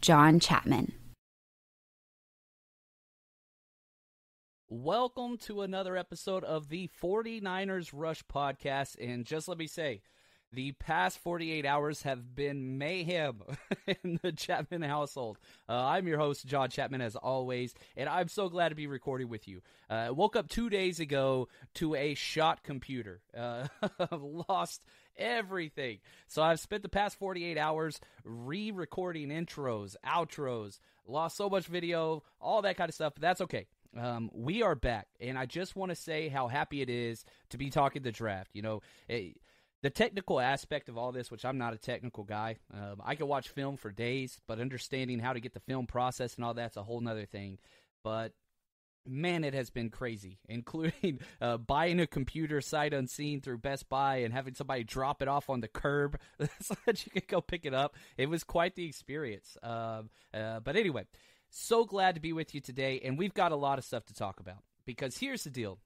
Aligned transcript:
John 0.00 0.38
Chapman. 0.38 0.92
Welcome 4.68 5.38
to 5.38 5.62
another 5.62 5.96
episode 5.96 6.44
of 6.44 6.68
the 6.68 6.88
49ers 7.02 7.90
Rush 7.92 8.22
podcast. 8.32 8.96
And 9.00 9.24
just 9.24 9.48
let 9.48 9.58
me 9.58 9.66
say, 9.66 10.02
the 10.52 10.72
past 10.72 11.18
48 11.18 11.66
hours 11.66 12.02
have 12.02 12.34
been 12.34 12.78
mayhem 12.78 13.42
in 13.86 14.20
the 14.22 14.32
Chapman 14.32 14.82
household. 14.82 15.38
Uh, 15.68 15.72
I'm 15.72 16.06
your 16.06 16.18
host, 16.18 16.46
John 16.46 16.70
Chapman, 16.70 17.00
as 17.00 17.16
always, 17.16 17.74
and 17.96 18.08
I'm 18.08 18.28
so 18.28 18.48
glad 18.48 18.70
to 18.70 18.74
be 18.74 18.86
recording 18.86 19.28
with 19.28 19.48
you. 19.48 19.62
Uh, 19.90 19.94
I 19.94 20.10
woke 20.10 20.36
up 20.36 20.48
two 20.48 20.70
days 20.70 21.00
ago 21.00 21.48
to 21.74 21.94
a 21.94 22.14
shot 22.14 22.62
computer. 22.62 23.20
Uh, 23.36 23.66
lost 24.48 24.84
everything. 25.18 25.98
So 26.26 26.42
I've 26.42 26.60
spent 26.60 26.82
the 26.82 26.88
past 26.88 27.18
48 27.18 27.58
hours 27.58 28.00
re 28.24 28.70
recording 28.70 29.28
intros, 29.28 29.96
outros, 30.06 30.78
lost 31.06 31.36
so 31.36 31.50
much 31.50 31.66
video, 31.66 32.22
all 32.40 32.62
that 32.62 32.76
kind 32.76 32.88
of 32.88 32.94
stuff, 32.94 33.14
but 33.14 33.22
that's 33.22 33.40
okay. 33.42 33.66
Um, 33.96 34.30
we 34.32 34.62
are 34.62 34.74
back, 34.74 35.08
and 35.20 35.38
I 35.38 35.46
just 35.46 35.74
want 35.74 35.90
to 35.90 35.96
say 35.96 36.28
how 36.28 36.48
happy 36.48 36.82
it 36.82 36.90
is 36.90 37.24
to 37.50 37.58
be 37.58 37.70
talking 37.70 38.02
the 38.02 38.12
draft. 38.12 38.50
You 38.52 38.62
know, 38.62 38.82
it, 39.08 39.40
the 39.82 39.90
technical 39.90 40.40
aspect 40.40 40.88
of 40.88 40.98
all 40.98 41.12
this, 41.12 41.30
which 41.30 41.44
I'm 41.44 41.58
not 41.58 41.72
a 41.72 41.78
technical 41.78 42.24
guy, 42.24 42.56
um, 42.72 43.00
I 43.04 43.14
can 43.14 43.28
watch 43.28 43.48
film 43.48 43.76
for 43.76 43.90
days, 43.90 44.40
but 44.46 44.60
understanding 44.60 45.18
how 45.20 45.32
to 45.32 45.40
get 45.40 45.54
the 45.54 45.60
film 45.60 45.86
process 45.86 46.36
and 46.36 46.44
all 46.44 46.54
that's 46.54 46.76
a 46.76 46.82
whole 46.82 47.00
nother 47.00 47.24
thing. 47.24 47.58
But 48.02 48.32
man, 49.08 49.44
it 49.44 49.54
has 49.54 49.70
been 49.70 49.90
crazy, 49.90 50.38
including 50.48 51.20
uh, 51.40 51.56
buying 51.56 52.00
a 52.00 52.06
computer 52.06 52.60
sight 52.60 52.92
unseen 52.92 53.40
through 53.40 53.58
Best 53.58 53.88
Buy 53.88 54.16
and 54.18 54.32
having 54.32 54.54
somebody 54.54 54.84
drop 54.84 55.22
it 55.22 55.28
off 55.28 55.50
on 55.50 55.60
the 55.60 55.68
curb 55.68 56.18
so 56.60 56.74
that 56.86 57.04
you 57.04 57.12
could 57.12 57.28
go 57.28 57.40
pick 57.40 57.64
it 57.64 57.74
up. 57.74 57.96
It 58.16 58.28
was 58.28 58.44
quite 58.44 58.76
the 58.76 58.86
experience. 58.86 59.56
Uh, 59.62 60.02
uh, 60.34 60.60
but 60.60 60.76
anyway, 60.76 61.04
so 61.50 61.84
glad 61.84 62.14
to 62.14 62.20
be 62.20 62.32
with 62.32 62.54
you 62.54 62.60
today, 62.60 63.00
and 63.02 63.18
we've 63.18 63.34
got 63.34 63.52
a 63.52 63.56
lot 63.56 63.78
of 63.78 63.84
stuff 63.84 64.04
to 64.06 64.14
talk 64.14 64.40
about 64.40 64.62
because 64.84 65.18
here's 65.18 65.44
the 65.44 65.50
deal: 65.50 65.78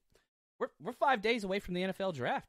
we're 0.58 0.68
we're 0.80 0.92
five 0.92 1.22
days 1.22 1.44
away 1.44 1.60
from 1.60 1.74
the 1.74 1.82
NFL 1.82 2.14
draft, 2.14 2.48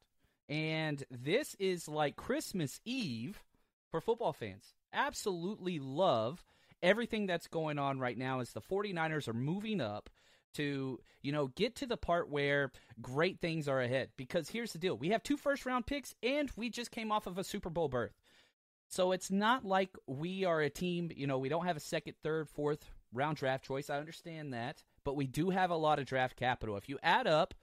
and 0.49 1.03
this 1.11 1.55
is 1.59 1.87
like 1.87 2.15
Christmas 2.15 2.79
Eve 2.85 3.43
for 3.91 4.01
football 4.01 4.33
fans. 4.33 4.73
Absolutely 4.91 5.79
love 5.79 6.43
everything 6.83 7.25
that's 7.25 7.47
going 7.47 7.79
on 7.79 7.97
right 7.97 8.17
now 8.17 8.41
as 8.41 8.51
the 8.51 8.61
49ers 8.61 9.27
are 9.27 9.33
moving 9.33 9.79
up 9.79 10.09
to 10.53 10.99
you 11.21 11.31
know 11.31 11.47
get 11.47 11.75
to 11.77 11.85
the 11.85 11.97
part 11.97 12.29
where 12.29 12.71
great 13.01 13.39
things 13.39 13.67
are 13.67 13.81
ahead. 13.81 14.09
Because 14.17 14.49
here's 14.49 14.73
the 14.73 14.79
deal. 14.79 14.97
We 14.97 15.09
have 15.09 15.23
two 15.23 15.37
first 15.37 15.65
round 15.65 15.85
picks 15.85 16.15
and 16.23 16.49
we 16.55 16.69
just 16.69 16.91
came 16.91 17.11
off 17.11 17.27
of 17.27 17.37
a 17.37 17.43
super 17.43 17.69
bowl 17.69 17.89
berth. 17.89 18.13
So 18.89 19.11
it's 19.11 19.31
not 19.31 19.65
like 19.65 19.95
we 20.05 20.45
are 20.45 20.61
a 20.61 20.69
team 20.69 21.11
you 21.15 21.27
know 21.27 21.37
we 21.37 21.49
don't 21.49 21.65
have 21.65 21.77
a 21.77 21.81
second 21.81 22.15
third 22.23 22.49
fourth 22.49 22.85
round 23.13 23.37
draft 23.37 23.63
choice. 23.63 23.89
I 23.89 23.97
understand 23.97 24.53
that. 24.53 24.83
But 25.03 25.15
we 25.15 25.27
do 25.27 25.49
have 25.49 25.69
a 25.69 25.75
lot 25.75 25.99
of 25.99 26.05
draft 26.05 26.35
capital. 26.35 26.77
If 26.77 26.87
you 26.87 26.97
add 27.03 27.27
up 27.27 27.53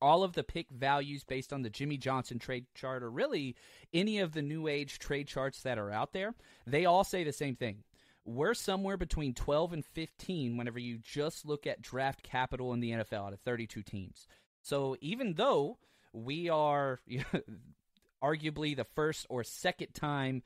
all 0.00 0.22
of 0.22 0.32
the 0.32 0.42
pick 0.42 0.70
values 0.70 1.24
based 1.24 1.52
on 1.52 1.62
the 1.62 1.70
Jimmy 1.70 1.96
Johnson 1.96 2.38
trade 2.38 2.66
chart, 2.74 3.02
or 3.02 3.10
really 3.10 3.56
any 3.92 4.18
of 4.18 4.32
the 4.32 4.42
new 4.42 4.66
age 4.66 4.98
trade 4.98 5.28
charts 5.28 5.62
that 5.62 5.78
are 5.78 5.90
out 5.90 6.12
there, 6.12 6.34
they 6.66 6.84
all 6.84 7.04
say 7.04 7.24
the 7.24 7.32
same 7.32 7.56
thing 7.56 7.82
we're 8.24 8.54
somewhere 8.54 8.96
between 8.96 9.34
12 9.34 9.72
and 9.72 9.84
15 9.84 10.56
whenever 10.56 10.78
you 10.78 10.98
just 10.98 11.46
look 11.46 11.66
at 11.66 11.82
draft 11.82 12.22
capital 12.22 12.72
in 12.72 12.80
the 12.80 12.90
NFL 12.90 13.26
out 13.26 13.32
of 13.32 13.40
32 13.40 13.82
teams. 13.82 14.26
So 14.62 14.96
even 15.00 15.34
though 15.34 15.78
we 16.12 16.48
are 16.48 17.00
arguably 18.22 18.76
the 18.76 18.84
first 18.84 19.26
or 19.28 19.42
second 19.44 19.94
time, 19.94 20.42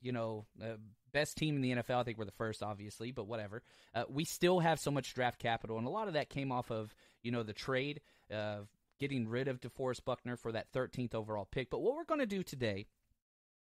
you 0.00 0.12
know, 0.12 0.46
uh, 0.62 0.76
best 1.12 1.36
team 1.36 1.56
in 1.56 1.62
the 1.62 1.72
NFL, 1.72 2.00
I 2.00 2.02
think 2.04 2.18
we're 2.18 2.24
the 2.24 2.32
first, 2.32 2.62
obviously, 2.62 3.12
but 3.12 3.26
whatever. 3.26 3.62
Uh, 3.94 4.04
we 4.08 4.24
still 4.24 4.60
have 4.60 4.78
so 4.78 4.90
much 4.90 5.14
draft 5.14 5.38
capital, 5.38 5.78
and 5.78 5.86
a 5.86 5.90
lot 5.90 6.08
of 6.08 6.14
that 6.14 6.30
came 6.30 6.52
off 6.52 6.70
of, 6.70 6.94
you 7.22 7.32
know, 7.32 7.42
the 7.42 7.52
trade 7.52 8.00
of 8.30 8.68
getting 8.98 9.28
rid 9.28 9.48
of 9.48 9.60
DeForest 9.60 10.04
Buckner 10.04 10.36
for 10.36 10.52
that 10.52 10.72
13th 10.72 11.14
overall 11.14 11.48
pick. 11.50 11.70
But 11.70 11.80
what 11.80 11.94
we're 11.94 12.04
going 12.04 12.20
to 12.20 12.26
do 12.26 12.42
today 12.42 12.86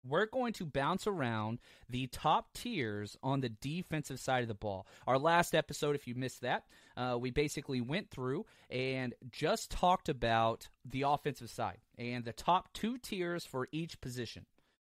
we're 0.04 0.26
going 0.26 0.54
to 0.54 0.66
bounce 0.66 1.08
around 1.08 1.60
the 1.90 2.08
top 2.08 2.54
tiers 2.54 3.18
on 3.24 3.42
the 3.42 3.50
defensive 3.50 4.20
side 4.20 4.42
of 4.42 4.48
the 4.48 4.54
ball. 4.54 4.88
Our 5.06 5.18
last 5.18 5.56
episode, 5.56 5.96
if 5.96 6.08
you 6.08 6.16
missed 6.16 6.42
that, 6.42 6.64
uh, 6.96 7.18
we 7.20 7.32
basically 7.32 7.82
went 7.82 8.10
through 8.10 8.46
and 8.70 9.14
just 9.32 9.72
talked 9.72 10.10
about 10.10 10.68
the 10.86 11.04
offensive 11.04 11.50
side 11.50 11.80
and 11.98 12.26
the 12.26 12.34
top 12.34 12.74
two 12.74 12.98
tiers 12.98 13.46
for 13.46 13.68
each 13.72 14.00
position. 14.02 14.46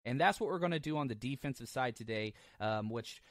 And 0.05 0.19
that's 0.19 0.39
what 0.39 0.49
we're 0.49 0.59
going 0.59 0.71
to 0.71 0.79
do 0.79 0.97
on 0.97 1.07
the 1.07 1.15
defensive 1.15 1.69
side 1.69 1.95
today, 1.95 2.33
um, 2.59 2.89
which 2.89 3.21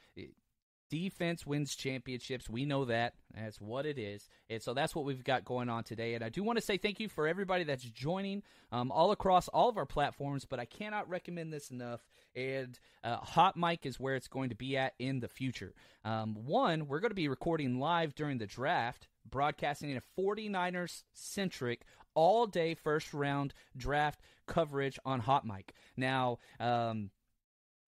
defense 0.92 1.46
wins 1.46 1.74
championships. 1.74 2.50
We 2.50 2.66
know 2.66 2.84
that. 2.84 3.14
That's 3.34 3.58
what 3.62 3.86
it 3.86 3.98
is. 3.98 4.28
And 4.50 4.62
so 4.62 4.74
that's 4.74 4.94
what 4.94 5.06
we've 5.06 5.24
got 5.24 5.42
going 5.42 5.70
on 5.70 5.84
today. 5.84 6.12
And 6.12 6.22
I 6.22 6.28
do 6.28 6.42
want 6.42 6.58
to 6.58 6.62
say 6.62 6.76
thank 6.76 7.00
you 7.00 7.08
for 7.08 7.26
everybody 7.26 7.64
that's 7.64 7.82
joining 7.82 8.42
um, 8.70 8.92
all 8.92 9.10
across 9.10 9.48
all 9.48 9.70
of 9.70 9.78
our 9.78 9.86
platforms, 9.86 10.44
but 10.44 10.60
I 10.60 10.66
cannot 10.66 11.08
recommend 11.08 11.50
this 11.50 11.70
enough. 11.70 12.02
And 12.36 12.78
uh, 13.02 13.16
Hot 13.16 13.56
Mic 13.56 13.86
is 13.86 13.98
where 13.98 14.16
it's 14.16 14.28
going 14.28 14.50
to 14.50 14.54
be 14.54 14.76
at 14.76 14.92
in 14.98 15.20
the 15.20 15.28
future. 15.28 15.72
Um, 16.04 16.34
one, 16.34 16.86
we're 16.88 17.00
going 17.00 17.10
to 17.10 17.14
be 17.14 17.28
recording 17.28 17.80
live 17.80 18.14
during 18.14 18.36
the 18.36 18.46
draft, 18.46 19.08
broadcasting 19.26 19.88
in 19.88 19.96
a 19.96 20.20
49ers 20.20 21.04
centric 21.14 21.86
all 22.14 22.46
day 22.46 22.74
first 22.74 23.14
round 23.14 23.54
draft 23.74 24.20
coverage 24.46 24.98
on 25.06 25.20
Hot 25.20 25.46
Mic. 25.46 25.72
Now, 25.96 26.38
um, 26.60 27.08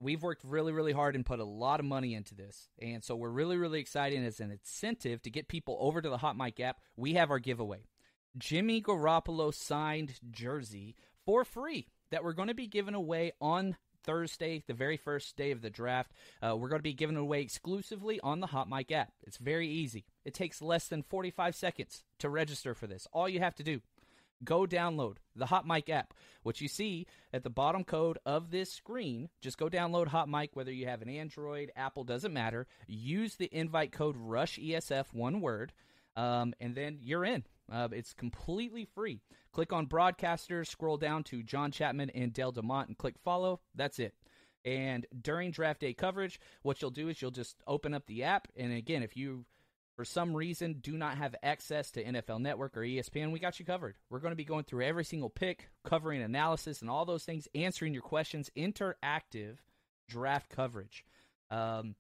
we've 0.04 0.22
worked 0.22 0.44
really, 0.44 0.72
really 0.72 0.92
hard 0.92 1.16
and 1.16 1.24
put 1.24 1.40
a 1.40 1.44
lot 1.44 1.80
of 1.80 1.86
money 1.86 2.14
into 2.14 2.34
this. 2.34 2.68
And 2.80 3.02
so 3.02 3.16
we're 3.16 3.30
really, 3.30 3.56
really 3.56 3.80
excited 3.80 4.22
as 4.22 4.38
an 4.38 4.50
incentive 4.50 5.22
to 5.22 5.30
get 5.30 5.48
people 5.48 5.78
over 5.80 6.02
to 6.02 6.10
the 6.10 6.18
Hot 6.18 6.36
Mic 6.36 6.60
app. 6.60 6.78
We 6.96 7.14
have 7.14 7.30
our 7.30 7.38
giveaway 7.38 7.86
Jimmy 8.36 8.82
Garoppolo 8.82 9.54
signed 9.54 10.20
jersey 10.30 10.94
for 11.24 11.44
free 11.44 11.86
that 12.10 12.22
we're 12.22 12.34
going 12.34 12.48
to 12.48 12.54
be 12.54 12.66
giving 12.66 12.94
away 12.94 13.32
on 13.40 13.76
Thursday, 14.04 14.62
the 14.66 14.74
very 14.74 14.98
first 14.98 15.36
day 15.36 15.50
of 15.50 15.62
the 15.62 15.70
draft. 15.70 16.12
Uh, 16.42 16.54
we're 16.54 16.68
going 16.68 16.80
to 16.80 16.82
be 16.82 16.92
giving 16.92 17.16
away 17.16 17.40
exclusively 17.40 18.20
on 18.20 18.40
the 18.40 18.48
Hot 18.48 18.68
Mic 18.68 18.92
app. 18.92 19.12
It's 19.22 19.38
very 19.38 19.68
easy. 19.68 20.04
It 20.26 20.34
takes 20.34 20.60
less 20.60 20.88
than 20.88 21.02
45 21.02 21.54
seconds 21.54 22.02
to 22.18 22.28
register 22.28 22.74
for 22.74 22.86
this. 22.86 23.06
All 23.12 23.28
you 23.28 23.40
have 23.40 23.54
to 23.54 23.62
do 23.62 23.80
go 24.42 24.66
download 24.66 25.16
the 25.36 25.46
Hot 25.46 25.66
Mic 25.66 25.88
app, 25.90 26.14
which 26.42 26.60
you 26.60 26.68
see 26.68 27.06
at 27.32 27.42
the 27.42 27.50
bottom 27.50 27.84
code 27.84 28.18
of 28.24 28.50
this 28.50 28.72
screen. 28.72 29.28
Just 29.40 29.58
go 29.58 29.68
download 29.68 30.08
Hot 30.08 30.28
Mic, 30.28 30.54
whether 30.54 30.72
you 30.72 30.86
have 30.86 31.02
an 31.02 31.08
Android, 31.08 31.70
Apple, 31.76 32.04
doesn't 32.04 32.32
matter. 32.32 32.66
Use 32.86 33.36
the 33.36 33.48
invite 33.52 33.92
code 33.92 34.16
RUSHESF, 34.16 35.12
one 35.12 35.40
word, 35.40 35.72
um, 36.16 36.54
and 36.60 36.74
then 36.74 36.98
you're 37.00 37.24
in. 37.24 37.44
Uh, 37.70 37.88
it's 37.92 38.12
completely 38.12 38.84
free. 38.84 39.20
Click 39.52 39.72
on 39.72 39.86
Broadcasters, 39.86 40.66
scroll 40.66 40.96
down 40.96 41.22
to 41.24 41.42
John 41.42 41.70
Chapman 41.70 42.10
and 42.10 42.32
Dale 42.32 42.52
Demont, 42.52 42.88
and 42.88 42.98
click 42.98 43.16
follow. 43.18 43.60
That's 43.74 43.98
it. 43.98 44.14
And 44.64 45.06
during 45.20 45.50
draft 45.50 45.80
day 45.80 45.92
coverage, 45.92 46.40
what 46.62 46.80
you'll 46.80 46.90
do 46.90 47.08
is 47.08 47.20
you'll 47.20 47.30
just 47.30 47.62
open 47.66 47.94
up 47.94 48.06
the 48.06 48.24
app. 48.24 48.48
And 48.56 48.72
again, 48.72 49.02
if 49.02 49.16
you 49.16 49.44
for 49.96 50.04
some 50.04 50.34
reason 50.34 50.74
do 50.80 50.96
not 50.96 51.18
have 51.18 51.34
access 51.42 51.90
to 51.92 52.04
NFL 52.04 52.40
Network 52.40 52.76
or 52.76 52.80
ESPN, 52.80 53.32
we 53.32 53.38
got 53.38 53.58
you 53.58 53.64
covered. 53.64 53.94
We're 54.10 54.20
going 54.20 54.32
to 54.32 54.36
be 54.36 54.44
going 54.44 54.64
through 54.64 54.84
every 54.84 55.04
single 55.04 55.30
pick, 55.30 55.68
covering 55.84 56.22
analysis 56.22 56.80
and 56.80 56.90
all 56.90 57.04
those 57.04 57.24
things, 57.24 57.48
answering 57.54 57.92
your 57.92 58.02
questions, 58.02 58.50
interactive 58.56 59.58
draft 60.08 60.50
coverage. 60.50 61.04
Um, 61.50 61.94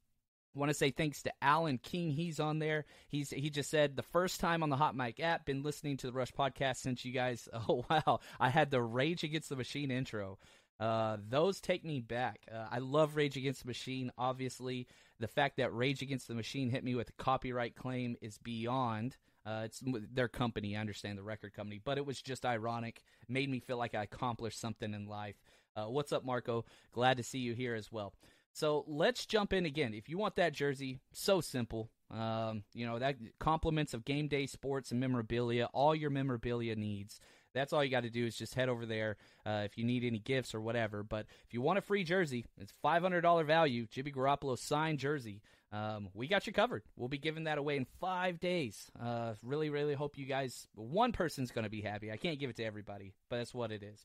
Want 0.56 0.70
to 0.70 0.74
say 0.74 0.92
thanks 0.92 1.22
to 1.24 1.32
Alan 1.42 1.78
King. 1.78 2.12
He's 2.12 2.38
on 2.38 2.60
there. 2.60 2.84
He's 3.08 3.30
he 3.30 3.50
just 3.50 3.70
said 3.70 3.96
the 3.96 4.04
first 4.04 4.38
time 4.38 4.62
on 4.62 4.70
the 4.70 4.76
Hot 4.76 4.94
Mic 4.94 5.18
app. 5.18 5.44
Been 5.44 5.64
listening 5.64 5.96
to 5.98 6.06
the 6.06 6.12
Rush 6.12 6.32
podcast 6.32 6.76
since 6.76 7.04
you 7.04 7.12
guys. 7.12 7.48
Oh 7.68 7.84
wow, 7.90 8.20
I 8.38 8.50
had 8.50 8.70
the 8.70 8.82
Rage 8.82 9.24
Against 9.24 9.48
the 9.48 9.56
Machine 9.56 9.90
intro. 9.90 10.38
Uh, 10.78 11.16
those 11.28 11.60
take 11.60 11.84
me 11.84 12.00
back. 12.00 12.40
Uh, 12.52 12.66
I 12.70 12.78
love 12.78 13.16
Rage 13.16 13.36
Against 13.36 13.62
the 13.62 13.66
Machine. 13.66 14.12
Obviously, 14.16 14.86
the 15.20 15.28
fact 15.28 15.56
that 15.58 15.74
Rage 15.74 16.02
Against 16.02 16.28
the 16.28 16.34
Machine 16.34 16.70
hit 16.70 16.84
me 16.84 16.94
with 16.94 17.10
a 17.10 17.22
copyright 17.22 17.76
claim 17.76 18.16
is 18.20 18.38
beyond. 18.38 19.16
Uh, 19.46 19.62
it's 19.64 19.82
their 20.12 20.28
company. 20.28 20.76
I 20.76 20.80
understand 20.80 21.18
the 21.18 21.22
record 21.22 21.54
company, 21.54 21.80
but 21.84 21.98
it 21.98 22.06
was 22.06 22.20
just 22.20 22.46
ironic. 22.46 23.02
Made 23.28 23.50
me 23.50 23.60
feel 23.60 23.76
like 23.76 23.94
I 23.94 24.02
accomplished 24.02 24.60
something 24.60 24.94
in 24.94 25.06
life. 25.06 25.36
Uh, 25.76 25.84
what's 25.84 26.12
up, 26.12 26.24
Marco? 26.24 26.64
Glad 26.92 27.18
to 27.18 27.22
see 27.22 27.38
you 27.38 27.54
here 27.54 27.74
as 27.74 27.92
well. 27.92 28.14
So 28.52 28.84
let's 28.86 29.26
jump 29.26 29.52
in 29.52 29.66
again. 29.66 29.94
If 29.94 30.08
you 30.08 30.16
want 30.16 30.36
that 30.36 30.52
jersey, 30.52 31.00
so 31.12 31.40
simple. 31.40 31.90
Um, 32.10 32.62
you 32.72 32.86
know 32.86 32.98
that 33.00 33.16
compliments 33.40 33.94
of 33.94 34.04
game 34.04 34.28
day 34.28 34.46
sports 34.46 34.92
and 34.92 35.00
memorabilia, 35.00 35.68
all 35.72 35.94
your 35.94 36.10
memorabilia 36.10 36.76
needs. 36.76 37.18
That's 37.54 37.72
all 37.72 37.84
you 37.84 37.90
got 37.90 38.02
to 38.02 38.10
do 38.10 38.26
is 38.26 38.36
just 38.36 38.54
head 38.54 38.68
over 38.68 38.84
there 38.84 39.16
uh, 39.46 39.62
if 39.64 39.78
you 39.78 39.84
need 39.84 40.04
any 40.04 40.18
gifts 40.18 40.54
or 40.54 40.60
whatever. 40.60 41.02
But 41.02 41.26
if 41.46 41.54
you 41.54 41.60
want 41.60 41.78
a 41.78 41.82
free 41.82 42.04
jersey, 42.04 42.44
it's 42.60 42.72
five 42.82 43.02
hundred 43.02 43.20
dollar 43.22 43.44
value. 43.44 43.86
Jimmy 43.90 44.12
Garoppolo 44.12 44.58
signed 44.58 44.98
jersey. 44.98 45.40
Um, 45.72 46.08
we 46.14 46.28
got 46.28 46.46
you 46.46 46.52
covered. 46.52 46.82
We'll 46.96 47.08
be 47.08 47.18
giving 47.18 47.44
that 47.44 47.58
away 47.58 47.76
in 47.76 47.86
five 48.00 48.38
days. 48.38 48.90
Uh, 49.00 49.34
really, 49.42 49.70
really 49.70 49.94
hope 49.94 50.18
you 50.18 50.26
guys. 50.26 50.68
One 50.74 51.12
person's 51.12 51.50
going 51.50 51.64
to 51.64 51.70
be 51.70 51.80
happy. 51.80 52.12
I 52.12 52.16
can't 52.16 52.38
give 52.38 52.50
it 52.50 52.56
to 52.56 52.64
everybody, 52.64 53.14
but 53.28 53.38
that's 53.38 53.54
what 53.54 53.72
it 53.72 53.82
is. 53.82 54.04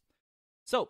So 0.65 0.89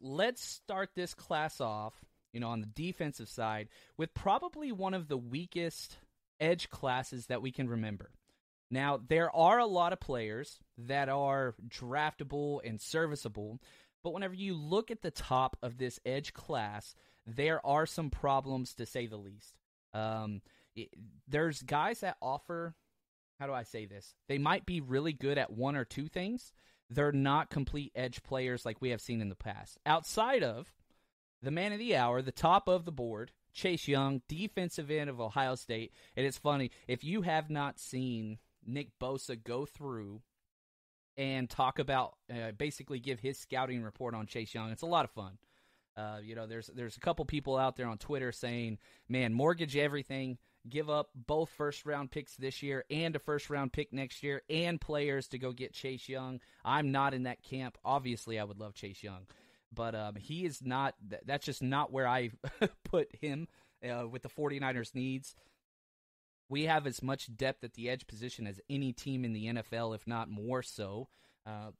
let's 0.00 0.42
start 0.42 0.90
this 0.94 1.14
class 1.14 1.60
off. 1.60 1.94
You 2.32 2.38
know, 2.38 2.50
on 2.50 2.60
the 2.60 2.68
defensive 2.68 3.28
side, 3.28 3.68
with 3.96 4.14
probably 4.14 4.70
one 4.70 4.94
of 4.94 5.08
the 5.08 5.16
weakest 5.16 5.96
edge 6.38 6.70
classes 6.70 7.26
that 7.26 7.42
we 7.42 7.50
can 7.50 7.68
remember. 7.68 8.12
Now, 8.70 9.00
there 9.08 9.34
are 9.34 9.58
a 9.58 9.66
lot 9.66 9.92
of 9.92 9.98
players 9.98 10.60
that 10.86 11.08
are 11.08 11.54
draftable 11.68 12.60
and 12.64 12.80
serviceable, 12.80 13.60
but 14.02 14.12
whenever 14.12 14.34
you 14.34 14.54
look 14.54 14.90
at 14.90 15.02
the 15.02 15.10
top 15.10 15.56
of 15.62 15.78
this 15.78 16.00
edge 16.04 16.32
class, 16.32 16.94
there 17.26 17.64
are 17.66 17.86
some 17.86 18.10
problems 18.10 18.74
to 18.74 18.86
say 18.86 19.06
the 19.06 19.16
least. 19.16 19.58
Um, 19.92 20.40
it, 20.74 20.88
there's 21.28 21.62
guys 21.62 22.00
that 22.00 22.16
offer, 22.22 22.74
how 23.38 23.46
do 23.46 23.52
I 23.52 23.64
say 23.64 23.86
this? 23.86 24.14
They 24.28 24.38
might 24.38 24.66
be 24.66 24.80
really 24.80 25.12
good 25.12 25.38
at 25.38 25.52
one 25.52 25.76
or 25.76 25.84
two 25.84 26.08
things. 26.08 26.52
They're 26.88 27.12
not 27.12 27.50
complete 27.50 27.92
edge 27.94 28.22
players 28.22 28.64
like 28.64 28.80
we 28.80 28.90
have 28.90 29.00
seen 29.00 29.20
in 29.20 29.28
the 29.28 29.34
past. 29.34 29.78
Outside 29.86 30.42
of 30.42 30.72
the 31.42 31.50
man 31.50 31.72
of 31.72 31.78
the 31.78 31.96
hour, 31.96 32.22
the 32.22 32.32
top 32.32 32.68
of 32.68 32.84
the 32.84 32.92
board, 32.92 33.32
Chase 33.52 33.88
Young, 33.88 34.22
defensive 34.28 34.90
end 34.90 35.10
of 35.10 35.20
Ohio 35.20 35.54
State. 35.54 35.92
And 36.16 36.26
it's 36.26 36.38
funny, 36.38 36.70
if 36.88 37.04
you 37.04 37.22
have 37.22 37.50
not 37.50 37.78
seen 37.78 38.38
Nick 38.66 38.98
Bosa 39.00 39.42
go 39.42 39.66
through 39.66 40.22
and 41.16 41.48
talk 41.48 41.78
about, 41.78 42.14
uh, 42.30 42.52
basically 42.52 42.98
give 42.98 43.20
his 43.20 43.38
scouting 43.38 43.82
report 43.82 44.14
on 44.14 44.26
Chase 44.26 44.54
Young, 44.54 44.70
it's 44.70 44.82
a 44.82 44.86
lot 44.86 45.04
of 45.04 45.10
fun. 45.10 45.38
Uh, 45.96 46.18
you 46.22 46.34
know, 46.34 46.46
there's 46.46 46.68
there's 46.68 46.96
a 46.96 47.00
couple 47.00 47.24
people 47.24 47.56
out 47.56 47.76
there 47.76 47.86
on 47.86 47.98
Twitter 47.98 48.32
saying, 48.32 48.78
"Man, 49.08 49.34
mortgage 49.34 49.76
everything, 49.76 50.38
give 50.68 50.88
up 50.88 51.10
both 51.14 51.50
first 51.50 51.84
round 51.84 52.10
picks 52.10 52.36
this 52.36 52.62
year 52.62 52.84
and 52.90 53.14
a 53.16 53.18
first 53.18 53.50
round 53.50 53.72
pick 53.72 53.92
next 53.92 54.22
year, 54.22 54.42
and 54.48 54.80
players 54.80 55.28
to 55.28 55.38
go 55.38 55.52
get 55.52 55.74
Chase 55.74 56.08
Young." 56.08 56.40
I'm 56.64 56.92
not 56.92 57.12
in 57.12 57.24
that 57.24 57.42
camp. 57.42 57.76
Obviously, 57.84 58.38
I 58.38 58.44
would 58.44 58.58
love 58.58 58.74
Chase 58.74 59.02
Young, 59.02 59.26
but 59.74 59.94
um, 59.94 60.14
he 60.14 60.44
is 60.46 60.62
not. 60.62 60.94
That's 61.26 61.44
just 61.44 61.62
not 61.62 61.92
where 61.92 62.06
I 62.06 62.30
put 62.84 63.14
him 63.20 63.48
uh, 63.84 64.06
with 64.08 64.22
the 64.22 64.28
49ers 64.28 64.94
needs. 64.94 65.34
We 66.50 66.64
have 66.64 66.86
as 66.86 67.02
much 67.02 67.34
depth 67.34 67.64
at 67.64 67.74
the 67.74 67.88
edge 67.88 68.06
position 68.06 68.46
as 68.46 68.60
any 68.68 68.92
team 68.92 69.24
in 69.24 69.32
the 69.32 69.46
NFL, 69.46 69.94
if 69.94 70.06
not 70.06 70.28
more 70.28 70.62
so. 70.62 71.08
Uh, 71.46 71.70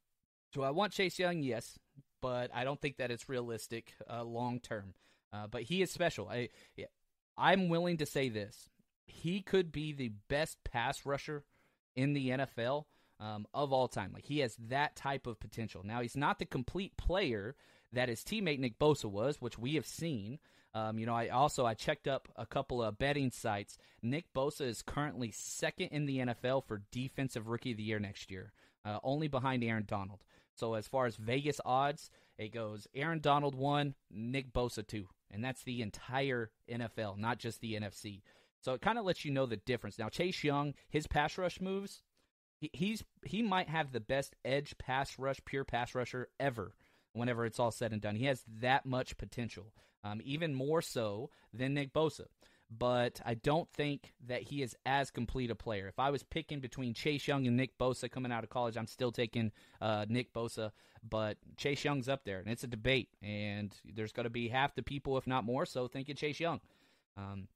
do 0.53 0.63
I 0.63 0.71
want 0.71 0.93
Chase 0.93 1.19
Young? 1.19 1.43
Yes, 1.43 1.79
but 2.23 2.51
I 2.55 2.65
don't 2.65 2.81
think 2.81 2.97
that 2.97 3.11
it's 3.11 3.29
realistic 3.29 3.95
uh, 4.09 4.25
long 4.25 4.61
term. 4.61 4.95
Uh, 5.33 5.49
but 5.49 5.63
he 5.63 5.83
is 5.83 5.91
special. 5.91 6.29
I, 6.29 6.49
I'm 7.37 7.69
willing 7.69 7.99
to 7.99 8.07
say 8.07 8.29
this: 8.29 8.71
he 9.07 9.43
could 9.43 9.73
be 9.73 9.93
the 9.93 10.13
best 10.29 10.59
pass 10.65 11.05
rusher 11.05 11.45
in 11.97 12.13
the 12.13 12.31
NFL 12.31 12.85
um, 13.19 13.47
of 13.53 13.73
all 13.73 13.89
time. 13.89 14.13
Like 14.13 14.25
he 14.25 14.39
has 14.39 14.57
that 14.69 14.97
type 14.97 15.27
of 15.27 15.41
potential. 15.41 15.83
Now 15.85 16.01
he's 16.01 16.17
not 16.17 16.39
the 16.39 16.47
complete 16.47 16.97
player 16.97 17.57
that 17.93 18.09
his 18.09 18.21
teammate 18.21 18.59
Nick 18.59 18.79
Bosa 18.79 19.07
was, 19.07 19.41
which 19.41 19.59
we 19.59 19.75
have 19.75 19.87
seen. 19.87 20.39
Um, 20.73 20.99
you 20.99 21.07
know, 21.07 21.15
I 21.15 21.29
also 21.29 21.67
I 21.67 21.75
checked 21.75 22.07
up 22.07 22.29
a 22.37 22.47
couple 22.47 22.83
of 22.83 22.99
betting 22.99 23.31
sites. 23.31 23.77
Nick 24.03 24.33
Bosa 24.35 24.63
is 24.63 24.83
currently 24.83 25.33
second 25.33 25.89
in 25.89 26.07
the 26.07 26.19
NFL 26.19 26.65
for 26.65 26.83
defensive 26.93 27.49
rookie 27.49 27.73
of 27.73 27.77
the 27.77 27.83
year 27.83 27.99
next 27.99 28.31
year, 28.31 28.53
uh, 28.85 28.99
only 29.03 29.29
behind 29.29 29.65
Aaron 29.65 29.85
Donald. 29.87 30.23
So 30.55 30.75
as 30.75 30.87
far 30.87 31.07
as 31.07 31.17
Vegas 31.17 31.61
odds, 31.65 32.11
it 32.39 32.53
goes 32.53 32.87
Aaron 32.95 33.21
Donald 33.21 33.55
one, 33.55 33.95
Nick 34.11 34.53
Bosa 34.53 34.87
two, 34.87 35.09
and 35.31 35.45
that's 35.45 35.65
the 35.65 35.83
entire 35.83 36.51
NFL, 36.71 37.19
not 37.19 37.39
just 37.39 37.61
the 37.61 37.75
NFC. 37.75 38.23
So 38.61 38.75
it 38.75 38.83
kind 38.83 38.99
of 38.99 39.05
lets 39.05 39.25
you 39.25 39.33
know 39.33 39.47
the 39.47 39.57
difference. 39.57 39.99
Now 39.99 40.09
Chase 40.09 40.45
Young, 40.45 40.75
his 40.89 41.07
pass 41.07 41.37
rush 41.37 41.61
moves, 41.61 42.03
he, 42.61 42.71
he's 42.73 43.03
he 43.25 43.43
might 43.43 43.69
have 43.69 43.91
the 43.91 44.01
best 44.01 44.37
edge 44.45 44.77
pass 44.79 45.19
rush, 45.19 45.41
pure 45.45 45.65
pass 45.65 45.95
rusher 45.95 46.29
ever. 46.39 46.75
Whenever 47.12 47.45
it's 47.45 47.59
all 47.59 47.71
said 47.71 47.93
and 47.93 48.01
done, 48.01 48.15
he 48.15 48.27
has 48.27 48.45
that 48.61 48.87
much 48.87 49.17
potential, 49.17 49.73
um, 50.05 50.21
even 50.25 50.55
more 50.55 50.81
so 50.81 51.31
than 51.53 51.75
Nick 51.75 51.93
Bosa 51.93 52.27
but 52.71 53.21
I 53.27 53.35
don't 53.35 53.69
think 53.73 54.12
that 54.29 54.43
he 54.43 54.62
is 54.62 54.77
as 54.87 55.11
complete 55.11 55.51
a 55.51 55.57
player. 55.57 55.89
If 55.89 55.99
I 55.99 56.11
was 56.11 56.23
picking 56.23 56.61
between 56.61 56.95
Chase 56.95 57.27
Young 57.27 57.47
and 57.47 57.57
Nick 57.57 57.77
Bosa 57.79 58.11
coming 58.11 58.31
out 58.31 58.45
of 58.45 58.51
college, 58.51 58.77
I'm 58.77 58.87
still 58.87 59.11
taking 59.11 59.51
uh, 59.81 60.07
Nick 60.09 60.33
Bosa, 60.33 60.71
but 61.09 61.37
Chase 61.57 61.85
Young's 61.85 62.09
up 62.09 62.25
there, 62.25 62.39
and 62.39 62.49
it's 62.49 62.62
a 62.62 62.69
debate, 62.69 63.09
and 63.23 63.75
there's 63.85 64.12
going 64.12 64.25
to 64.25 64.31
be 64.31 64.49
half 64.49 64.75
the 64.77 64.83
people, 64.83 65.19
if 65.19 65.27
not 65.27 65.45
more 65.45 65.67
so, 65.67 65.89
thinking 65.89 66.15
Chase 66.15 66.39
Young. 66.39 66.61
Um, 67.17 67.49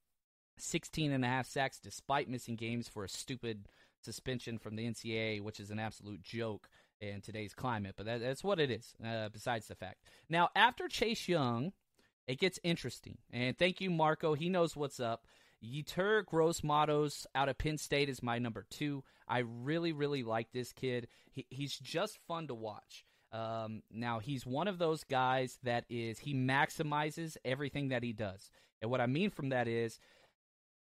16 0.57 1.11
and 1.11 1.23
a 1.23 1.27
half 1.27 1.47
sacks 1.47 1.79
despite 1.79 2.29
missing 2.29 2.55
games 2.55 2.87
for 2.87 3.03
a 3.03 3.09
stupid 3.09 3.67
suspension 4.01 4.57
from 4.57 4.75
the 4.75 4.85
NCAA, 4.85 5.41
which 5.41 5.59
is 5.59 5.71
an 5.71 5.79
absolute 5.79 6.21
joke 6.23 6.69
in 7.09 7.21
today's 7.21 7.53
climate, 7.53 7.95
but 7.97 8.05
that, 8.05 8.21
that's 8.21 8.43
what 8.43 8.59
it 8.59 8.71
is, 8.71 8.93
uh, 9.05 9.29
besides 9.29 9.67
the 9.67 9.75
fact. 9.75 10.03
Now, 10.29 10.49
after 10.55 10.87
Chase 10.87 11.27
Young– 11.27 11.73
it 12.27 12.39
gets 12.39 12.59
interesting. 12.63 13.17
And 13.31 13.57
thank 13.57 13.81
you, 13.81 13.89
Marco. 13.91 14.33
He 14.33 14.49
knows 14.49 14.75
what's 14.75 14.99
up. 14.99 15.27
Yetur 15.63 16.25
Gross 16.25 16.63
Matos 16.63 17.25
out 17.33 17.49
of 17.49 17.57
Penn 17.57 17.77
State 17.77 18.09
is 18.09 18.23
my 18.23 18.39
number 18.39 18.65
two. 18.69 19.03
I 19.27 19.39
really, 19.39 19.93
really 19.93 20.23
like 20.23 20.51
this 20.51 20.73
kid. 20.73 21.07
He, 21.31 21.45
he's 21.49 21.77
just 21.77 22.17
fun 22.27 22.47
to 22.47 22.55
watch. 22.55 23.05
Um, 23.31 23.83
now 23.91 24.19
he's 24.19 24.45
one 24.45 24.67
of 24.67 24.77
those 24.77 25.03
guys 25.03 25.59
that 25.63 25.85
is 25.89 26.19
he 26.19 26.33
maximizes 26.33 27.37
everything 27.43 27.89
that 27.89 28.03
he 28.03 28.13
does, 28.13 28.49
and 28.81 28.89
what 28.89 29.01
I 29.01 29.07
mean 29.07 29.29
from 29.29 29.49
that 29.49 29.67
is 29.67 29.99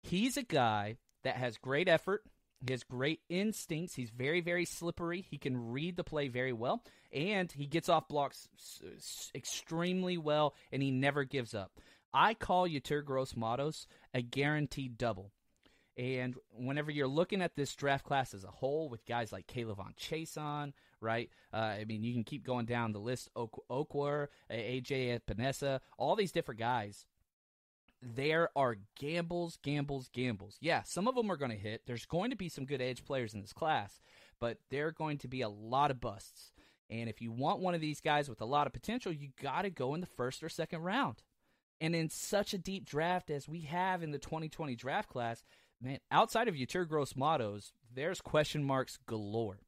he's 0.01 0.38
a 0.38 0.44
guy 0.44 0.98
that 1.24 1.36
has 1.36 1.58
great 1.58 1.88
effort. 1.88 2.24
He 2.65 2.72
has 2.74 2.84
great 2.84 3.22
instincts. 3.30 3.96
He's 3.96 4.12
very, 4.12 4.41
very 4.41 4.65
slippery. 4.65 5.25
He 5.30 5.38
can 5.38 5.72
read 5.72 5.96
the 5.96 6.03
play 6.03 6.27
very 6.27 6.53
well, 6.53 6.84
and 7.12 7.51
he 7.51 7.65
gets 7.65 7.89
off 7.89 8.08
blocks 8.08 8.48
extremely 9.34 10.18
well, 10.18 10.56
and 10.72 10.84
he 10.84 10.91
never 10.91 11.24
gives 11.24 11.53
up. 11.53 11.72
I 12.13 12.34
call 12.34 12.68
Yetur 12.68 13.03
Gross 13.03 13.36
Matos 13.36 13.88
a 14.13 14.22
guaranteed 14.22 14.98
double. 14.98 15.32
And 15.98 16.36
whenever 16.51 16.89
you're 16.89 17.08
looking 17.08 17.41
at 17.41 17.56
this 17.56 17.75
draft 17.75 18.06
class 18.06 18.34
as 18.34 18.44
a 18.44 18.51
whole, 18.51 18.89
with 18.89 19.06
guys 19.06 19.32
like 19.32 19.48
K'Lavon 19.48 19.96
Chaisson, 19.98 20.74
right? 21.01 21.30
Uh, 21.53 21.58
I 21.58 21.86
mean, 21.86 22.03
you 22.03 22.13
can 22.13 22.24
keep 22.24 22.46
going 22.46 22.65
down 22.65 22.94
the 22.94 23.00
list. 23.00 23.30
Ok- 23.36 23.63
Okwar, 23.70 24.27
AJ 24.50 25.20
Epenesa, 25.20 25.80
all 25.98 26.15
these 26.15 26.32
different 26.32 26.60
guys 26.60 27.06
there 28.01 28.50
are 28.55 28.77
gambles, 28.98 29.58
gambles, 29.62 30.10
gambles. 30.10 30.58
Yeah, 30.60 30.84
some 30.84 31.08
of 31.08 31.15
them 31.15 31.31
are 31.31 31.38
going 31.38 31.51
to 31.51 31.58
hit. 31.58 31.84
There's 31.86 32.05
going 32.05 32.31
to 32.31 32.36
be 32.36 32.50
some 32.50 32.65
good 32.65 32.81
edge 32.81 33.05
players 33.05 33.34
in 33.34 33.41
this 33.41 33.53
class, 33.53 34.01
but 34.39 34.58
there 34.70 34.88
are 34.88 34.91
going 34.91 35.20
to 35.20 35.27
be 35.27 35.41
a 35.41 35.50
lot 35.50 35.91
of 35.91 36.01
busts. 36.01 36.51
And 36.89 37.10
if 37.10 37.22
you 37.22 37.31
want 37.31 37.62
one 37.62 37.74
of 37.74 37.81
these 37.81 38.01
guys 38.01 38.27
with 38.27 38.41
a 38.41 38.46
lot 38.46 38.67
of 38.67 38.74
potential, 38.74 39.13
you 39.13 39.29
got 39.41 39.62
to 39.62 39.70
go 39.70 39.93
in 39.93 40.01
the 40.01 40.08
first 40.08 40.43
or 40.43 40.50
second 40.50 40.81
round. 40.81 41.24
And 41.79 41.96
in 41.96 42.10
such 42.10 42.53
a 42.53 42.60
deep 42.60 42.86
draft 42.86 43.29
as 43.31 43.48
we 43.48 43.62
have 43.62 44.03
in 44.03 44.12
the 44.12 44.20
2020 44.20 44.75
draft 44.75 45.10
class, 45.10 45.43
man, 45.81 46.00
outside 46.12 46.48
of 46.48 46.55
Yetur 46.55 46.88
Gross 46.88 47.15
Matos, 47.15 47.72
there's 47.93 48.22
question 48.22 48.63
marks 48.63 49.00
galore. 49.08 49.60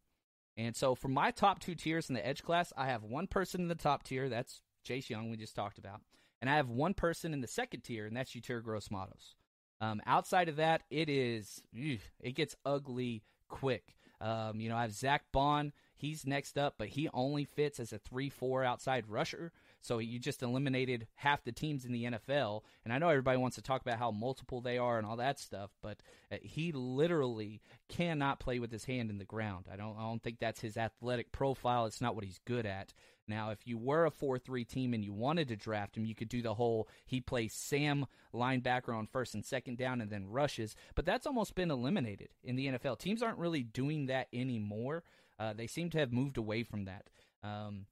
And 0.58 0.76
so 0.76 0.96
for 0.96 1.08
my 1.08 1.32
top 1.32 1.60
two 1.60 1.76
tiers 1.76 2.10
in 2.10 2.16
the 2.16 2.26
edge 2.26 2.44
class, 2.44 2.74
I 2.78 2.88
have 2.88 3.04
one 3.04 3.28
person 3.28 3.62
in 3.62 3.68
the 3.68 3.76
top 3.76 4.04
tier. 4.04 4.30
That's 4.30 4.62
Chase 4.84 5.10
Young, 5.10 5.32
we 5.32 5.38
just 5.38 5.56
talked 5.56 5.78
about. 5.78 6.02
And 6.44 6.50
I 6.50 6.58
have 6.58 6.68
one 6.68 6.94
person 6.94 7.32
in 7.32 7.40
the 7.40 7.48
second 7.48 7.86
tier, 7.86 8.06
and 8.06 8.18
that's 8.18 8.34
Yetur 8.34 8.62
Gross 8.62 8.92
Matos. 8.92 9.34
Um, 9.80 10.02
outside 10.06 10.50
of 10.50 10.58
that, 10.58 10.82
it 10.90 11.08
is 11.08 11.62
it 11.74 12.36
gets 12.36 12.58
ugly 12.66 13.24
quick. 13.48 13.96
Um, 14.20 14.60
you 14.60 14.68
know, 14.68 14.76
I 14.76 14.82
have 14.82 14.92
Zack 14.92 15.24
Baun. 15.32 15.72
He's 15.96 16.28
next 16.28 16.58
up, 16.58 16.76
but 16.78 16.90
he 16.90 17.08
only 17.14 17.46
fits 17.46 17.80
as 17.80 17.94
a 17.94 17.98
three-four 17.98 18.62
outside 18.62 19.08
rusher. 19.08 19.54
So 19.80 20.00
you 20.00 20.20
just 20.20 20.44
eliminated 20.44 21.08
half 21.16 21.46
the 21.46 21.54
teams 21.54 21.86
in 21.86 21.94
the 21.94 22.04
NFL. 22.04 22.64
And 22.84 22.92
I 22.92 22.98
know 22.98 23.08
everybody 23.08 23.38
wants 23.38 23.56
to 23.56 23.62
talk 23.62 23.80
about 23.80 24.00
how 24.00 24.12
multiple 24.12 24.60
they 24.60 24.78
are 24.78 24.98
and 24.98 25.08
all 25.08 25.16
that 25.16 25.40
stuff, 25.40 25.72
but 25.82 26.00
uh, 26.30 26.38
he 26.42 26.74
literally 26.74 27.62
cannot 27.88 28.42
play 28.42 28.60
with 28.60 28.72
his 28.72 28.84
hand 28.84 29.10
in 29.10 29.18
the 29.18 29.24
ground. 29.24 29.68
I 29.72 29.78
don't 29.78 29.98
I 29.98 30.02
don't 30.02 30.22
think 30.22 30.40
that's 30.40 30.60
his 30.60 30.76
athletic 30.76 31.32
profile. 31.32 31.86
It's 31.86 32.02
not 32.02 32.16
what 32.16 32.26
he's 32.26 32.42
good 32.44 32.66
at. 32.66 32.94
Now, 33.28 33.52
if 33.52 33.66
you 33.66 33.78
were 33.78 34.06
a 34.06 34.12
4 34.12 34.38
3 34.38 34.66
team 34.66 34.94
and 34.94 35.04
you 35.04 35.14
wanted 35.14 35.48
to 35.48 35.56
draft 35.56 35.96
him, 35.96 36.06
you 36.06 36.16
could 36.16 36.30
do 36.30 36.42
the 36.42 36.56
whole 36.56 36.88
he 37.06 37.22
plays 37.22 37.54
Sam 37.54 38.06
linebacker 38.34 38.96
on 38.96 39.08
first 39.08 39.34
and 39.34 39.46
second 39.46 39.78
down 39.78 40.02
and 40.02 40.12
then 40.12 40.28
rushes, 40.28 40.76
but 40.96 41.06
that's 41.06 41.28
almost 41.28 41.56
been 41.56 41.72
eliminated 41.72 42.30
in 42.44 42.56
the 42.56 42.68
NFL. 42.68 43.00
Teams 43.00 43.24
aren't 43.24 43.38
really 43.38 43.64
doing 43.64 44.08
that 44.08 44.28
anymore. 44.34 45.04
Uh, 45.40 45.54
they 45.54 45.68
seem 45.68 45.90
to 45.92 46.00
have 46.00 46.12
moved 46.12 46.38
away 46.38 46.64
from 46.64 46.86
that. 46.86 47.10
Um, 47.44 47.88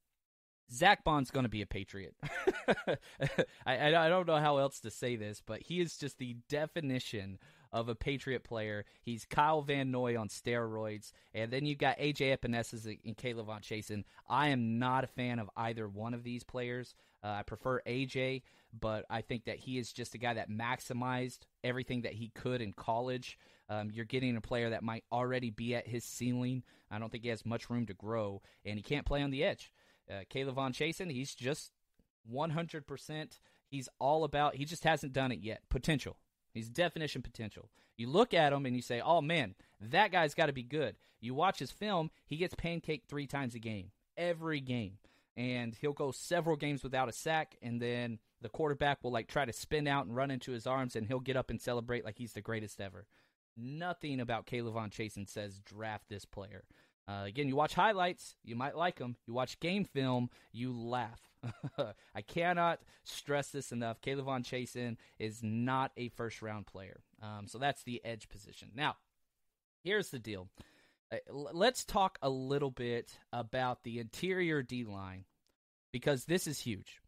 Zack 0.73 1.03
Baun's 1.03 1.31
going 1.31 1.43
to 1.43 1.49
be 1.49 1.61
a 1.61 1.65
Patriot. 1.65 2.15
I, 3.65 3.95
I, 3.95 4.09
don't 4.09 4.27
know 4.27 4.37
how 4.37 4.57
else 4.57 4.79
to 4.81 4.91
say 4.91 5.17
this, 5.17 5.41
but 5.45 5.61
he 5.61 5.81
is 5.81 5.97
just 5.97 6.17
the 6.17 6.37
definition 6.47 7.39
of 7.71 7.89
a 7.89 7.95
Patriot 7.95 8.43
player. 8.43 8.85
He's 9.01 9.25
Kyle 9.25 9.61
Van 9.61 9.91
Noy 9.91 10.19
on 10.19 10.27
steroids. 10.27 11.11
And 11.33 11.51
then 11.51 11.65
you've 11.65 11.77
got 11.77 11.97
AJ 11.97 12.37
Epenesa 12.37 12.97
and 13.05 13.17
K'Lavon 13.17 13.61
Chaisson. 13.61 14.03
I 14.27 14.49
am 14.49 14.79
not 14.79 15.03
a 15.03 15.07
fan 15.07 15.39
of 15.39 15.49
either 15.55 15.87
one 15.87 16.13
of 16.13 16.23
these 16.23 16.43
players. 16.43 16.95
Uh, 17.23 17.27
I 17.27 17.43
prefer 17.43 17.81
AJ, 17.81 18.41
but 18.77 19.05
I 19.09 19.21
think 19.21 19.45
that 19.45 19.57
he 19.57 19.77
is 19.77 19.93
just 19.93 20.15
a 20.15 20.17
guy 20.17 20.33
that 20.33 20.49
maximized 20.49 21.39
everything 21.63 22.01
that 22.01 22.13
he 22.13 22.29
could 22.29 22.61
in 22.61 22.73
college. 22.73 23.37
Um, 23.69 23.89
you're 23.91 24.05
getting 24.05 24.35
a 24.35 24.41
player 24.41 24.71
that 24.71 24.83
might 24.83 25.05
already 25.11 25.49
be 25.49 25.75
at 25.75 25.87
his 25.87 26.03
ceiling. 26.03 26.63
I 26.89 26.99
don't 26.99 27.11
think 27.11 27.23
he 27.23 27.29
has 27.29 27.45
much 27.45 27.69
room 27.69 27.85
to 27.85 27.93
grow, 27.93 28.41
and 28.65 28.75
he 28.75 28.83
can't 28.83 29.05
play 29.05 29.21
on 29.21 29.31
the 29.31 29.43
edge. 29.43 29.71
Uh, 30.09 30.23
K'Lavon 30.29 30.73
Chaisson, 30.73 31.09
he's 31.09 31.33
just 31.33 31.71
100%. 32.29 33.39
He's 33.67 33.87
all 33.99 34.25
about, 34.25 34.55
he 34.55 34.65
just 34.65 34.83
hasn't 34.83 35.13
done 35.13 35.31
it 35.31 35.39
yet. 35.39 35.61
Potential. 35.69 36.17
He's 36.53 36.69
definition 36.69 37.21
potential. 37.21 37.69
You 37.97 38.09
look 38.09 38.33
at 38.33 38.53
him 38.53 38.65
and 38.65 38.75
you 38.75 38.81
say, 38.81 39.01
oh 39.01 39.21
man, 39.21 39.55
that 39.79 40.11
guy's 40.11 40.33
got 40.33 40.47
to 40.47 40.53
be 40.53 40.63
good. 40.63 40.95
You 41.19 41.33
watch 41.33 41.59
his 41.59 41.71
film, 41.71 42.09
he 42.25 42.37
gets 42.37 42.55
pancaked 42.55 43.05
three 43.07 43.27
times 43.27 43.53
a 43.55 43.59
game, 43.59 43.91
every 44.17 44.59
game. 44.59 44.97
And 45.37 45.75
he'll 45.79 45.93
go 45.93 46.11
several 46.11 46.57
games 46.57 46.83
without 46.83 47.07
a 47.07 47.13
sack, 47.13 47.55
and 47.61 47.81
then 47.81 48.19
the 48.41 48.49
quarterback 48.49 49.03
will 49.03 49.11
like 49.11 49.27
try 49.27 49.45
to 49.45 49.53
spin 49.53 49.87
out 49.87 50.05
and 50.05 50.15
run 50.15 50.31
into 50.31 50.51
his 50.51 50.67
arms, 50.67 50.95
and 50.95 51.07
he'll 51.07 51.19
get 51.19 51.37
up 51.37 51.49
and 51.49 51.61
celebrate 51.61 52.03
like 52.03 52.17
he's 52.17 52.33
the 52.33 52.41
greatest 52.41 52.81
ever. 52.81 53.05
Nothing 53.55 54.19
about 54.19 54.45
K'Lavon 54.45 54.91
Chaisson 54.91 55.29
says 55.29 55.59
draft 55.59 56.09
this 56.09 56.25
player. 56.25 56.63
Uh, 57.07 57.23
again, 57.25 57.47
you 57.47 57.55
watch 57.55 57.73
highlights, 57.73 58.35
you 58.43 58.55
might 58.55 58.75
like 58.75 58.99
him. 58.99 59.15
You 59.25 59.33
watch 59.33 59.59
game 59.59 59.85
film, 59.85 60.29
you 60.51 60.73
laugh. 60.73 61.30
I 62.15 62.21
cannot 62.21 62.79
stress 63.03 63.49
this 63.49 63.71
enough. 63.71 64.01
K'Lavon 64.01 64.43
Chaisson 64.43 64.97
is 65.19 65.41
not 65.41 65.91
a 65.97 66.09
first 66.09 66.41
round 66.41 66.67
player. 66.67 67.01
Um, 67.21 67.47
so 67.47 67.57
that's 67.57 67.83
the 67.83 68.01
edge 68.03 68.29
position. 68.29 68.69
Now, 68.75 68.97
here's 69.83 70.09
the 70.09 70.19
deal. 70.19 70.49
Uh, 71.11 71.17
let's 71.31 71.83
talk 71.83 72.17
a 72.21 72.29
little 72.29 72.71
bit 72.71 73.17
about 73.33 73.83
the 73.83 73.99
interior 73.99 74.61
D 74.61 74.83
line 74.83 75.25
because 75.91 76.25
this 76.25 76.47
is 76.47 76.59
huge. 76.59 77.01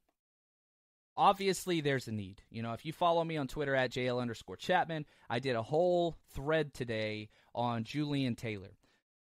Obviously, 1.15 1.79
there's 1.79 2.07
a 2.07 2.11
need. 2.11 2.41
You 2.49 2.63
know, 2.63 2.73
if 2.73 2.85
you 2.85 2.91
follow 2.91 3.23
me 3.23 3.37
on 3.37 3.47
Twitter 3.47 3.75
at 3.75 3.91
JL 3.91 4.19
underscore 4.19 4.57
Chapman, 4.57 5.05
I 5.29 5.39
did 5.39 5.55
a 5.55 5.61
whole 5.61 6.17
thread 6.33 6.73
today 6.73 7.29
on 7.53 7.83
Jullian 7.83 8.35
Taylor. 8.35 8.71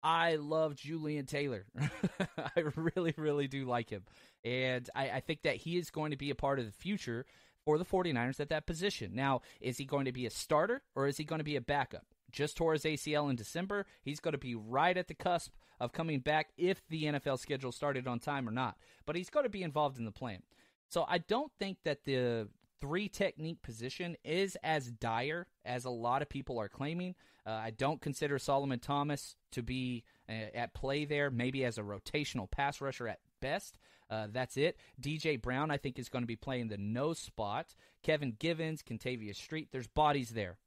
I 0.03 0.35
love 0.35 0.75
Jullian 0.75 1.27
Taylor. 1.27 1.65
I 2.37 2.63
really, 2.75 3.13
really 3.17 3.47
do 3.47 3.65
like 3.65 3.89
him. 3.89 4.03
And 4.43 4.89
I, 4.95 5.09
I, 5.09 5.19
think 5.19 5.41
that 5.41 5.57
he 5.57 5.77
is 5.77 5.89
going 5.89 6.11
to 6.11 6.17
be 6.17 6.29
a 6.29 6.35
part 6.35 6.59
of 6.59 6.65
the 6.65 6.71
future 6.71 7.25
for 7.65 7.77
the 7.77 7.85
49ers 7.85 8.39
at 8.39 8.49
that 8.49 8.65
position. 8.65 9.11
Now, 9.13 9.41
is 9.59 9.77
he 9.77 9.85
going 9.85 10.05
to 10.05 10.11
be 10.11 10.25
a 10.25 10.29
starter 10.29 10.81
or 10.95 11.07
is 11.07 11.17
he 11.17 11.23
going 11.25 11.39
to 11.39 11.45
be 11.45 11.57
a 11.57 11.61
backup? 11.61 12.05
Just 12.31 12.55
tore 12.55 12.73
his 12.73 12.83
ACL 12.83 13.29
in 13.29 13.35
December. 13.35 13.85
He's 14.01 14.19
going 14.19 14.31
to 14.33 14.37
be 14.37 14.55
right 14.55 14.95
at 14.95 15.07
the 15.07 15.13
cusp 15.13 15.53
of 15.79 15.91
coming 15.91 16.19
back 16.19 16.49
if 16.57 16.81
the 16.87 17.05
NFL 17.05 17.39
schedule 17.39 17.71
started 17.71 18.07
on 18.07 18.19
time 18.19 18.47
or 18.47 18.51
not. 18.51 18.77
But 19.05 19.15
he's 19.15 19.29
going 19.29 19.45
to 19.45 19.49
be 19.49 19.63
involved 19.63 19.97
in 19.97 20.05
the 20.05 20.11
plan. 20.11 20.43
So 20.87 21.05
I 21.07 21.19
don't 21.19 21.51
think 21.59 21.79
that 21.83 22.03
the 22.05 22.47
three 22.81 23.09
technique 23.09 23.61
position 23.61 24.15
is 24.23 24.57
as 24.63 24.91
dire 24.91 25.47
as 25.65 25.85
a 25.85 25.89
lot 25.89 26.21
of 26.21 26.29
people 26.29 26.59
are 26.59 26.69
claiming. 26.69 27.15
Uh, 27.45 27.51
I 27.51 27.71
don't 27.71 28.01
consider 28.01 28.37
Solomon 28.37 28.79
Thomas 28.79 29.35
to 29.51 29.63
be 29.63 30.03
uh, 30.27 30.55
at 30.55 30.73
play 30.73 31.05
there, 31.05 31.31
maybe 31.31 31.65
as 31.65 31.77
a 31.77 31.83
rotational 31.83 32.49
pass 32.49 32.81
rusher 32.81 33.07
at 33.07 33.19
best. 33.41 33.77
Uh, 34.09 34.27
that's 34.31 34.57
it. 34.57 34.77
DJ 35.01 35.39
Brown, 35.41 35.71
I 35.71 35.77
think, 35.77 35.99
is 35.99 36.09
going 36.09 36.23
to 36.23 36.27
be 36.27 36.35
playing 36.35 36.67
the 36.67 36.77
nose 36.77 37.19
spot. 37.19 37.75
Kevin 38.03 38.35
Givens, 38.39 38.81
Kentavius 38.81 39.35
Street, 39.35 39.69
there's 39.71 39.87
bodies 39.87 40.29
there. 40.29 40.57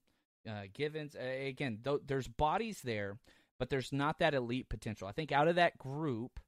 Uh, 0.48 0.62
Givens, 0.72 1.14
again, 1.14 1.78
th- 1.84 2.02
there's 2.06 2.28
bodies 2.28 2.80
there, 2.82 3.18
but 3.58 3.70
there's 3.70 3.92
not 3.92 4.18
that 4.18 4.34
elite 4.34 4.68
potential. 4.68 5.08
I 5.08 5.12
think 5.12 5.32
out 5.32 5.48
of 5.48 5.56
that 5.56 5.78
group, 5.78 6.40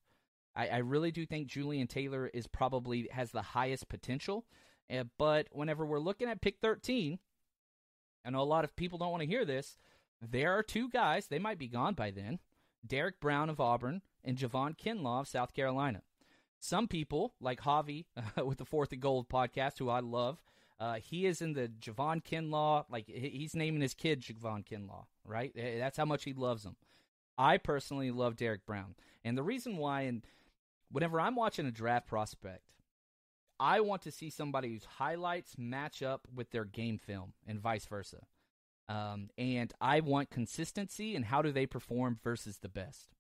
I, 0.56 0.68
I 0.68 0.76
really 0.78 1.10
do 1.10 1.26
think 1.26 1.48
Jullian 1.48 1.88
Taylor 1.88 2.28
is 2.32 2.46
probably 2.46 3.08
has 3.12 3.30
the 3.30 3.42
highest 3.42 3.88
potential. 3.88 4.44
Uh, 4.90 5.04
but 5.18 5.48
whenever 5.52 5.84
we're 5.84 5.98
looking 5.98 6.28
at 6.28 6.40
pick 6.40 6.58
13, 6.60 7.18
I 8.24 8.30
know 8.30 8.40
a 8.40 8.44
lot 8.44 8.64
of 8.64 8.76
people 8.76 8.98
don't 8.98 9.10
want 9.10 9.22
to 9.22 9.28
hear 9.28 9.44
this. 9.44 9.76
There 10.20 10.52
are 10.52 10.62
two 10.62 10.88
guys, 10.88 11.26
they 11.26 11.38
might 11.38 11.58
be 11.58 11.68
gone 11.68 11.94
by 11.94 12.10
then 12.10 12.38
Derrick 12.86 13.20
Brown 13.20 13.50
of 13.50 13.60
Auburn 13.60 14.02
and 14.24 14.36
Javon 14.38 14.76
Kinlaw 14.76 15.20
of 15.20 15.28
South 15.28 15.52
Carolina. 15.52 16.02
Some 16.60 16.88
people, 16.88 17.34
like 17.40 17.60
Javi 17.60 18.06
uh, 18.16 18.44
with 18.46 18.58
the 18.58 18.64
Fourth 18.64 18.92
and 18.92 19.02
Gold 19.02 19.28
podcast, 19.28 19.78
who 19.78 19.90
I 19.90 20.00
love, 20.00 20.42
uh, 20.80 20.94
he 20.94 21.26
is 21.26 21.40
in 21.40 21.52
the 21.52 21.68
Javon 21.68 22.24
Kinlaw, 22.24 22.84
like 22.90 23.06
he's 23.06 23.54
naming 23.54 23.82
his 23.82 23.94
kid 23.94 24.22
Javon 24.22 24.66
Kinlaw, 24.66 25.04
right? 25.24 25.52
That's 25.54 25.96
how 25.96 26.04
much 26.04 26.24
he 26.24 26.32
loves 26.32 26.64
him. 26.64 26.76
I 27.36 27.58
personally 27.58 28.10
love 28.10 28.36
Derrick 28.36 28.64
Brown. 28.66 28.94
And 29.24 29.36
the 29.36 29.42
reason 29.42 29.76
why, 29.76 30.02
and 30.02 30.24
whenever 30.90 31.20
I'm 31.20 31.36
watching 31.36 31.66
a 31.66 31.70
draft 31.70 32.06
prospect, 32.06 32.62
I 33.64 33.80
want 33.80 34.02
to 34.02 34.10
see 34.10 34.28
somebody 34.28 34.74
whose 34.74 34.84
highlights 34.84 35.56
match 35.56 36.02
up 36.02 36.28
with 36.34 36.50
their 36.50 36.66
game 36.66 36.98
film 36.98 37.32
and 37.46 37.58
vice 37.58 37.86
versa. 37.86 38.26
Um, 38.90 39.30
and 39.38 39.72
I 39.80 40.00
want 40.00 40.28
consistency 40.28 41.16
and 41.16 41.24
how 41.24 41.40
do 41.40 41.50
they 41.50 41.64
perform 41.64 42.18
versus 42.22 42.58
the 42.58 42.68
best. 42.68 43.14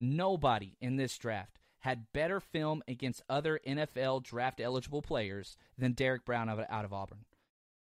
Nobody 0.00 0.76
in 0.80 0.94
this 0.94 1.18
draft 1.18 1.58
had 1.80 2.12
better 2.12 2.38
film 2.38 2.84
against 2.86 3.24
other 3.28 3.58
NFL 3.66 4.22
draft 4.22 4.60
eligible 4.60 5.02
players 5.02 5.56
than 5.76 5.94
Derrick 5.94 6.24
Brown 6.24 6.48
out 6.48 6.84
of 6.84 6.92
Auburn. 6.92 7.24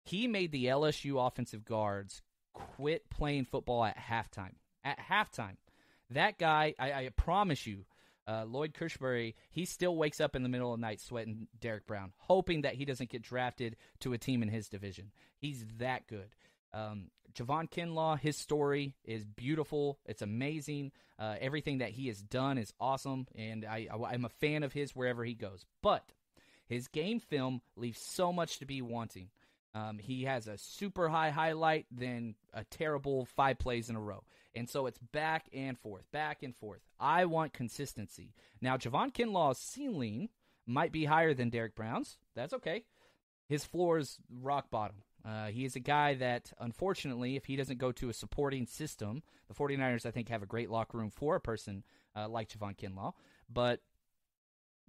He 0.04 0.28
made 0.28 0.52
the 0.52 0.66
LSU 0.66 1.24
offensive 1.24 1.64
guards 1.64 2.24
quit 2.56 3.08
playing 3.12 3.46
football 3.46 3.86
at 3.86 4.00
halftime. 4.00 4.56
At 4.84 4.98
halftime. 5.12 5.58
That 6.10 6.40
guy, 6.40 6.74
I, 6.80 6.94
I 6.94 7.10
promise 7.16 7.68
you, 7.68 7.86
uh, 8.28 8.46
Lloyd 8.46 8.74
Cushenberry, 8.74 9.36
he 9.52 9.66
still 9.66 9.96
wakes 9.96 10.22
up 10.22 10.36
in 10.36 10.44
the 10.44 10.50
middle 10.50 10.74
of 10.74 10.80
the 10.80 10.86
night 10.86 11.02
sweating 11.02 11.48
Derrick 11.60 11.86
Brown, 11.86 12.14
hoping 12.18 12.62
that 12.62 12.76
he 12.76 12.86
doesn't 12.86 13.10
get 13.10 13.22
drafted 13.22 13.76
to 14.00 14.14
a 14.14 14.18
team 14.18 14.42
in 14.44 14.50
his 14.50 14.70
division. 14.70 15.12
He's 15.38 15.66
that 15.80 16.08
good. 16.08 16.36
Um, 16.74 17.12
Javon 17.34 17.70
Kinlaw, 17.70 18.20
his 18.20 18.38
story 18.38 18.96
is 19.04 19.26
beautiful. 19.26 20.00
It's 20.06 20.22
amazing. 20.22 20.92
Uh, 21.20 21.36
everything 21.40 21.80
that 21.80 21.92
he 21.92 22.08
has 22.08 22.22
done 22.22 22.58
is 22.58 22.74
awesome, 22.80 23.28
and 23.36 23.66
I, 23.66 23.88
I, 23.92 24.14
I'm 24.14 24.26
a 24.26 24.30
fan 24.30 24.64
of 24.64 24.74
his 24.74 24.96
wherever 24.96 25.24
he 25.24 25.34
goes. 25.34 25.66
But 25.82 26.04
his 26.68 26.88
game 26.88 27.20
film 27.20 27.62
leaves 27.76 28.00
so 28.00 28.32
much 28.32 28.60
to 28.60 28.66
be 28.66 28.82
wanting. 28.82 29.30
Um, 29.76 29.98
he 29.98 30.24
has 30.24 30.48
a 30.48 30.58
super 30.58 31.10
high 31.10 31.32
highlight, 31.32 31.88
then 31.92 32.36
a 32.54 32.64
terrible 32.64 33.26
five 33.26 33.58
plays 33.58 33.90
in 33.90 33.96
a 33.96 34.02
row. 34.02 34.24
And 34.56 34.70
so 34.70 34.86
it's 34.86 35.00
back 35.00 35.48
and 35.52 35.78
forth, 35.80 36.04
back 36.12 36.44
and 36.44 36.56
forth. 36.56 36.82
I 37.00 37.26
want 37.26 37.54
consistency. 37.54 38.36
Now, 38.62 38.78
Javon 38.78 39.14
Kinlaw's 39.14 39.58
ceiling 39.58 40.30
might 40.68 40.92
be 40.92 41.06
higher 41.06 41.34
than 41.34 41.50
Derrick 41.50 41.76
Brown's. 41.76 42.18
That's 42.36 42.54
okay. 42.54 42.84
His 43.48 43.66
floor 43.66 43.98
is 43.98 44.20
rock 44.42 44.70
bottom. 44.70 44.98
Uh, 45.26 45.48
he 45.48 45.66
is 45.66 45.76
a 45.76 45.80
guy 45.80 46.16
that, 46.16 46.52
unfortunately, 46.60 47.36
if 47.36 47.46
he 47.46 47.56
doesn't 47.56 47.80
go 47.80 47.92
to 47.94 48.10
a 48.10 48.14
supporting 48.14 48.68
system, 48.68 49.24
the 49.48 49.56
49ers, 49.56 50.06
I 50.06 50.12
think, 50.12 50.30
have 50.30 50.44
a 50.44 50.48
great 50.48 50.70
locker 50.70 50.98
room 50.98 51.10
for 51.10 51.36
a 51.36 51.42
person 51.42 51.84
uh, 52.16 52.28
like 52.30 52.50
Javon 52.50 52.78
Kinlaw. 52.78 53.14
But 53.50 53.80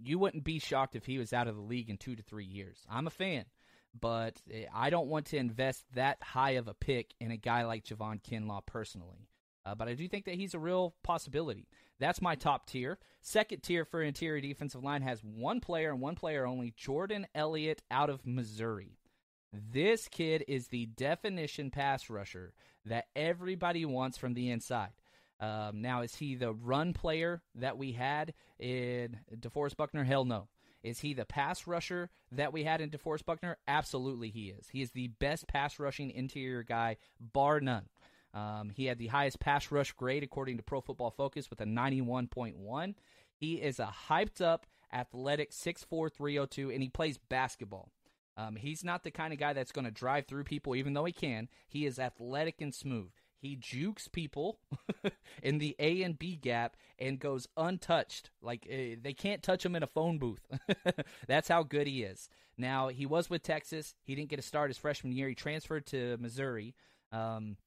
you 0.03 0.19
wouldn't 0.19 0.45
be 0.45 0.59
shocked 0.59 0.97
if 0.97 1.07
he 1.07 1.19
was 1.19 1.33
out 1.33 1.49
of 1.49 1.57
the 1.57 1.63
league 1.63 1.89
in 1.89 1.97
two 1.97 2.17
to 2.17 2.23
three 2.23 2.45
years. 2.45 2.85
I'm 2.91 3.07
a 3.07 3.11
fan 3.11 3.45
but 3.99 4.41
eh, 4.53 4.65
I 4.75 4.91
don't 4.91 5.09
want 5.09 5.27
to 5.27 5.37
invest 5.37 5.85
that 5.95 6.23
high 6.23 6.53
of 6.53 6.69
a 6.69 6.75
pick 6.75 7.15
in 7.21 7.31
a 7.31 7.37
guy 7.37 7.65
like 7.65 7.85
Javon 7.85 8.23
Kinlaw 8.23 8.67
personally. 8.67 9.29
Uh, 9.67 9.75
but 9.75 9.89
I 9.89 9.95
do 9.95 10.07
think 10.09 10.27
that 10.27 10.35
he's 10.35 10.55
a 10.55 10.59
real 10.59 10.95
possibility. 11.03 11.69
That's 11.99 12.21
my 12.21 12.35
top 12.35 12.67
tier. 12.67 12.99
Second 13.23 13.63
tier 13.63 13.85
for 13.85 14.03
interior 14.03 14.41
defensive 14.41 14.85
line 14.85 15.03
has 15.03 15.21
one 15.25 15.61
player 15.61 15.91
and 15.91 16.01
one 16.01 16.17
player 16.17 16.47
only 16.47 16.75
Jordan 16.77 17.27
Elliott 17.35 17.83
out 17.91 18.11
of 18.11 18.27
Missouri. 18.27 18.99
This 19.53 20.09
kid 20.09 20.45
is 20.49 20.69
the 20.69 20.87
definition 20.87 21.71
pass 21.71 22.11
rusher 22.11 22.53
that 22.85 23.07
everybody 23.15 23.85
wants 23.85 24.19
from 24.19 24.35
the 24.35 24.51
inside. 24.51 24.91
Um, 25.41 25.81
now, 25.81 26.03
is 26.03 26.15
he 26.15 26.35
the 26.35 26.53
run 26.53 26.93
player 26.93 27.43
that 27.55 27.79
we 27.79 27.93
had 27.93 28.35
in 28.59 29.19
DeForest 29.35 29.77
Buckner? 29.77 30.05
Hell 30.05 30.25
no. 30.25 30.49
Is 30.85 31.01
he 31.01 31.15
the 31.15 31.25
pass 31.25 31.67
rusher 31.67 32.11
that 32.31 32.53
we 32.53 32.65
had 32.65 32.83
in 32.83 32.91
DeForest 32.91 33.25
Buckner? 33.25 33.57
Absolutely, 33.67 34.29
he 34.29 34.51
is. 34.51 34.69
He 34.69 34.83
is 34.83 34.91
the 34.91 35.09
best 35.09 35.49
pass 35.49 35.79
rushing 35.79 36.11
interior 36.11 36.63
guy, 36.63 36.99
bar 37.19 37.59
none. 37.61 37.87
Um, 38.35 38.71
he 38.75 38.85
had 38.85 38.99
the 38.99 39.07
highest 39.07 39.41
pass 39.41 39.73
rush 39.73 39.93
grade 39.93 40.23
according 40.23 40.59
to 40.59 40.63
Pro 40.63 40.83
Football 40.83 41.11
Focus 41.11 41.49
with 41.49 41.61
a 41.63 41.65
91.1. 41.65 42.95
He 43.35 43.55
is 43.55 43.79
a 43.81 43.93
hyped 44.09 44.43
up, 44.43 44.67
athletic 44.93 45.53
6'4, 45.53 46.13
302, 46.13 46.71
and 46.71 46.83
he 46.83 46.89
plays 46.91 47.17
basketball. 47.17 47.91
Um, 48.37 48.57
he's 48.57 48.85
not 48.85 49.05
the 49.05 49.11
kind 49.11 49.33
of 49.33 49.39
guy 49.39 49.55
that's 49.55 49.73
going 49.73 49.85
to 49.87 49.91
drive 49.91 50.27
through 50.27 50.45
people, 50.45 50.75
even 50.75 50.93
though 50.93 51.05
he 51.05 51.13
can. 51.13 51.49
He 51.67 51.87
is 51.87 51.99
athletic 51.99 52.61
and 52.61 52.75
smooth. 52.75 53.13
He 53.45 53.57
jukes 53.57 54.09
people 54.09 54.59
in 55.43 55.59
the 55.59 55.77
A 55.79 56.03
and 56.03 56.19
B 56.19 56.35
gap 56.35 56.79
and 56.99 57.21
goes 57.21 57.47
untouched. 57.59 58.31
Like 58.41 58.67
uh, 58.73 58.97
they 59.03 59.13
can't 59.13 59.43
touch 59.43 59.67
him 59.67 59.77
in 59.77 59.83
a 59.83 59.87
phone 59.87 60.17
booth. 60.17 60.47
That's 61.29 61.49
how 61.49 61.63
good 61.63 61.87
he 61.87 62.05
is. 62.05 62.31
Now 62.57 62.89
he 62.89 63.05
was 63.05 63.29
with 63.29 63.43
Texas. 63.43 63.95
He 64.03 64.15
didn't 64.15 64.31
get 64.31 64.39
a 64.39 64.43
start 64.43 64.71
his 64.71 64.79
freshman 64.79 65.13
year. 65.13 65.29
He 65.29 65.35
transferred 65.35 65.85
to 65.89 66.17
Missouri. 66.19 66.75
Um, 67.13 67.59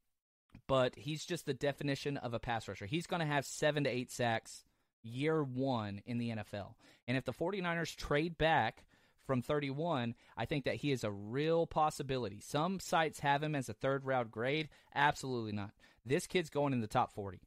but 0.68 0.96
he's 0.96 1.24
just 1.24 1.46
the 1.46 1.54
definition 1.54 2.18
of 2.18 2.34
a 2.34 2.40
pass 2.40 2.68
rusher. 2.68 2.88
He's 2.88 3.06
going 3.06 3.20
to 3.20 3.28
have 3.28 3.46
seven 3.46 3.84
to 3.84 3.90
eight 3.92 4.10
sacks 4.10 4.64
year 5.04 5.44
one 5.44 6.02
in 6.08 6.18
the 6.18 6.30
NFL. 6.32 6.74
And 7.08 7.18
if 7.18 7.24
the 7.24 7.34
49ers 7.34 7.96
trade 7.96 8.40
back 8.40 8.84
from 9.28 9.42
31, 9.42 10.16
I 10.36 10.46
think 10.46 10.66
that 10.66 10.78
he 10.78 10.92
is 10.92 11.04
a 11.04 11.12
real 11.12 11.68
possibility. 11.68 12.40
Some 12.40 12.80
sites 12.80 13.20
have 13.20 13.44
him 13.44 13.54
as 13.54 13.70
a 13.70 13.74
third 13.74 14.06
round 14.06 14.32
grade. 14.32 14.70
Absolutely 14.96 15.52
not. 15.52 15.72
This 16.06 16.26
kid's 16.26 16.50
going 16.50 16.74
in 16.74 16.82
the 16.82 16.88
top 16.88 17.14
40 17.14 17.40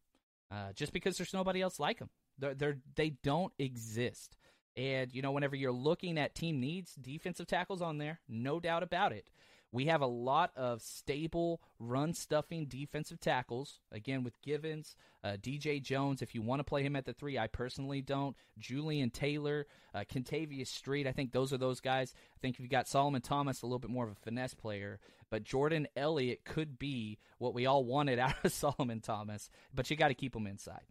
uh, 0.51 0.73
just 0.75 0.93
because 0.93 1.17
there's 1.17 1.35
nobody 1.35 1.63
else 1.63 1.81
like 1.81 1.99
him. 1.99 2.11
They're, 2.39 2.55
they're, 2.55 2.79
they 2.95 3.11
don't 3.23 3.53
exist. 3.59 4.37
And, 4.77 5.13
you 5.13 5.23
know, 5.23 5.33
whenever 5.33 5.57
you're 5.57 5.73
looking 5.73 6.19
at 6.19 6.35
team 6.35 6.61
needs, 6.61 6.95
defensive 6.95 7.47
tackles 7.47 7.83
on 7.83 7.99
there, 7.99 8.21
no 8.29 8.61
doubt 8.61 8.83
about 8.83 9.13
it. 9.13 9.29
We 9.73 9.87
have 9.87 10.01
a 10.01 10.07
lot 10.07 10.51
of 10.57 10.83
stable 10.83 11.61
run 11.79 12.13
stuffing 12.13 12.67
defensive 12.67 13.21
tackles. 13.21 13.79
Again, 13.93 14.25
with 14.25 14.41
Givens, 14.43 14.97
uh, 15.23 15.37
DJ 15.41 15.81
Jones. 15.81 16.23
If 16.23 16.35
you 16.35 16.43
want 16.43 16.59
to 16.61 16.65
play 16.65 16.83
him 16.83 16.97
at 16.97 17.05
the 17.05 17.13
three, 17.13 17.39
I 17.39 17.47
personally 17.47 18.03
don't. 18.03 18.37
Jullian 18.61 19.13
Taylor, 19.13 19.67
uh, 19.95 20.05
Kentavius 20.13 20.69
Street. 20.69 21.07
I 21.07 21.13
think 21.13 21.31
those 21.33 21.53
are 21.53 21.59
those 21.59 21.81
guys. 21.81 22.13
I 22.35 22.39
think 22.41 22.59
you've 22.59 22.69
got 22.69 22.89
Solomon 22.89 23.23
Thomas, 23.23 23.63
a 23.63 23.67
little 23.67 23.79
bit 23.79 23.91
more 23.91 24.05
of 24.07 24.13
a 24.13 24.17
finesse 24.17 24.55
player. 24.55 24.99
But 25.31 25.45
Jordan 25.45 25.87
Elliott 25.95 26.45
could 26.45 26.77
be 26.79 27.19
what 27.39 27.55
we 27.55 27.67
all 27.67 27.85
wanted 27.85 28.19
out 28.19 28.35
of 28.45 28.53
Solomon 28.53 29.01
Thomas. 29.01 29.51
But 29.73 29.89
you 29.89 29.97
got 29.97 30.09
to 30.09 30.15
keep 30.15 30.35
him 30.35 30.49
inside. 30.49 30.83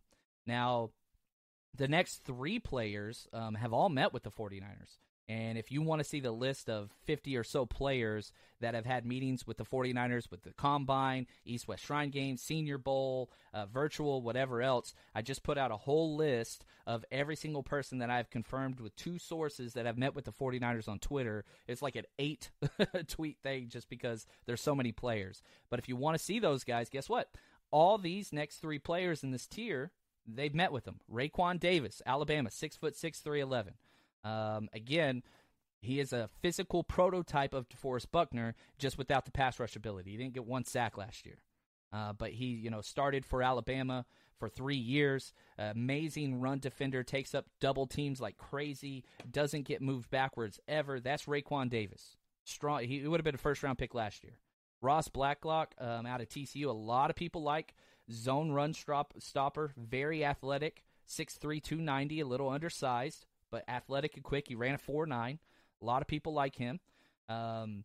Now, 0.47 0.91
the 1.75 1.89
next 1.89 2.23
three 2.23 2.59
players 2.59 3.27
um, 3.33 3.55
have 3.55 3.73
all 3.73 3.89
met 3.89 4.13
with 4.13 4.23
the 4.23 4.31
49ers. 4.31 4.99
And 5.29 5.59
if 5.59 5.71
you 5.71 5.83
want 5.83 5.99
to 5.99 6.03
see 6.03 6.19
the 6.19 6.31
list 6.31 6.71
of 6.71 6.89
50 7.05 7.37
or 7.37 7.43
so 7.43 7.63
players 7.67 8.33
that 8.61 8.73
have 8.73 8.87
had 8.87 9.05
meetings 9.05 9.45
with 9.45 9.57
the 9.57 9.63
49ers, 9.63 10.31
with 10.31 10.41
the 10.41 10.53
Combine, 10.53 11.27
East 11.45 11.67
West 11.67 11.85
Shrine 11.85 12.09
Game, 12.09 12.35
Senior 12.35 12.79
Bowl, 12.79 13.29
uh, 13.53 13.67
virtual, 13.67 14.23
whatever 14.23 14.59
else, 14.59 14.95
I 15.13 15.21
just 15.21 15.43
put 15.43 15.59
out 15.59 15.71
a 15.71 15.77
whole 15.77 16.15
list 16.15 16.65
of 16.87 17.05
every 17.11 17.35
single 17.35 17.61
person 17.61 17.99
that 17.99 18.09
I've 18.09 18.31
confirmed 18.31 18.79
with 18.79 18.95
two 18.95 19.19
sources 19.19 19.73
that 19.73 19.85
have 19.85 19.99
met 19.99 20.15
with 20.15 20.25
the 20.25 20.31
49ers 20.31 20.89
on 20.89 20.97
Twitter. 20.97 21.45
It's 21.67 21.83
like 21.83 21.95
an 21.95 22.05
eight 22.17 22.49
tweet 23.07 23.37
thing 23.43 23.69
just 23.69 23.87
because 23.87 24.25
there's 24.47 24.61
so 24.61 24.73
many 24.73 24.91
players. 24.91 25.43
But 25.69 25.77
if 25.77 25.87
you 25.87 25.95
want 25.95 26.17
to 26.17 26.23
see 26.23 26.39
those 26.39 26.63
guys, 26.63 26.89
guess 26.89 27.07
what? 27.07 27.29
All 27.69 27.99
these 27.99 28.33
next 28.33 28.57
three 28.57 28.79
players 28.79 29.23
in 29.23 29.29
this 29.29 29.45
tier, 29.45 29.91
they've 30.25 30.55
met 30.55 30.71
with 30.71 30.85
them. 30.85 31.01
Raekwon 31.13 31.59
Davis, 31.59 32.01
Alabama, 32.03 32.49
six 32.49 32.75
foot 32.75 32.95
six, 32.95 33.19
three 33.19 33.41
eleven. 33.41 33.75
Um, 34.23 34.69
again, 34.73 35.23
he 35.81 35.99
is 35.99 36.11
a 36.11 36.29
physical 36.41 36.83
prototype 36.83 37.53
of 37.53 37.69
DeForest 37.69 38.07
Buckner, 38.11 38.55
just 38.77 38.97
without 38.97 39.25
the 39.25 39.31
pass 39.31 39.59
rush 39.59 39.75
ability. 39.75 40.11
He 40.11 40.17
didn't 40.17 40.33
get 40.33 40.45
one 40.45 40.65
sack 40.65 40.97
last 40.97 41.25
year, 41.25 41.37
uh, 41.93 42.13
but 42.13 42.31
he, 42.31 42.47
you 42.47 42.69
know, 42.69 42.81
started 42.81 43.25
for 43.25 43.41
Alabama 43.41 44.05
for 44.37 44.49
three 44.49 44.75
years. 44.75 45.33
Uh, 45.57 45.71
amazing 45.71 46.41
run 46.41 46.59
defender, 46.59 47.03
takes 47.03 47.33
up 47.33 47.45
double 47.61 47.87
teams 47.87 48.19
like 48.19 48.37
crazy. 48.37 49.05
Doesn't 49.29 49.63
get 49.63 49.81
moved 49.81 50.09
backwards 50.09 50.59
ever. 50.67 50.99
That's 50.99 51.25
Raekwon 51.25 51.69
Davis. 51.69 52.17
Strong. 52.43 52.83
He 52.85 53.07
would 53.07 53.19
have 53.19 53.25
been 53.25 53.35
a 53.35 53.39
first 53.39 53.63
round 53.63 53.77
pick 53.77 53.93
last 53.93 54.23
year. 54.23 54.37
Ross 54.81 55.07
Blacklock 55.07 55.75
um, 55.77 56.05
out 56.05 56.21
of 56.21 56.29
TCU. 56.29 56.67
A 56.67 56.71
lot 56.71 57.09
of 57.09 57.15
people 57.15 57.43
like 57.43 57.73
zone 58.11 58.51
run 58.51 58.73
stop, 58.73 59.13
stopper. 59.19 59.73
Very 59.77 60.25
athletic. 60.25 60.83
6'3", 61.07 61.61
290, 61.63 62.19
a 62.19 62.25
little 62.25 62.49
undersized 62.49 63.25
but 63.51 63.63
athletic 63.67 64.15
and 64.15 64.23
quick. 64.23 64.47
He 64.47 64.55
ran 64.55 64.75
a 64.75 64.77
4 64.77 65.05
9. 65.05 65.39
A 65.81 65.85
lot 65.85 66.01
of 66.01 66.07
people 66.07 66.33
like 66.33 66.55
him. 66.55 66.79
Um, 67.27 67.83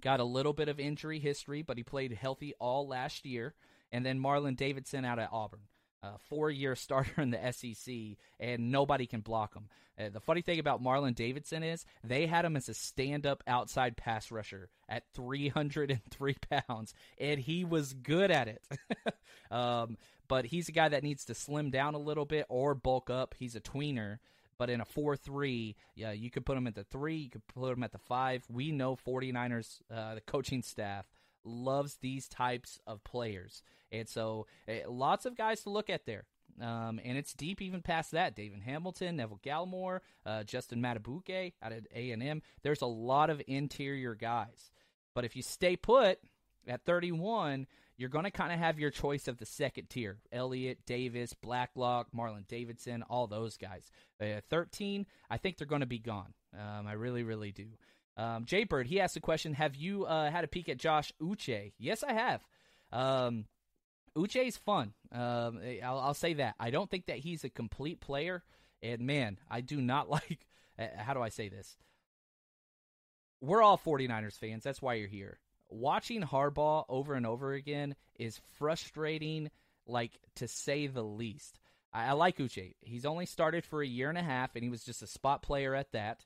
got 0.00 0.20
a 0.20 0.24
little 0.24 0.52
bit 0.52 0.68
of 0.68 0.78
injury 0.78 1.18
history, 1.18 1.62
but 1.62 1.76
he 1.76 1.82
played 1.82 2.12
healthy 2.12 2.54
all 2.58 2.86
last 2.86 3.26
year. 3.26 3.54
And 3.90 4.04
then 4.04 4.20
Marlon 4.20 4.56
Davidson 4.56 5.04
out 5.04 5.18
at 5.18 5.30
Auburn. 5.32 5.60
Uh, 6.00 6.16
four 6.28 6.48
year 6.48 6.76
starter 6.76 7.20
in 7.20 7.30
the 7.30 7.52
SEC, 7.52 7.94
and 8.38 8.70
nobody 8.70 9.06
can 9.06 9.20
block 9.20 9.54
him. 9.54 9.68
Uh, 9.98 10.10
the 10.10 10.20
funny 10.20 10.42
thing 10.42 10.60
about 10.60 10.82
Marlon 10.82 11.14
Davidson 11.14 11.64
is 11.64 11.84
they 12.04 12.26
had 12.26 12.44
him 12.44 12.56
as 12.56 12.68
a 12.68 12.74
stand 12.74 13.26
up 13.26 13.42
outside 13.48 13.96
pass 13.96 14.30
rusher 14.30 14.70
at 14.88 15.02
303 15.14 16.36
pounds, 16.68 16.94
and 17.18 17.40
he 17.40 17.64
was 17.64 17.94
good 17.94 18.30
at 18.30 18.46
it. 18.46 18.62
um, 19.50 19.96
but 20.28 20.46
he's 20.46 20.68
a 20.68 20.72
guy 20.72 20.88
that 20.88 21.02
needs 21.02 21.24
to 21.24 21.34
slim 21.34 21.70
down 21.70 21.94
a 21.94 21.98
little 21.98 22.26
bit 22.26 22.46
or 22.48 22.74
bulk 22.74 23.10
up. 23.10 23.34
He's 23.36 23.56
a 23.56 23.60
tweener. 23.60 24.18
But 24.58 24.70
in 24.70 24.80
a 24.80 24.84
4 24.84 25.16
3, 25.16 25.76
yeah, 25.94 26.12
you 26.12 26.30
could 26.30 26.44
put 26.44 26.56
them 26.56 26.66
at 26.66 26.74
the 26.74 26.84
3, 26.84 27.16
you 27.16 27.30
could 27.30 27.46
put 27.46 27.70
them 27.70 27.82
at 27.82 27.92
the 27.92 27.98
5. 27.98 28.44
We 28.50 28.72
know 28.72 28.96
49ers, 28.96 29.80
uh, 29.90 30.16
the 30.16 30.20
coaching 30.20 30.62
staff, 30.62 31.06
loves 31.44 31.96
these 32.00 32.28
types 32.28 32.80
of 32.86 33.02
players. 33.04 33.62
And 33.92 34.08
so 34.08 34.46
uh, 34.68 34.90
lots 34.90 35.26
of 35.26 35.36
guys 35.36 35.62
to 35.62 35.70
look 35.70 35.88
at 35.88 36.06
there. 36.06 36.24
Um, 36.60 37.00
and 37.04 37.16
it's 37.16 37.34
deep 37.34 37.62
even 37.62 37.82
past 37.82 38.12
that. 38.12 38.34
David 38.34 38.62
Hamilton, 38.62 39.16
Neville 39.16 39.40
Gallimore, 39.44 40.00
uh, 40.26 40.42
Justin 40.42 40.82
Madubuike 40.82 41.52
out 41.62 41.72
of 41.72 41.86
A&M. 41.94 42.42
There's 42.62 42.82
a 42.82 42.86
lot 42.86 43.30
of 43.30 43.40
interior 43.46 44.14
guys. 44.14 44.72
But 45.14 45.24
if 45.24 45.36
you 45.36 45.42
stay 45.42 45.76
put 45.76 46.18
at 46.66 46.84
31, 46.84 47.66
you're 47.98 48.08
going 48.08 48.24
to 48.24 48.30
kind 48.30 48.52
of 48.52 48.60
have 48.60 48.78
your 48.78 48.90
choice 48.90 49.26
of 49.26 49.38
the 49.38 49.44
second 49.44 49.90
tier 49.90 50.18
Elliott, 50.32 50.78
Davis, 50.86 51.34
Blacklock, 51.34 52.06
Marlon 52.16 52.46
Davidson, 52.46 53.02
all 53.02 53.26
those 53.26 53.56
guys. 53.56 53.90
Uh, 54.22 54.40
13, 54.48 55.04
I 55.28 55.36
think 55.36 55.58
they're 55.58 55.66
going 55.66 55.80
to 55.80 55.86
be 55.86 55.98
gone. 55.98 56.32
Um, 56.54 56.86
I 56.86 56.92
really, 56.92 57.24
really 57.24 57.50
do. 57.50 57.66
Um, 58.16 58.44
Jay 58.46 58.64
Bird, 58.64 58.86
he 58.86 59.00
asked 59.00 59.16
a 59.16 59.20
question 59.20 59.52
Have 59.54 59.76
you 59.76 60.04
uh, 60.04 60.30
had 60.30 60.44
a 60.44 60.48
peek 60.48 60.68
at 60.68 60.78
Josh 60.78 61.12
Uche? 61.20 61.72
Yes, 61.78 62.02
I 62.02 62.12
have. 62.12 62.44
Um, 62.92 63.44
is 64.16 64.56
fun. 64.56 64.94
Um, 65.12 65.60
I'll, 65.84 65.98
I'll, 65.98 66.14
say 66.14 66.34
that. 66.34 66.54
I 66.58 66.70
don't 66.70 66.90
think 66.90 67.06
that 67.06 67.18
he's 67.18 67.44
a 67.44 67.50
complete 67.50 68.00
player. 68.00 68.42
And 68.82 69.00
man, 69.00 69.38
I 69.50 69.60
do 69.60 69.80
not 69.80 70.08
like. 70.10 70.46
Uh, 70.78 70.86
how 70.96 71.14
do 71.14 71.20
I 71.20 71.28
say 71.28 71.48
this? 71.48 71.76
We're 73.40 73.62
all 73.62 73.78
49ers 73.78 74.38
fans. 74.38 74.64
That's 74.64 74.82
why 74.82 74.94
you're 74.94 75.08
here 75.08 75.38
watching 75.68 76.22
Harbaugh 76.22 76.84
over 76.88 77.14
and 77.14 77.26
over 77.26 77.52
again 77.52 77.94
is 78.18 78.40
frustrating, 78.58 79.50
like 79.86 80.12
to 80.36 80.48
say 80.48 80.86
the 80.86 81.02
least. 81.02 81.58
I, 81.92 82.06
I 82.06 82.12
like 82.12 82.38
Uche. 82.38 82.74
He's 82.80 83.06
only 83.06 83.26
started 83.26 83.64
for 83.64 83.82
a 83.82 83.86
year 83.86 84.08
and 84.08 84.18
a 84.18 84.22
half, 84.22 84.54
and 84.54 84.62
he 84.62 84.70
was 84.70 84.84
just 84.84 85.02
a 85.02 85.06
spot 85.06 85.42
player 85.42 85.74
at 85.74 85.92
that. 85.92 86.24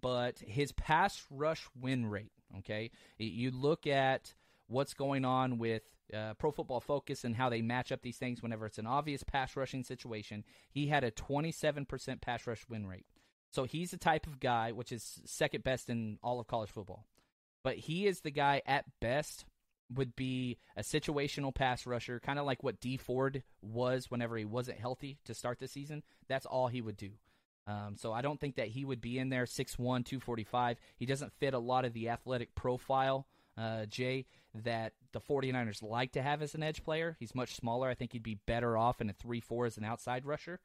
But 0.00 0.40
his 0.40 0.72
pass 0.72 1.24
rush 1.30 1.66
win 1.80 2.06
rate, 2.06 2.32
okay, 2.58 2.90
you 3.16 3.50
look 3.52 3.86
at 3.86 4.34
what's 4.66 4.92
going 4.92 5.24
on 5.24 5.58
with 5.58 5.82
uh, 6.12 6.34
Pro 6.34 6.50
Football 6.50 6.80
Focus 6.80 7.24
and 7.24 7.36
how 7.36 7.48
they 7.48 7.62
match 7.62 7.92
up 7.92 8.02
these 8.02 8.16
things 8.16 8.42
whenever 8.42 8.66
it's 8.66 8.78
an 8.78 8.86
obvious 8.86 9.22
pass 9.22 9.56
rushing 9.56 9.84
situation. 9.84 10.44
He 10.70 10.88
had 10.88 11.04
a 11.04 11.12
27% 11.12 12.20
pass 12.20 12.46
rush 12.46 12.64
win 12.68 12.86
rate. 12.86 13.06
So 13.50 13.64
he's 13.64 13.92
the 13.92 13.96
type 13.96 14.26
of 14.26 14.40
guy, 14.40 14.72
which 14.72 14.90
is 14.90 15.20
second 15.26 15.62
best 15.62 15.88
in 15.88 16.18
all 16.24 16.40
of 16.40 16.48
college 16.48 16.70
football 16.70 17.06
but 17.64 17.76
he 17.76 18.06
is 18.06 18.20
the 18.20 18.30
guy 18.30 18.62
at 18.66 18.84
best 19.00 19.44
would 19.92 20.14
be 20.14 20.58
a 20.76 20.82
situational 20.82 21.54
pass 21.54 21.86
rusher, 21.86 22.20
kind 22.20 22.38
of 22.38 22.46
like 22.46 22.62
what 22.62 22.80
Dee 22.80 22.96
Ford 22.96 23.42
was 23.62 24.10
whenever 24.10 24.36
he 24.36 24.44
wasn't 24.44 24.78
healthy 24.78 25.18
to 25.24 25.34
start 25.34 25.58
the 25.58 25.66
season. 25.66 26.02
That's 26.28 26.46
all 26.46 26.68
he 26.68 26.80
would 26.80 26.96
do. 26.96 27.10
Um, 27.66 27.96
so 27.96 28.12
I 28.12 28.20
don't 28.20 28.40
think 28.40 28.56
that 28.56 28.68
he 28.68 28.84
would 28.84 29.00
be 29.00 29.18
in 29.18 29.30
there 29.30 29.44
6'1", 29.44 29.76
245. 29.76 30.78
He 30.96 31.06
doesn't 31.06 31.32
fit 31.32 31.54
a 31.54 31.58
lot 31.58 31.84
of 31.84 31.94
the 31.94 32.10
athletic 32.10 32.54
profile, 32.54 33.26
uh, 33.56 33.86
Jay, 33.86 34.26
that 34.54 34.92
the 35.12 35.20
49ers 35.20 35.82
like 35.82 36.12
to 36.12 36.22
have 36.22 36.42
as 36.42 36.54
an 36.54 36.62
edge 36.62 36.84
player. 36.84 37.16
He's 37.18 37.34
much 37.34 37.54
smaller. 37.54 37.88
I 37.88 37.94
think 37.94 38.12
he'd 38.12 38.22
be 38.22 38.40
better 38.46 38.76
off 38.76 39.00
in 39.00 39.08
a 39.08 39.14
3-4 39.14 39.66
as 39.66 39.78
an 39.78 39.84
outside 39.84 40.26
rusher. 40.26 40.60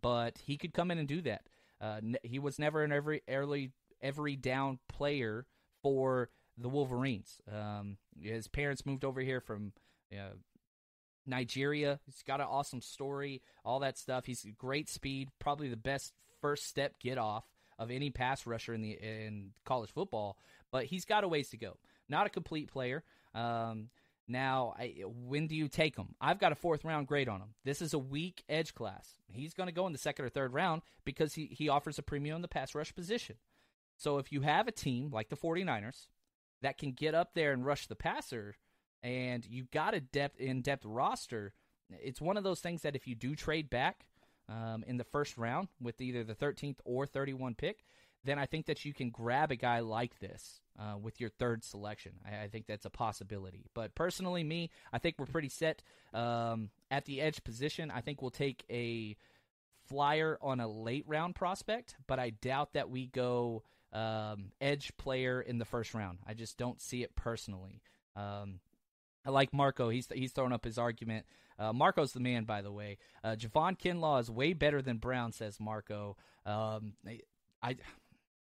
But 0.00 0.38
he 0.38 0.56
could 0.56 0.74
come 0.74 0.90
in 0.90 0.98
and 0.98 1.08
do 1.08 1.20
that. 1.22 1.48
Uh, 1.80 2.00
he 2.22 2.38
was 2.38 2.58
never 2.58 2.82
an 2.84 2.92
every 2.92 3.22
early 3.28 3.72
every 4.00 4.36
down 4.36 4.78
player 4.88 5.46
for 5.86 6.30
the 6.58 6.68
Wolverines. 6.68 7.40
Um, 7.52 7.96
his 8.20 8.48
parents 8.48 8.84
moved 8.84 9.04
over 9.04 9.20
here 9.20 9.40
from 9.40 9.72
uh, 10.12 10.34
Nigeria. 11.26 12.00
He's 12.04 12.22
got 12.26 12.40
an 12.40 12.48
awesome 12.50 12.80
story, 12.80 13.40
all 13.64 13.80
that 13.80 13.98
stuff. 13.98 14.26
He's 14.26 14.44
great 14.58 14.88
speed, 14.88 15.28
probably 15.38 15.68
the 15.68 15.76
best 15.76 16.12
first 16.40 16.66
step 16.66 16.98
get 17.00 17.18
off 17.18 17.44
of 17.78 17.90
any 17.90 18.10
pass 18.10 18.46
rusher 18.46 18.74
in 18.74 18.82
the 18.82 18.92
in 18.92 19.50
college 19.64 19.90
football, 19.90 20.38
but 20.72 20.86
he's 20.86 21.04
got 21.04 21.24
a 21.24 21.28
ways 21.28 21.50
to 21.50 21.56
go. 21.56 21.76
Not 22.08 22.26
a 22.26 22.30
complete 22.30 22.70
player. 22.70 23.04
Um, 23.34 23.90
now, 24.28 24.74
I, 24.76 25.02
when 25.06 25.46
do 25.46 25.54
you 25.54 25.68
take 25.68 25.96
him? 25.96 26.14
I've 26.20 26.40
got 26.40 26.50
a 26.50 26.56
fourth 26.56 26.84
round 26.84 27.06
grade 27.06 27.28
on 27.28 27.40
him. 27.40 27.54
This 27.64 27.80
is 27.80 27.94
a 27.94 27.98
weak 27.98 28.42
edge 28.48 28.74
class. 28.74 29.08
He's 29.28 29.54
going 29.54 29.68
to 29.68 29.74
go 29.74 29.86
in 29.86 29.92
the 29.92 29.98
second 29.98 30.24
or 30.24 30.30
third 30.30 30.52
round 30.52 30.82
because 31.04 31.34
he, 31.34 31.46
he 31.46 31.68
offers 31.68 31.98
a 31.98 32.02
premium 32.02 32.36
in 32.36 32.42
the 32.42 32.48
pass 32.48 32.74
rush 32.74 32.94
position. 32.94 33.36
So 33.96 34.18
if 34.18 34.32
you 34.32 34.42
have 34.42 34.68
a 34.68 34.72
team 34.72 35.10
like 35.10 35.28
the 35.28 35.36
49ers 35.36 36.06
that 36.62 36.78
can 36.78 36.92
get 36.92 37.14
up 37.14 37.34
there 37.34 37.52
and 37.52 37.64
rush 37.64 37.86
the 37.86 37.96
passer, 37.96 38.56
and 39.02 39.44
you've 39.46 39.70
got 39.70 39.94
a 39.94 40.00
depth 40.00 40.40
in 40.40 40.62
depth 40.62 40.84
roster, 40.84 41.54
it's 41.90 42.20
one 42.20 42.36
of 42.36 42.44
those 42.44 42.60
things 42.60 42.82
that 42.82 42.96
if 42.96 43.06
you 43.06 43.14
do 43.14 43.34
trade 43.34 43.70
back 43.70 44.06
um, 44.48 44.84
in 44.86 44.96
the 44.96 45.04
first 45.04 45.36
round 45.38 45.68
with 45.80 46.00
either 46.00 46.24
the 46.24 46.34
13th 46.34 46.78
or 46.84 47.06
31 47.06 47.54
pick, 47.54 47.84
then 48.24 48.38
I 48.38 48.46
think 48.46 48.66
that 48.66 48.84
you 48.84 48.92
can 48.92 49.10
grab 49.10 49.50
a 49.50 49.56
guy 49.56 49.80
like 49.80 50.18
this 50.18 50.60
uh, 50.78 50.96
with 50.98 51.20
your 51.20 51.30
third 51.30 51.64
selection. 51.64 52.12
I, 52.24 52.44
I, 52.44 52.48
think 52.48 52.66
that's 52.66 52.84
a 52.84 52.90
possibility. 52.90 53.66
But 53.72 53.94
personally, 53.94 54.42
me, 54.44 54.70
I 54.92 54.98
think 54.98 55.16
we're 55.18 55.26
pretty 55.26 55.48
set 55.48 55.82
um, 56.12 56.70
at 56.90 57.04
the 57.04 57.20
edge 57.20 57.42
position. 57.44 57.90
I 57.90 58.00
think 58.00 58.20
we'll 58.20 58.30
take 58.30 58.64
a 58.68 59.16
flyer 59.88 60.38
on 60.42 60.60
a 60.60 60.68
late 60.68 61.04
round 61.06 61.34
prospect, 61.34 61.96
but 62.06 62.18
I 62.18 62.30
doubt 62.30 62.74
that 62.74 62.90
we 62.90 63.06
go 63.06 63.62
um, 63.96 64.52
edge 64.60 64.92
player 64.98 65.40
in 65.40 65.58
the 65.58 65.64
first 65.64 65.94
round. 65.94 66.18
I 66.26 66.34
just 66.34 66.58
don't 66.58 66.80
see 66.80 67.02
it 67.02 67.16
personally. 67.16 67.80
Um, 68.14 68.60
I 69.24 69.30
like 69.30 69.52
Marco. 69.52 69.88
He's 69.88 70.06
he's 70.12 70.32
throwing 70.32 70.52
up 70.52 70.64
his 70.64 70.78
argument. 70.78 71.24
Uh, 71.58 71.72
Marco's 71.72 72.12
the 72.12 72.20
man, 72.20 72.44
by 72.44 72.60
the 72.60 72.70
way. 72.70 72.98
Uh, 73.24 73.34
Javon 73.36 73.78
Kinlaw 73.78 74.20
is 74.20 74.30
way 74.30 74.52
better 74.52 74.82
than 74.82 74.98
Brown, 74.98 75.32
says 75.32 75.58
Marco. 75.58 76.18
Um, 76.44 76.92
I, 77.06 77.20
I, 77.62 77.76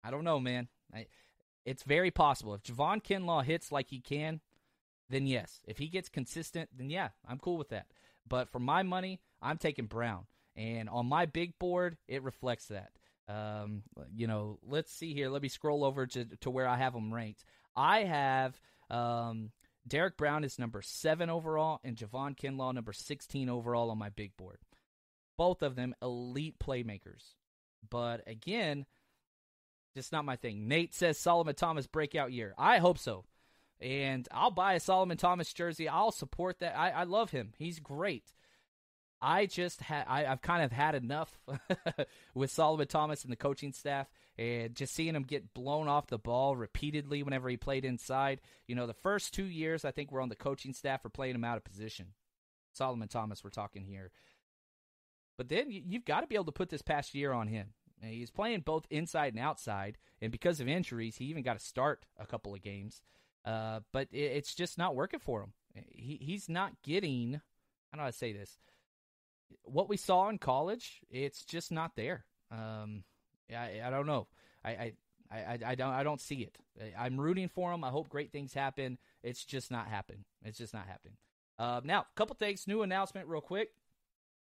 I 0.04 0.10
don't 0.10 0.24
know, 0.24 0.38
man. 0.38 0.68
I, 0.94 1.06
it's 1.64 1.82
very 1.82 2.10
possible 2.10 2.54
if 2.54 2.62
Javon 2.62 3.02
Kinlaw 3.02 3.42
hits 3.42 3.72
like 3.72 3.88
he 3.88 4.00
can, 4.00 4.40
then 5.08 5.26
yes. 5.26 5.60
If 5.66 5.78
he 5.78 5.88
gets 5.88 6.10
consistent, 6.10 6.68
then 6.76 6.90
yeah, 6.90 7.08
I'm 7.26 7.38
cool 7.38 7.56
with 7.56 7.70
that. 7.70 7.86
But 8.28 8.50
for 8.50 8.58
my 8.58 8.82
money, 8.82 9.20
I'm 9.40 9.56
taking 9.56 9.86
Brown, 9.86 10.26
and 10.54 10.90
on 10.90 11.06
my 11.06 11.24
big 11.24 11.58
board, 11.58 11.96
it 12.06 12.22
reflects 12.22 12.66
that. 12.66 12.90
Um, 13.28 13.82
you 14.14 14.26
know, 14.26 14.58
let's 14.66 14.92
see 14.92 15.12
here. 15.12 15.28
Let 15.28 15.42
me 15.42 15.48
scroll 15.48 15.84
over 15.84 16.06
to 16.06 16.24
to 16.40 16.50
where 16.50 16.66
I 16.66 16.76
have 16.76 16.94
them 16.94 17.12
ranked. 17.12 17.44
I 17.76 18.04
have 18.04 18.58
um, 18.90 19.50
Derrick 19.86 20.16
Brown 20.16 20.44
is 20.44 20.58
number 20.58 20.82
seven 20.82 21.30
overall, 21.30 21.80
and 21.84 21.96
Javon 21.96 22.36
Kinlaw 22.36 22.74
number 22.74 22.92
16 22.92 23.48
overall 23.48 23.90
on 23.90 23.98
my 23.98 24.10
big 24.10 24.36
board. 24.36 24.58
Both 25.36 25.62
of 25.62 25.76
them 25.76 25.94
elite 26.02 26.58
playmakers. 26.58 27.34
But 27.88 28.22
again, 28.26 28.86
just 29.94 30.12
not 30.12 30.24
my 30.24 30.36
thing. 30.36 30.68
Nate 30.68 30.94
says 30.94 31.18
Solomon 31.18 31.54
Thomas 31.54 31.86
breakout 31.86 32.32
year. 32.32 32.54
I 32.58 32.78
hope 32.78 32.98
so. 32.98 33.24
And 33.80 34.26
I'll 34.32 34.50
buy 34.50 34.74
a 34.74 34.80
Solomon 34.80 35.16
Thomas 35.16 35.52
jersey. 35.52 35.88
I'll 35.88 36.10
support 36.10 36.58
that. 36.58 36.76
I, 36.76 36.90
I 36.90 37.02
love 37.04 37.30
him. 37.30 37.52
He's 37.56 37.78
great. 37.78 38.32
I 39.20 39.46
just 39.46 39.80
had 39.80 40.04
I, 40.08 40.22
have 40.22 40.42
kind 40.42 40.62
of 40.62 40.70
had 40.70 40.94
enough 40.94 41.38
with 42.34 42.50
Solomon 42.50 42.86
Thomas 42.86 43.24
and 43.24 43.32
the 43.32 43.36
coaching 43.36 43.72
staff, 43.72 44.08
and 44.36 44.74
just 44.74 44.94
seeing 44.94 45.14
him 45.14 45.24
get 45.24 45.54
blown 45.54 45.88
off 45.88 46.06
the 46.06 46.18
ball 46.18 46.56
repeatedly 46.56 47.22
whenever 47.22 47.48
he 47.48 47.56
played 47.56 47.84
inside. 47.84 48.40
You 48.66 48.74
know, 48.74 48.86
the 48.86 48.94
first 48.94 49.34
two 49.34 49.44
years 49.44 49.84
I 49.84 49.90
think 49.90 50.12
we're 50.12 50.20
on 50.20 50.28
the 50.28 50.36
coaching 50.36 50.72
staff 50.72 51.02
for 51.02 51.08
playing 51.08 51.34
him 51.34 51.44
out 51.44 51.56
of 51.56 51.64
position. 51.64 52.08
Solomon 52.72 53.08
Thomas, 53.08 53.42
we're 53.42 53.50
talking 53.50 53.84
here. 53.84 54.12
But 55.36 55.48
then 55.48 55.66
you've 55.70 56.04
got 56.04 56.20
to 56.20 56.26
be 56.26 56.34
able 56.34 56.46
to 56.46 56.52
put 56.52 56.68
this 56.68 56.82
past 56.82 57.14
year 57.14 57.32
on 57.32 57.48
him. 57.48 57.68
He's 58.02 58.30
playing 58.30 58.60
both 58.60 58.86
inside 58.90 59.34
and 59.34 59.42
outside, 59.42 59.98
and 60.20 60.30
because 60.30 60.60
of 60.60 60.68
injuries, 60.68 61.16
he 61.16 61.24
even 61.26 61.42
got 61.42 61.58
to 61.58 61.64
start 61.64 62.06
a 62.18 62.26
couple 62.26 62.54
of 62.54 62.62
games. 62.62 63.02
Uh, 63.44 63.80
but 63.92 64.08
it's 64.12 64.54
just 64.54 64.78
not 64.78 64.94
working 64.94 65.20
for 65.20 65.42
him. 65.42 65.52
He, 65.90 66.18
he's 66.20 66.48
not 66.48 66.82
getting. 66.82 67.40
I 67.92 67.96
know 67.96 68.02
how 68.02 68.08
I 68.08 68.12
say 68.12 68.32
this? 68.32 68.58
What 69.64 69.88
we 69.88 69.96
saw 69.96 70.28
in 70.28 70.38
college, 70.38 71.00
it's 71.10 71.44
just 71.44 71.70
not 71.70 71.96
there. 71.96 72.24
Um, 72.50 73.04
I, 73.50 73.80
I 73.84 73.90
don't 73.90 74.06
know. 74.06 74.28
I, 74.64 74.70
I, 74.70 74.92
I, 75.30 75.58
I 75.66 75.74
don't 75.74 75.92
I 75.92 76.02
don't 76.02 76.20
see 76.20 76.36
it. 76.36 76.56
I'm 76.98 77.20
rooting 77.20 77.48
for 77.48 77.72
him. 77.72 77.84
I 77.84 77.90
hope 77.90 78.08
great 78.08 78.32
things 78.32 78.54
happen. 78.54 78.98
It's 79.22 79.44
just 79.44 79.70
not 79.70 79.88
happening. 79.88 80.24
It's 80.44 80.58
just 80.58 80.72
not 80.72 80.86
happening. 80.86 81.16
Uh, 81.58 81.80
now, 81.84 82.00
a 82.00 82.06
couple 82.16 82.36
things. 82.36 82.66
New 82.66 82.82
announcement, 82.82 83.28
real 83.28 83.40
quick. 83.40 83.70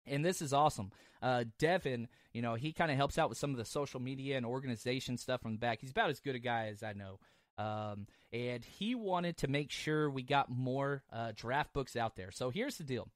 And 0.05 0.25
this 0.25 0.41
is 0.41 0.51
awesome. 0.51 0.91
Uh, 1.21 1.45
Devin, 1.59 2.09
you 2.33 2.41
know, 2.41 2.55
he 2.55 2.73
kind 2.73 2.91
of 2.91 2.97
helps 2.97 3.17
out 3.17 3.29
with 3.29 3.37
some 3.37 3.51
of 3.51 3.57
the 3.57 3.65
social 3.65 4.01
media 4.01 4.35
and 4.35 4.45
organization 4.45 5.17
stuff 5.17 5.41
from 5.41 5.53
the 5.53 5.59
back. 5.59 5.79
He's 5.79 5.91
about 5.91 6.09
as 6.09 6.19
good 6.19 6.35
a 6.35 6.39
guy 6.39 6.67
as 6.67 6.83
I 6.83 6.93
know. 6.93 7.19
Um, 7.57 8.07
and 8.33 8.65
he 8.65 8.95
wanted 8.95 9.37
to 9.37 9.47
make 9.47 9.71
sure 9.71 10.09
we 10.09 10.23
got 10.23 10.49
more 10.49 11.03
uh, 11.13 11.31
draft 11.35 11.71
books 11.71 11.95
out 11.95 12.15
there. 12.15 12.31
So 12.31 12.49
here's 12.49 12.77
the 12.77 12.83
deal. 12.83 13.07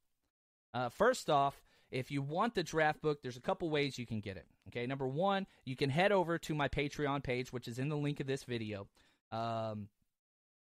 Uh, 0.73 0.89
first 0.89 1.29
off, 1.29 1.66
if 1.91 2.11
you 2.11 2.21
want 2.21 2.55
the 2.55 2.63
draft 2.63 3.01
book, 3.01 3.21
there's 3.21 3.37
a 3.37 3.41
couple 3.41 3.69
ways 3.69 3.97
you 3.97 4.05
can 4.05 4.19
get 4.19 4.37
it. 4.37 4.45
Okay, 4.67 4.85
number 4.85 5.07
one, 5.07 5.47
you 5.65 5.75
can 5.75 5.89
head 5.89 6.11
over 6.11 6.37
to 6.39 6.53
my 6.53 6.67
Patreon 6.67 7.23
page, 7.23 7.53
which 7.53 7.67
is 7.67 7.79
in 7.79 7.89
the 7.89 7.97
link 7.97 8.19
of 8.19 8.27
this 8.27 8.43
video. 8.43 8.87
Um, 9.31 9.87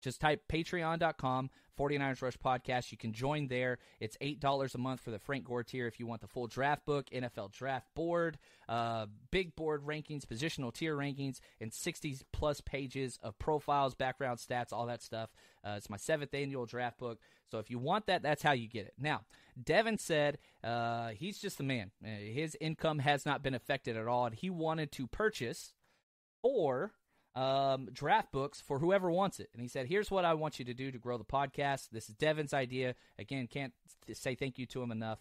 just 0.03 0.21
type 0.21 0.43
patreon.com 0.49 1.51
49ers 1.79 2.23
Rush 2.23 2.37
Podcast. 2.37 2.93
You 2.93 2.99
can 2.99 3.12
join 3.12 3.49
there. 3.49 3.79
It's 4.01 4.17
$8 4.19 4.75
a 4.75 4.79
month 4.79 5.01
for 5.01 5.11
the 5.11 5.19
Frank 5.19 5.45
Gore 5.45 5.62
tier 5.62 5.87
if 5.87 5.99
you 5.99 6.07
want 6.07 6.21
the 6.21 6.27
full 6.27 6.47
draft 6.47 6.85
book, 6.85 7.09
NFL 7.11 7.53
draft 7.53 7.87
board, 7.95 8.38
uh, 8.69 9.07
big 9.31 9.57
board 9.57 9.83
rankings, 9.85 10.25
positional 10.25 10.73
tier 10.73 10.97
rankings, 10.97 11.41
and 11.61 11.73
60 11.73 12.19
plus 12.33 12.61
pages 12.61 13.19
of 13.23 13.38
profiles, 13.38 13.95
background 13.95 14.38
stats, 14.38 14.73
all 14.73 14.87
that 14.87 15.03
stuff. 15.03 15.31
Uh, 15.65 15.75
it's 15.77 15.91
my 15.91 15.97
seventh 15.97 16.35
annual 16.35 16.67
draft 16.67 16.99
book. 16.99 17.19
So 17.51 17.59
if 17.59 17.71
you 17.71 17.79
want 17.79 18.07
that, 18.07 18.23
that's 18.23 18.43
how 18.43 18.53
you 18.53 18.69
get 18.69 18.87
it. 18.87 18.95
Now, 18.99 19.23
Devin 19.62 19.99
said 19.99 20.38
uh, 20.65 21.09
he's 21.11 21.38
just 21.38 21.59
the 21.59 21.65
man. 21.65 21.91
Uh, 22.05 22.09
his 22.09 22.57
income 22.61 22.99
has 23.01 23.27
not 23.27 23.43
been 23.43 23.55
affected 23.55 23.97
at 23.97 24.07
all, 24.07 24.27
and 24.27 24.35
he 24.35 24.51
wanted 24.51 24.93
to 24.93 25.07
purchase 25.07 25.75
four 26.41 26.93
um, 27.35 27.88
draft 27.92 28.33
books 28.33 28.61
for 28.61 28.79
whoever 28.79 29.11
wants 29.11 29.40
it. 29.40 29.49
And 29.53 29.62
he 29.62 29.68
said, 29.68 29.87
Here's 29.87 30.11
what 30.11 30.25
I 30.25 30.35
want 30.35 30.59
you 30.59 30.64
to 30.66 30.75
do 30.75 30.90
to 30.90 30.99
grow 30.99 31.18
the 31.18 31.25
podcast. 31.25 31.88
This 31.90 32.09
is 32.09 32.14
Devin's 32.14 32.55
idea. 32.55 32.95
Again, 33.18 33.47
can't 33.47 33.73
say 34.12 34.35
thank 34.35 34.59
you 34.59 34.66
to 34.66 34.83
him 34.83 34.90
enough. 34.90 35.21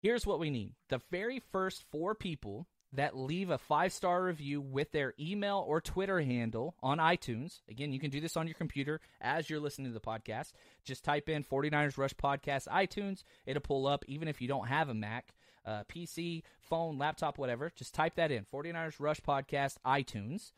Here's 0.00 0.26
what 0.26 0.40
we 0.40 0.50
need 0.50 0.74
the 0.88 1.00
very 1.10 1.40
first 1.52 1.84
four 1.90 2.14
people 2.14 2.66
that 2.94 3.16
leave 3.16 3.50
a 3.50 3.58
five 3.58 3.92
star 3.92 4.22
review 4.22 4.60
with 4.60 4.92
their 4.92 5.14
email 5.18 5.64
or 5.66 5.80
Twitter 5.80 6.20
handle 6.20 6.74
on 6.82 6.98
iTunes. 6.98 7.60
Again, 7.68 7.92
you 7.92 7.98
can 7.98 8.10
do 8.10 8.20
this 8.20 8.36
on 8.36 8.46
your 8.46 8.54
computer 8.54 9.00
as 9.20 9.48
you're 9.48 9.60
listening 9.60 9.88
to 9.88 9.94
the 9.94 10.00
podcast. 10.00 10.52
Just 10.84 11.04
type 11.04 11.28
in 11.28 11.44
49ers 11.44 11.96
Rush 11.96 12.14
Podcast 12.14 12.68
iTunes. 12.68 13.22
It'll 13.46 13.62
pull 13.62 13.86
up 13.86 14.04
even 14.08 14.28
if 14.28 14.40
you 14.40 14.48
don't 14.48 14.66
have 14.66 14.88
a 14.88 14.94
Mac, 14.94 15.34
uh, 15.64 15.84
PC, 15.84 16.42
phone, 16.60 16.98
laptop, 16.98 17.38
whatever. 17.38 17.72
Just 17.74 17.94
type 17.94 18.16
that 18.16 18.30
in 18.30 18.44
49ers 18.44 19.00
Rush 19.00 19.20
Podcast 19.20 19.76
iTunes. 19.86 20.52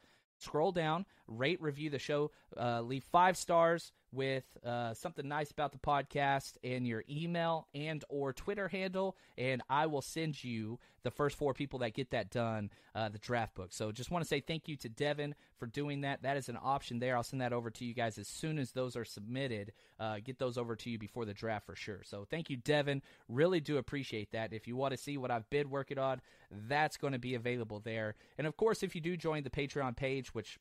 Scroll 0.45 0.73
down, 0.73 1.07
rate, 1.27 1.61
review 1.61 1.91
the 1.91 1.99
show, 1.99 2.31
uh, 2.57 2.81
leave 2.83 3.05
five 3.05 3.37
stars 3.37 3.93
with 4.15 4.45
uh, 4.65 4.95
something 4.95 5.27
nice 5.27 5.51
about 5.51 5.73
the 5.73 5.79
podcast 5.79 6.55
and 6.63 6.87
your 6.87 7.05
email 7.11 7.69
and 7.75 8.05
or 8.09 8.33
Twitter 8.33 8.69
handle, 8.69 9.17
and 9.37 9.63
I 9.69 9.87
will 9.87 10.03
send 10.03 10.43
you 10.43 10.79
the 11.03 11.11
first 11.11 11.37
four 11.37 11.53
people 11.53 11.81
that 11.81 11.95
get 11.95 12.11
that 12.11 12.31
done 12.31 12.71
uh, 12.95 13.09
the 13.09 13.19
draft 13.19 13.55
book. 13.55 13.73
So 13.73 13.93
just 13.93 14.11
want 14.11 14.25
to 14.25 14.29
say 14.29 14.41
thank 14.41 14.69
you 14.69 14.77
to 14.77 14.89
Devin 14.89 15.35
for 15.59 15.67
doing 15.67 16.01
that. 16.03 16.23
That 16.23 16.37
is 16.37 16.49
an 16.49 16.59
option 16.63 16.99
there. 16.99 17.17
I'll 17.17 17.23
send 17.23 17.43
that 17.43 17.53
over 17.53 17.71
to 17.71 17.85
you 17.85 17.95
guys 17.95 18.19
as 18.19 18.29
soon 18.29 18.59
as 18.59 18.73
those 18.73 18.97
are 18.97 19.05
submitted. 19.05 19.73
Uh, 20.01 20.17
get 20.25 20.39
those 20.39 20.57
over 20.57 20.77
to 20.77 20.91
you 20.91 20.99
before 20.99 21.25
the 21.25 21.35
draft 21.35 21.67
for 21.67 21.77
sure. 21.77 22.01
So 22.05 22.27
thank 22.29 22.49
you, 22.51 22.57
Devin. 22.57 23.03
Really 23.29 23.61
do 23.61 23.77
appreciate 23.77 24.33
that. 24.33 24.53
If 24.53 24.67
you 24.67 24.77
want 24.77 24.93
to 24.93 24.99
see 24.99 25.17
what 25.19 25.31
I've 25.31 25.49
been 25.51 25.71
working 25.71 25.99
on, 25.99 26.21
that's 26.51 26.97
going 26.97 27.13
to 27.13 27.19
be 27.19 27.35
available 27.35 27.81
there. 27.81 28.15
And 28.39 28.47
of 28.47 28.57
course, 28.57 28.83
if 28.83 28.95
you 28.95 29.01
do 29.01 29.17
join 29.17 29.43
the 29.43 29.51
Patreon 29.51 29.97
page, 29.97 30.35
which 30.35 30.59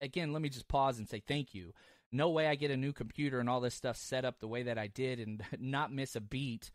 again, 0.00 0.32
let 0.32 0.42
me 0.42 0.48
just 0.48 0.68
pause 0.68 0.98
and 0.98 1.08
say 1.08 1.22
thank 1.26 1.54
you 1.54 1.72
no 2.14 2.30
way 2.30 2.46
I 2.46 2.54
get 2.54 2.70
a 2.70 2.76
new 2.76 2.92
computer 2.92 3.40
and 3.40 3.48
all 3.48 3.60
this 3.60 3.74
stuff 3.74 3.96
set 3.96 4.24
up 4.24 4.38
the 4.38 4.48
way 4.48 4.62
that 4.62 4.78
I 4.78 4.86
did 4.86 5.20
and 5.20 5.42
not 5.58 5.92
miss 5.92 6.16
a 6.16 6.20
beat, 6.20 6.70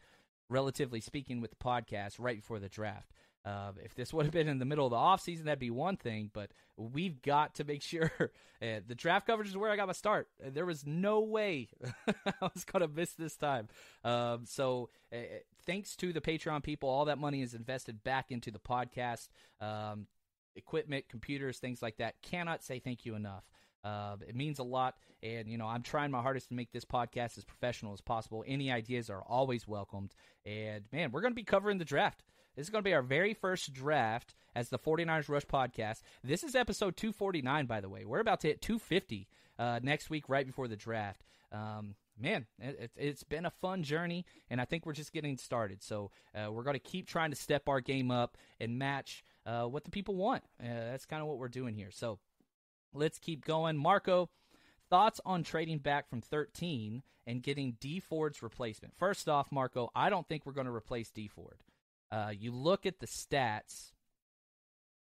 relatively 0.50 1.00
speaking, 1.00 1.42
with 1.42 1.52
the 1.52 1.58
podcast 1.58 2.16
right 2.20 2.36
before 2.36 2.60
the 2.60 2.70
draft. 2.70 3.12
Uh, 3.46 3.72
if 3.84 3.96
this 3.96 4.14
would 4.14 4.26
have 4.26 4.34
been 4.34 4.50
in 4.50 4.60
the 4.60 4.66
middle 4.66 4.86
of 4.86 4.92
the 4.92 4.98
offseason, 4.98 5.46
that'd 5.46 5.60
be 5.60 5.72
one 5.72 5.96
thing, 5.96 6.30
but 6.34 6.52
we've 6.76 7.22
got 7.22 7.56
to 7.56 7.64
make 7.64 7.82
sure 7.82 8.12
uh, 8.22 8.82
the 8.86 8.96
draft 8.96 9.26
coverage 9.28 9.48
is 9.48 9.58
where 9.58 9.72
I 9.72 9.78
got 9.78 9.88
my 9.88 9.94
start. 9.94 10.28
There 10.46 10.66
was 10.66 10.86
no 10.86 11.22
way 11.22 11.70
I 12.08 12.50
was 12.54 12.66
going 12.66 12.82
to 12.82 12.94
miss 12.94 13.14
this 13.14 13.38
time. 13.38 13.70
Um, 14.04 14.42
so, 14.46 14.90
uh, 15.14 15.18
thanks 15.66 15.96
to 15.98 16.12
the 16.12 16.22
Patreon 16.22 16.64
people, 16.64 16.90
all 16.90 17.06
that 17.06 17.18
money 17.18 17.42
is 17.42 17.54
invested 17.54 18.04
back 18.04 18.30
into 18.30 18.52
the 18.52 18.60
podcast, 18.60 19.30
um, 19.62 20.08
equipment, 20.56 21.06
computers, 21.08 21.60
things 21.60 21.82
like 21.82 21.98
that. 21.98 22.22
Cannot 22.22 22.62
say 22.62 22.80
thank 22.80 23.06
you 23.06 23.16
enough. 23.16 23.46
Uh, 23.84 24.18
it 24.28 24.36
means 24.36 24.60
a 24.60 24.64
lot, 24.64 24.96
and 25.24 25.48
you 25.48 25.58
know 25.58 25.68
I'm 25.68 25.84
trying 25.84 26.12
my 26.12 26.22
hardest 26.22 26.50
to 26.50 26.54
make 26.54 26.72
this 26.72 26.86
podcast 26.86 27.38
as 27.38 27.46
professional 27.46 27.94
as 27.94 28.02
possible. 28.02 28.44
Any 28.46 28.72
ideas 28.72 29.10
are 29.10 29.24
always 29.28 29.68
welcomed, 29.68 30.14
and 30.46 30.84
man, 30.92 31.12
we're 31.12 31.22
going 31.22 31.32
to 31.32 31.36
be 31.36 31.44
covering 31.44 31.78
the 31.78 31.86
draft. 31.86 32.24
This 32.56 32.66
is 32.66 32.70
going 32.72 32.84
to 32.84 32.90
be 32.90 32.94
our 32.94 33.02
very 33.02 33.34
first 33.34 33.72
draft 33.72 34.36
as 34.54 34.70
the 34.70 34.80
49ers 34.80 35.30
Rush 35.30 35.46
podcast. 35.46 36.02
This 36.24 36.44
is 36.44 36.56
episode 36.56 36.98
249, 36.98 37.68
by 37.68 37.80
the 37.80 37.88
way. 37.88 38.04
We're 38.04 38.20
about 38.20 38.42
to 38.42 38.48
hit 38.48 38.62
250 38.62 39.30
uh, 39.58 39.80
next 39.82 40.10
week, 40.10 40.28
right 40.28 40.46
before 40.46 40.68
the 40.68 40.76
draft. 40.76 41.24
Um, 41.52 41.96
man, 42.20 42.46
it, 42.60 42.92
has 43.00 43.24
been 43.24 43.46
a 43.46 43.52
fun 43.62 43.84
journey, 43.84 44.26
and 44.50 44.60
I 44.60 44.66
think 44.66 44.86
we're 44.86 44.94
just 44.94 45.14
getting 45.14 45.38
started. 45.38 45.82
So 45.82 46.12
uh, 46.36 46.52
we're 46.52 46.64
going 46.64 46.76
to 46.76 46.80
keep 46.80 47.08
trying 47.08 47.30
to 47.32 47.36
step 47.36 47.70
our 47.70 47.82
game 47.82 48.12
up 48.12 48.38
and 48.60 48.78
match 48.78 49.24
uh, 49.46 49.64
what 49.64 49.84
the 49.84 49.92
people 49.92 50.16
want. 50.16 50.44
Uh, 50.62 50.68
that's 50.92 51.06
kind 51.06 51.22
of 51.22 51.28
what 51.28 51.38
we're 51.38 51.48
doing 51.48 51.76
here. 51.76 51.92
So 51.92 52.20
let's 52.94 53.20
keep 53.20 53.46
going. 53.46 53.78
Marco, 53.78 54.30
thoughts 54.90 55.22
on 55.26 55.44
trading 55.44 55.80
back 55.80 56.10
from 56.10 56.22
13 56.22 57.04
and 57.28 57.44
getting 57.44 57.78
Dee 57.80 58.00
Ford's 58.00 58.42
replacement? 58.42 58.96
First 58.96 59.30
off, 59.30 59.52
Marco, 59.52 59.92
I 59.96 60.10
don't 60.10 60.28
think 60.28 60.46
we're 60.46 60.54
going 60.54 60.68
to 60.68 60.74
replace 60.74 61.12
Dee 61.12 61.28
Ford. 61.28 61.58
Uh, 62.12 62.32
you 62.38 62.52
look 62.52 62.86
at 62.86 63.00
the 63.00 63.08
stats 63.08 63.92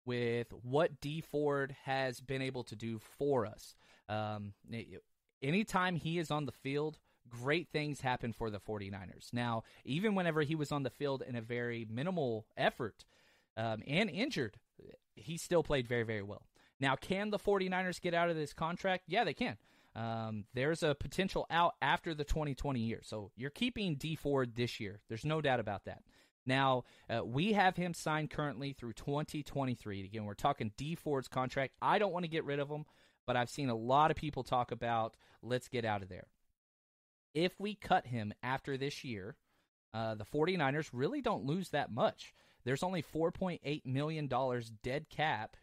with 0.06 0.48
what 0.64 1.02
Dee 1.02 1.22
Ford 1.22 1.76
has 1.84 2.20
been 2.22 2.42
able 2.42 2.64
to 2.66 2.76
do 2.76 3.00
for 3.00 3.46
us. 3.46 3.76
Um, 4.08 4.54
anytime 5.42 5.96
he 5.96 6.20
is 6.20 6.32
on 6.32 6.46
the 6.46 6.52
field, 6.52 7.00
great 7.28 7.70
things 7.72 8.02
happen 8.02 8.34
for 8.34 8.50
the 8.50 8.60
49ers. 8.60 9.34
Now, 9.34 9.64
even 9.84 10.16
whenever 10.16 10.42
he 10.42 10.56
was 10.56 10.72
on 10.72 10.84
the 10.84 10.90
field 10.90 11.24
in 11.28 11.36
a 11.36 11.42
very 11.42 11.88
minimal 11.90 12.46
effort 12.56 13.06
um, 13.58 13.82
and 13.88 14.10
injured, 14.10 14.58
he 15.16 15.38
still 15.38 15.64
played 15.64 15.88
very, 15.88 16.04
very 16.04 16.22
well. 16.22 16.44
Now, 16.80 16.96
can 16.96 17.30
the 17.30 17.40
49ers 17.40 18.02
get 18.02 18.14
out 18.14 18.30
of 18.30 18.36
this 18.36 18.54
contract? 18.54 19.04
Yeah, 19.08 19.24
they 19.24 19.34
can. 19.34 19.58
Um, 19.96 20.46
there's 20.54 20.84
a 20.84 20.94
potential 20.94 21.46
out 21.50 21.76
after 21.82 22.14
the 22.14 22.26
2020 22.26 22.80
year. 22.82 23.00
So 23.02 23.32
you're 23.38 23.50
keeping 23.50 23.96
Dee 23.96 24.16
Ford 24.16 24.56
this 24.56 24.80
year. 24.80 25.00
There's 25.08 25.26
no 25.26 25.40
doubt 25.40 25.62
about 25.62 25.86
that. 25.86 26.04
Now, 26.46 26.84
uh, 27.10 27.24
we 27.26 27.54
have 27.54 27.78
him 27.78 27.94
signed 27.94 28.30
currently 28.30 28.74
through 28.74 28.94
2023. 28.94 30.04
Again, 30.04 30.26
we're 30.26 30.34
talking 30.34 30.74
Dee 30.78 30.96
Ford's 30.96 31.28
contract. 31.28 31.74
I 31.82 31.98
don't 31.98 32.12
want 32.12 32.26
to 32.26 32.30
get 32.30 32.44
rid 32.44 32.60
of 32.60 32.70
him, 32.70 32.86
but 33.26 33.38
I've 33.38 33.50
seen 33.50 33.70
a 33.70 33.76
lot 33.76 34.12
of 34.12 34.18
people 34.18 34.44
talk 34.44 34.72
about 34.72 35.16
let's 35.42 35.70
get 35.70 35.86
out 35.86 36.04
of 36.04 36.10
there 36.10 36.28
if 37.36 37.60
we 37.60 37.76
cut 37.76 38.08
him 38.08 38.34
after 38.42 38.78
this 38.78 39.04
year, 39.04 39.36
uh, 39.94 40.16
the 40.16 40.26
49ers 40.26 40.90
really 40.94 41.22
don't 41.22 41.46
lose 41.46 41.70
that 41.70 41.92
much. 41.92 42.34
There's 42.64 42.82
only 42.82 43.04
$4.8 43.04 43.86
million 43.86 44.32
dead 44.82 45.10
cap 45.10 45.58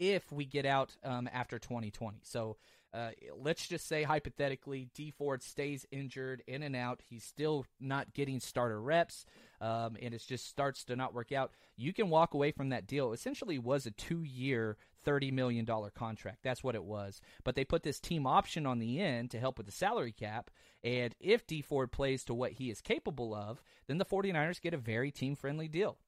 if 0.00 0.32
we 0.32 0.46
get 0.46 0.66
out 0.66 0.96
um, 1.04 1.28
after 1.32 1.60
2020. 1.60 2.18
So 2.24 2.56
uh, 2.92 3.10
let's 3.38 3.68
just 3.68 3.86
say 3.86 4.02
hypothetically, 4.02 4.88
Dee 4.94 5.12
Ford 5.12 5.42
stays 5.42 5.86
injured 5.92 6.42
in 6.48 6.64
and 6.64 6.74
out. 6.74 7.02
He's 7.08 7.22
still 7.22 7.64
not 7.78 8.14
getting 8.14 8.40
starter 8.40 8.80
reps, 8.80 9.26
um, 9.60 9.96
and 10.02 10.12
it 10.12 10.24
just 10.26 10.48
starts 10.48 10.82
to 10.84 10.96
not 10.96 11.14
work 11.14 11.30
out. 11.30 11.52
You 11.76 11.92
can 11.92 12.08
walk 12.08 12.34
away 12.34 12.50
from 12.50 12.70
that 12.70 12.88
deal. 12.88 13.12
It 13.12 13.20
Essentially, 13.20 13.58
was 13.58 13.86
a 13.86 13.92
two-year, 13.92 14.76
thirty 15.04 15.30
million 15.30 15.64
dollar 15.64 15.90
contract. 15.90 16.38
That's 16.42 16.64
what 16.64 16.74
it 16.74 16.82
was. 16.82 17.20
But 17.44 17.54
they 17.54 17.64
put 17.64 17.84
this 17.84 18.00
team 18.00 18.26
option 18.26 18.66
on 18.66 18.80
the 18.80 18.98
end 18.98 19.30
to 19.30 19.38
help 19.38 19.58
with 19.58 19.66
the 19.66 19.72
salary 19.72 20.12
cap. 20.12 20.50
And 20.82 21.14
if 21.20 21.46
Dee 21.46 21.62
Ford 21.62 21.92
plays 21.92 22.24
to 22.24 22.34
what 22.34 22.52
he 22.52 22.70
is 22.70 22.80
capable 22.80 23.34
of, 23.34 23.62
then 23.86 23.98
the 23.98 24.04
49ers 24.04 24.60
get 24.62 24.74
a 24.74 24.78
very 24.78 25.12
team-friendly 25.12 25.68
deal. 25.68 25.98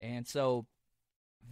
And 0.00 0.26
so 0.26 0.66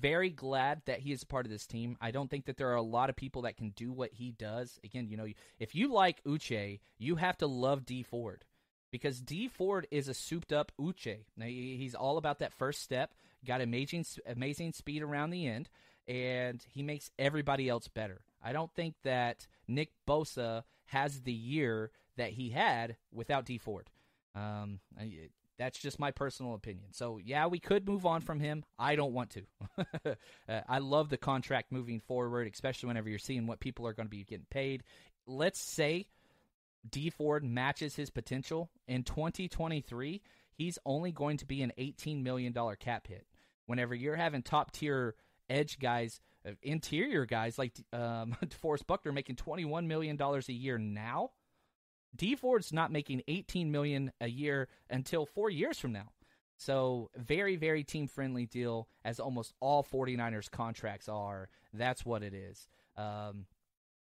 very 0.01 0.31
glad 0.31 0.83
that 0.87 1.01
he 1.01 1.13
is 1.13 1.23
a 1.23 1.27
part 1.27 1.47
of 1.47 1.53
this 1.53 1.67
team. 1.67 1.97
I 2.01 2.11
don't 2.11 2.31
think 2.31 2.47
that 2.47 2.57
there 2.57 2.71
are 2.71 2.77
a 2.77 2.83
lot 2.83 3.11
of 3.11 3.17
people 3.17 3.43
that 3.43 3.57
can 3.57 3.71
do 3.71 3.93
what 3.93 4.13
he 4.13 4.33
does. 4.33 4.79
Again, 4.85 5.09
you 5.09 5.17
know, 5.17 5.27
if 5.59 5.75
you 5.75 5.93
like 5.93 6.23
Uche, 6.25 6.81
you 6.99 7.17
have 7.17 7.39
to 7.39 7.47
love 7.47 7.87
Dee 7.87 8.03
Ford 8.03 8.45
because 8.91 9.21
Dee 9.21 9.49
Ford 9.49 9.87
is 9.91 10.09
a 10.09 10.15
souped 10.15 10.53
up 10.53 10.73
Uche. 10.81 11.25
Now, 11.37 11.47
he's 11.47 11.95
all 11.95 12.19
about 12.19 12.39
that 12.41 12.53
first 12.53 12.83
step, 12.83 13.15
got 13.45 13.61
amazing 13.61 14.05
amazing 14.27 14.73
speed 14.73 15.03
around 15.03 15.31
the 15.31 15.47
end, 15.47 15.69
and 16.07 16.65
he 16.73 16.83
makes 16.83 17.11
everybody 17.19 17.69
else 17.69 17.89
better. 17.89 18.23
I 18.43 18.53
don't 18.53 18.73
think 18.75 18.95
that 19.03 19.47
Nick 19.67 19.91
Bosa 20.07 20.65
has 20.87 21.23
the 21.23 21.33
year 21.33 21.91
that 22.17 22.31
he 22.31 22.51
had 22.51 22.97
without 23.13 23.45
Dee 23.45 23.59
Ford. 23.59 23.91
Um, 24.35 24.81
that's 25.59 25.79
just 25.79 25.99
my 25.99 26.11
personal 26.11 26.55
opinion. 26.55 26.93
So, 26.93 27.19
yeah, 27.19 27.47
we 27.47 27.59
could 27.59 27.89
move 27.89 28.05
on 28.07 28.21
from 28.21 28.41
him. 28.41 28.65
I 28.79 28.97
don't 28.97 29.13
want 29.13 29.31
to. 29.31 30.17
uh, 30.49 30.61
I 30.69 30.79
love 30.79 31.09
the 31.09 31.17
contract 31.17 31.73
moving 31.73 32.01
forward, 32.01 32.49
especially 32.53 32.89
whenever 32.89 33.09
you're 33.09 33.19
seeing 33.19 33.47
what 33.47 33.61
people 33.61 33.87
are 33.87 33.93
going 33.93 34.07
to 34.07 34.11
be 34.11 34.25
getting 34.25 34.47
paid. 34.51 34.83
Let's 35.27 35.61
say 35.61 36.09
Dee 36.91 37.11
Ford 37.11 37.45
matches 37.45 37.97
his 37.97 38.11
potential 38.11 38.71
in 38.87 39.03
2023, 39.03 40.23
he's 40.55 40.79
only 40.85 41.13
going 41.13 41.39
to 41.39 41.47
be 41.47 41.63
an 41.63 41.73
$18 41.79 42.23
million 42.23 42.55
cap 42.79 43.07
hit. 43.07 43.27
Whenever 43.67 43.95
you're 43.95 44.17
having 44.17 44.43
top 44.43 44.73
tier 44.73 45.15
edge 45.49 45.79
guys, 45.79 46.21
uh, 46.47 46.53
interior 46.63 47.27
guys 47.27 47.59
like 47.59 47.73
um, 47.93 48.37
DeForest 48.45 48.87
Buckner 48.87 49.13
making 49.13 49.37
$21 49.37 49.87
million 49.87 50.21
a 50.21 50.53
year 50.53 50.79
now, 50.79 51.31
Dee 52.17 52.35
Ford's 52.35 52.73
not 52.73 52.91
making 52.91 53.23
18 53.29 53.71
million 53.71 54.13
a 54.21 54.29
year 54.29 54.69
until 54.91 55.27
4 55.27 55.51
years 55.51 55.79
from 55.79 55.93
now. 55.93 56.11
So, 56.59 57.11
very 57.17 57.57
very 57.57 57.85
team 57.85 58.09
friendly 58.09 58.47
deal 58.47 58.89
as 59.05 59.21
almost 59.21 59.53
all 59.61 59.85
49ers 59.85 60.51
contracts 60.51 61.09
are. 61.09 61.49
That's 61.73 62.05
what 62.05 62.23
it 62.23 62.33
is. 62.33 62.67
Um, 62.97 63.47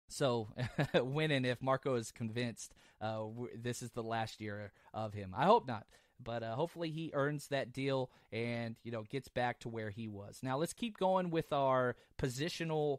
so, 0.09 0.49
winning 0.95 1.47
if 1.47 1.63
Marco 1.63 1.95
is 1.95 2.13
convinced 2.13 2.75
uh, 3.01 3.25
this 3.55 3.83
is 3.83 3.91
the 3.91 4.03
last 4.03 4.41
year 4.41 4.73
of 4.93 5.15
him. 5.15 5.35
I 5.37 5.47
hope 5.47 5.67
not, 5.67 5.87
but 6.23 6.43
uh, 6.43 6.55
hopefully 6.55 6.91
he 6.91 7.11
earns 7.15 7.49
that 7.49 7.73
deal 7.73 8.11
and 8.31 8.77
you 8.85 8.93
know 8.93 9.03
gets 9.03 9.29
back 9.29 9.61
to 9.61 9.69
where 9.69 9.91
he 9.91 10.09
was. 10.09 10.41
Now 10.43 10.59
let's 10.59 10.75
keep 10.75 10.99
going 10.99 11.31
with 11.31 11.53
our 11.53 11.97
positional, 12.21 12.99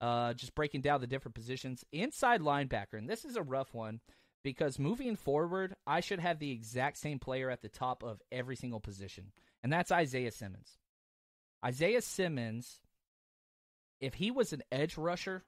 uh, 0.00 0.34
just 0.34 0.54
breaking 0.54 0.82
down 0.82 1.00
the 1.00 1.06
different 1.06 1.36
positions. 1.36 1.84
Inside 1.92 2.40
linebacker, 2.40 2.94
and 2.94 3.08
this 3.08 3.24
is 3.24 3.36
a 3.36 3.42
rough 3.42 3.72
one 3.72 4.00
because 4.48 4.78
moving 4.78 5.14
forward, 5.14 5.76
I 5.86 6.00
should 6.00 6.20
have 6.20 6.38
the 6.38 6.52
exact 6.52 6.96
same 6.96 7.18
player 7.18 7.50
at 7.50 7.60
the 7.60 7.68
top 7.68 8.02
of 8.02 8.22
every 8.32 8.56
single 8.56 8.80
position, 8.80 9.30
and 9.62 9.70
that's 9.70 9.92
Isaiah 9.92 10.30
Simmons. 10.30 10.78
Isaiah 11.62 12.00
Simmons, 12.00 12.80
if 14.00 14.14
he 14.14 14.30
was 14.30 14.54
an 14.54 14.62
edge 14.72 14.96
rusher, 14.96 15.44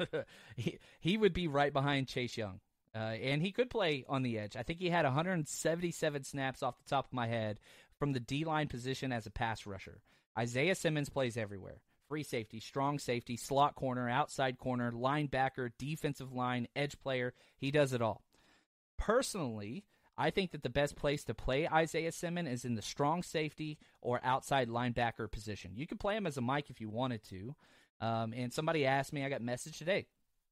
he, 0.56 0.80
he 0.98 1.16
would 1.16 1.32
be 1.32 1.46
right 1.46 1.72
behind 1.72 2.08
Chase 2.08 2.36
Young. 2.36 2.58
Uh, 2.92 2.98
and 3.22 3.40
he 3.40 3.52
could 3.52 3.70
play 3.70 4.04
on 4.08 4.24
the 4.24 4.36
edge. 4.36 4.56
I 4.56 4.64
think 4.64 4.80
he 4.80 4.90
had 4.90 5.04
177 5.04 6.24
snaps 6.24 6.60
off 6.60 6.78
the 6.78 6.90
top 6.90 7.06
of 7.06 7.12
my 7.12 7.28
head 7.28 7.60
from 8.00 8.12
the 8.12 8.20
D 8.20 8.44
line 8.44 8.66
position 8.66 9.12
as 9.12 9.26
a 9.26 9.30
pass 9.30 9.64
rusher. 9.64 10.00
Isaiah 10.36 10.74
Simmons 10.74 11.08
plays 11.08 11.36
everywhere 11.36 11.82
free 12.14 12.22
safety, 12.22 12.60
strong 12.60 12.96
safety, 13.00 13.36
slot 13.36 13.74
corner, 13.74 14.08
outside 14.08 14.56
corner, 14.56 14.92
linebacker, 14.92 15.72
defensive 15.80 16.32
line, 16.32 16.68
edge 16.76 16.96
player. 17.00 17.34
He 17.58 17.72
does 17.72 17.92
it 17.92 18.00
all. 18.00 18.22
Personally, 18.96 19.84
I 20.16 20.30
think 20.30 20.52
that 20.52 20.62
the 20.62 20.70
best 20.70 20.94
place 20.94 21.24
to 21.24 21.34
play 21.34 21.66
Isaiah 21.66 22.12
Simmons 22.12 22.48
is 22.48 22.64
in 22.64 22.76
the 22.76 22.82
strong 22.82 23.24
safety 23.24 23.78
or 24.00 24.20
outside 24.22 24.68
linebacker 24.68 25.28
position. 25.28 25.72
You 25.74 25.88
could 25.88 25.98
play 25.98 26.14
him 26.14 26.24
as 26.24 26.36
a 26.36 26.40
Mike 26.40 26.70
if 26.70 26.80
you 26.80 26.88
wanted 26.88 27.24
to. 27.30 27.56
Um, 28.00 28.32
and 28.32 28.52
somebody 28.52 28.86
asked 28.86 29.12
me, 29.12 29.24
I 29.24 29.28
got 29.28 29.42
message 29.42 29.76
today. 29.76 30.06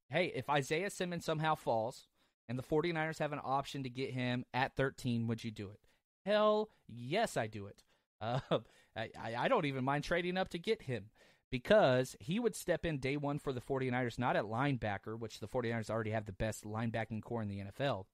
Hey, 0.09 0.33
if 0.35 0.49
Isaiah 0.49 0.89
Simmons 0.89 1.23
somehow 1.23 1.55
falls 1.55 2.09
and 2.49 2.59
the 2.59 2.63
49ers 2.63 3.19
have 3.19 3.31
an 3.31 3.39
option 3.41 3.83
to 3.83 3.89
get 3.89 4.11
him 4.11 4.43
at 4.53 4.75
13, 4.75 5.27
would 5.27 5.45
you 5.45 5.51
do 5.51 5.69
it? 5.69 5.79
Hell 6.25 6.71
yes, 6.89 7.37
I 7.37 7.47
do 7.47 7.67
it. 7.67 7.83
Uh, 8.21 8.59
I, 8.95 9.09
I 9.37 9.47
don't 9.49 9.65
even 9.65 9.83
mind 9.83 10.05
trading 10.05 10.37
up 10.37 10.47
to 10.51 10.57
get 10.57 10.83
him 10.83 11.09
because 11.53 12.15
he 12.19 12.39
would 12.39 12.55
step 12.55 12.83
in 12.83 12.97
day 12.97 13.15
one 13.15 13.37
for 13.37 13.53
the 13.53 13.61
49ers, 13.61 14.17
not 14.17 14.35
at 14.35 14.45
linebacker, 14.45 15.19
which 15.19 15.39
the 15.39 15.47
49ers 15.47 15.87
already 15.87 16.09
have 16.09 16.25
the 16.25 16.31
best 16.31 16.63
linebacking 16.63 17.21
core 17.21 17.43
in 17.43 17.47
the 17.47 17.59
NFL. 17.59 18.05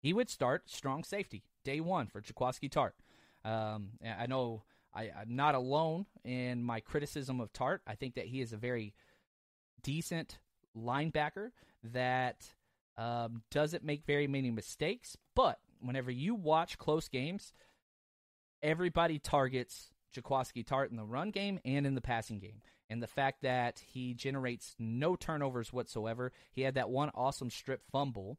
He 0.00 0.12
would 0.12 0.28
start 0.28 0.68
strong 0.68 1.04
safety 1.04 1.44
day 1.62 1.78
one 1.78 2.08
for 2.08 2.20
Jaquiski 2.20 2.68
Tartt. 2.68 2.94
Um, 3.48 3.90
I 4.04 4.26
know 4.26 4.64
I, 4.92 5.12
am 5.22 5.36
not 5.36 5.54
alone 5.54 6.06
in 6.24 6.64
my 6.64 6.80
criticism 6.80 7.38
of 7.38 7.52
Tartt. 7.52 7.78
I 7.86 7.94
think 7.94 8.16
that 8.16 8.26
he 8.26 8.40
is 8.40 8.52
a 8.52 8.56
very 8.56 8.94
decent 9.84 10.40
linebacker 10.76 11.50
that 11.84 12.50
um, 12.98 13.42
doesn't 13.52 13.84
make 13.84 14.06
very 14.06 14.26
many 14.26 14.50
mistakes. 14.50 15.16
But 15.36 15.60
whenever 15.80 16.10
you 16.10 16.34
watch 16.34 16.78
close 16.78 17.06
games, 17.06 17.52
everybody 18.60 19.20
targets 19.20 19.93
Jaquiski 20.14 20.64
Tartt 20.64 20.90
in 20.90 20.96
the 20.96 21.04
run 21.04 21.30
game 21.30 21.58
and 21.64 21.86
in 21.86 21.94
the 21.94 22.00
passing 22.00 22.38
game. 22.38 22.62
And 22.90 23.02
the 23.02 23.06
fact 23.06 23.42
that 23.42 23.80
he 23.92 24.14
generates 24.14 24.74
no 24.78 25.16
turnovers 25.16 25.72
whatsoever. 25.72 26.32
He 26.52 26.62
had 26.62 26.74
that 26.74 26.90
one 26.90 27.10
awesome 27.14 27.50
strip 27.50 27.82
fumble, 27.90 28.38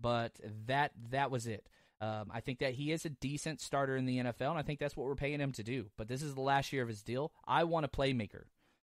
but 0.00 0.32
that 0.66 0.92
that 1.10 1.30
was 1.30 1.46
it. 1.46 1.66
Um, 2.00 2.30
I 2.30 2.40
think 2.40 2.58
that 2.58 2.74
he 2.74 2.92
is 2.92 3.06
a 3.06 3.10
decent 3.10 3.60
starter 3.60 3.96
in 3.96 4.04
the 4.04 4.18
NFL, 4.18 4.50
and 4.50 4.58
I 4.58 4.62
think 4.62 4.78
that's 4.78 4.96
what 4.96 5.06
we're 5.06 5.14
paying 5.14 5.40
him 5.40 5.52
to 5.52 5.62
do. 5.62 5.86
But 5.96 6.08
this 6.08 6.22
is 6.22 6.34
the 6.34 6.42
last 6.42 6.72
year 6.72 6.82
of 6.82 6.88
his 6.88 7.02
deal. 7.02 7.32
I 7.46 7.64
want 7.64 7.86
a 7.86 7.88
playmaker. 7.88 8.44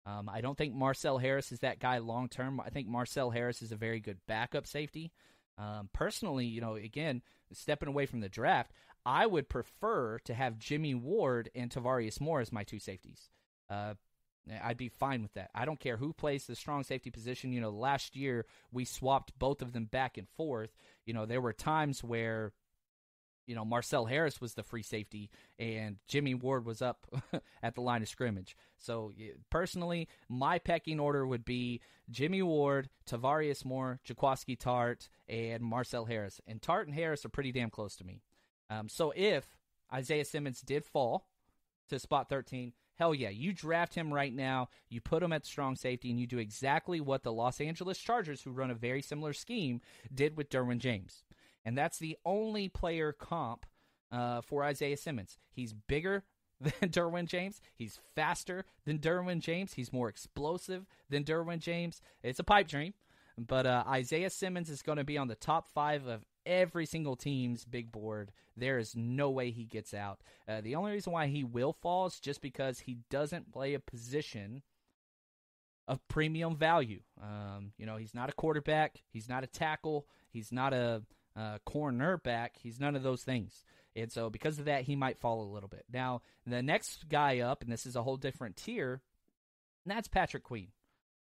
Um, 0.06 0.30
I 0.30 0.42
don't 0.42 0.58
think 0.58 0.74
Marcel 0.74 1.18
Harris 1.18 1.52
is 1.52 1.60
that 1.60 1.80
guy 1.80 1.98
long 1.98 2.30
term. 2.30 2.62
I 2.62 2.70
think 2.70 2.88
Marcel 2.88 3.30
Harris 3.30 3.62
is 3.62 3.72
a 3.72 3.78
very 3.78 4.00
good 4.00 4.20
backup 4.28 4.68
safety. 4.68 5.12
Um, 5.58 5.90
personally, 5.94 6.46
you 6.46 6.62
know, 6.62 6.76
again, 6.76 7.22
stepping 7.52 7.90
away 7.90 8.06
from 8.06 8.22
the 8.22 8.30
draft, 8.30 8.72
I 9.06 9.26
would 9.26 9.50
prefer 9.50 10.20
to 10.20 10.34
have 10.34 10.60
Jimmy 10.60 10.96
Ward 10.96 11.50
and 11.56 11.70
Tarvarius 11.70 12.22
Moore 12.22 12.42
as 12.42 12.52
my 12.52 12.64
two 12.64 12.80
safeties. 12.80 13.30
Uh, 13.70 13.96
I'd 14.62 14.78
be 14.78 14.90
fine 14.90 15.22
with 15.22 15.34
that. 15.34 15.52
I 15.56 15.66
don't 15.66 15.80
care 15.80 15.98
who 15.98 16.14
plays 16.14 16.46
the 16.46 16.56
strong 16.56 16.84
safety 16.84 17.10
position. 17.10 17.54
You 17.54 17.62
know, 17.62 17.70
last 17.70 18.16
year 18.16 18.46
we 18.72 18.86
swapped 18.86 19.38
both 19.40 19.62
of 19.62 19.74
them 19.74 19.86
back 19.86 20.18
and 20.18 20.28
forth. 20.30 20.72
You 21.06 21.14
know, 21.14 21.26
there 21.26 21.42
were 21.42 21.54
times 21.54 22.04
where, 22.04 22.52
you 23.46 23.56
know, 23.56 23.64
Marcel 23.64 24.06
Harris 24.06 24.42
was 24.42 24.54
the 24.54 24.64
free 24.64 24.84
safety 24.84 25.30
and 25.58 25.98
Jimmy 26.08 26.34
Ward 26.34 26.66
was 26.66 26.82
up 26.82 27.08
at 27.64 27.76
the 27.76 27.82
line 27.82 28.02
of 28.02 28.10
scrimmage. 28.10 28.56
So 28.78 29.14
personally, 29.50 30.10
my 30.28 30.60
pecking 30.60 31.00
order 31.00 31.26
would 31.26 31.46
be 31.46 31.80
Jimmy 32.10 32.42
Ward, 32.42 32.90
Tarvarius 33.10 33.64
Moore, 33.64 34.02
Jaquiski 34.06 34.58
Tartt, 34.58 35.08
and 35.30 35.64
Marcel 35.64 36.06
Harris. 36.06 36.42
And 36.46 36.62
Tartt 36.62 36.86
and 36.86 36.96
Harris 36.96 37.26
are 37.26 37.30
pretty 37.30 37.54
damn 37.54 37.70
close 37.70 37.96
to 37.96 38.04
me. 38.04 38.22
Um, 38.70 38.90
so 38.90 39.14
if 39.16 39.58
Isaiah 39.94 40.26
Simmons 40.26 40.62
did 40.62 40.86
fall 40.86 41.28
to 41.90 42.00
spot 42.00 42.30
13, 42.30 42.74
hell 42.96 43.14
yeah, 43.14 43.30
you 43.30 43.54
draft 43.54 43.96
him 43.96 44.14
right 44.14 44.34
now, 44.34 44.70
you 44.90 45.02
put 45.02 45.24
him 45.24 45.34
at 45.34 45.46
strong 45.46 45.76
safety, 45.76 46.10
and 46.10 46.20
you 46.20 46.28
do 46.28 46.38
exactly 46.38 47.02
what 47.02 47.24
the 47.24 47.34
Los 47.34 47.60
Angeles 47.60 47.98
Chargers, 47.98 48.42
who 48.42 48.52
run 48.52 48.72
a 48.72 48.76
very 48.76 49.02
similar 49.02 49.34
scheme, 49.34 49.82
did 50.14 50.38
with 50.38 50.50
Derwin 50.50 50.80
James. 50.80 51.24
And 51.66 51.78
that's 51.78 51.98
the 51.98 52.18
only 52.26 52.70
player 52.70 53.12
comp 53.12 53.66
uh, 54.12 54.42
for 54.42 54.64
Isaiah 54.64 54.98
Simmons. 54.98 55.38
He's 55.52 55.74
bigger 55.74 56.24
than 56.62 56.90
Derwin 56.90 57.26
James. 57.26 57.62
He's 57.76 58.00
faster 58.16 58.66
than 58.86 59.00
Derwin 59.00 59.40
James. 59.40 59.74
He's 59.74 59.94
more 59.94 60.10
explosive 60.10 60.86
than 61.10 61.24
Derwin 61.24 61.60
James. 61.60 62.02
It's 62.22 62.40
a 62.40 62.44
pipe 62.44 62.68
dream. 62.68 62.94
But 63.38 63.66
uh, 63.66 63.84
Isaiah 63.88 64.30
Simmons 64.30 64.70
is 64.70 64.84
going 64.84 65.00
to 65.00 65.04
be 65.04 65.18
on 65.18 65.28
the 65.28 65.36
top 65.36 65.68
five 65.68 66.06
of 66.08 66.24
every 66.46 66.86
single 66.86 67.16
team's 67.16 67.66
big 67.66 67.92
board. 67.92 68.32
There 68.56 68.78
is 68.78 68.96
no 68.96 69.30
way 69.30 69.52
he 69.52 69.66
gets 69.66 69.94
out. 69.94 70.22
Uh, 70.48 70.62
the 70.62 70.76
only 70.76 70.92
reason 70.92 71.14
why 71.14 71.28
he 71.28 71.44
will 71.44 71.74
fall 71.74 72.06
is 72.06 72.20
just 72.20 72.42
because 72.42 72.80
he 72.80 72.98
doesn't 73.10 73.52
play 73.52 73.74
a 73.74 73.80
position 73.80 74.62
of 75.88 76.08
premium 76.08 76.56
value. 76.56 77.02
Um, 77.22 77.72
you 77.78 77.86
know, 77.86 77.98
he's 77.98 78.14
not 78.14 78.30
a 78.30 78.34
quarterback, 78.34 79.02
he's 79.10 79.28
not 79.28 79.44
a 79.44 79.48
tackle, 79.48 80.08
he's 80.30 80.52
not 80.52 80.74
a 80.74 81.04
uh, 81.36 81.58
cornerback, 81.68 82.50
he's 82.62 82.80
none 82.80 82.96
of 82.96 83.04
those 83.04 83.24
things. 83.24 83.64
And 83.96 84.12
so, 84.12 84.30
because 84.30 84.60
of 84.60 84.66
that, 84.66 84.84
he 84.84 84.96
might 84.96 85.20
fall 85.20 85.44
a 85.44 85.54
little 85.54 85.70
bit. 85.70 85.86
Now, 85.92 86.22
the 86.48 86.64
next 86.64 87.10
guy 87.10 87.40
up, 87.40 87.62
and 87.62 87.72
this 87.72 87.86
is 87.86 87.96
a 87.96 88.02
whole 88.02 88.18
different 88.18 88.56
tier, 88.56 89.02
and 89.86 89.92
that's 89.92 90.08
Patrick 90.08 90.44
Queen 90.44 90.70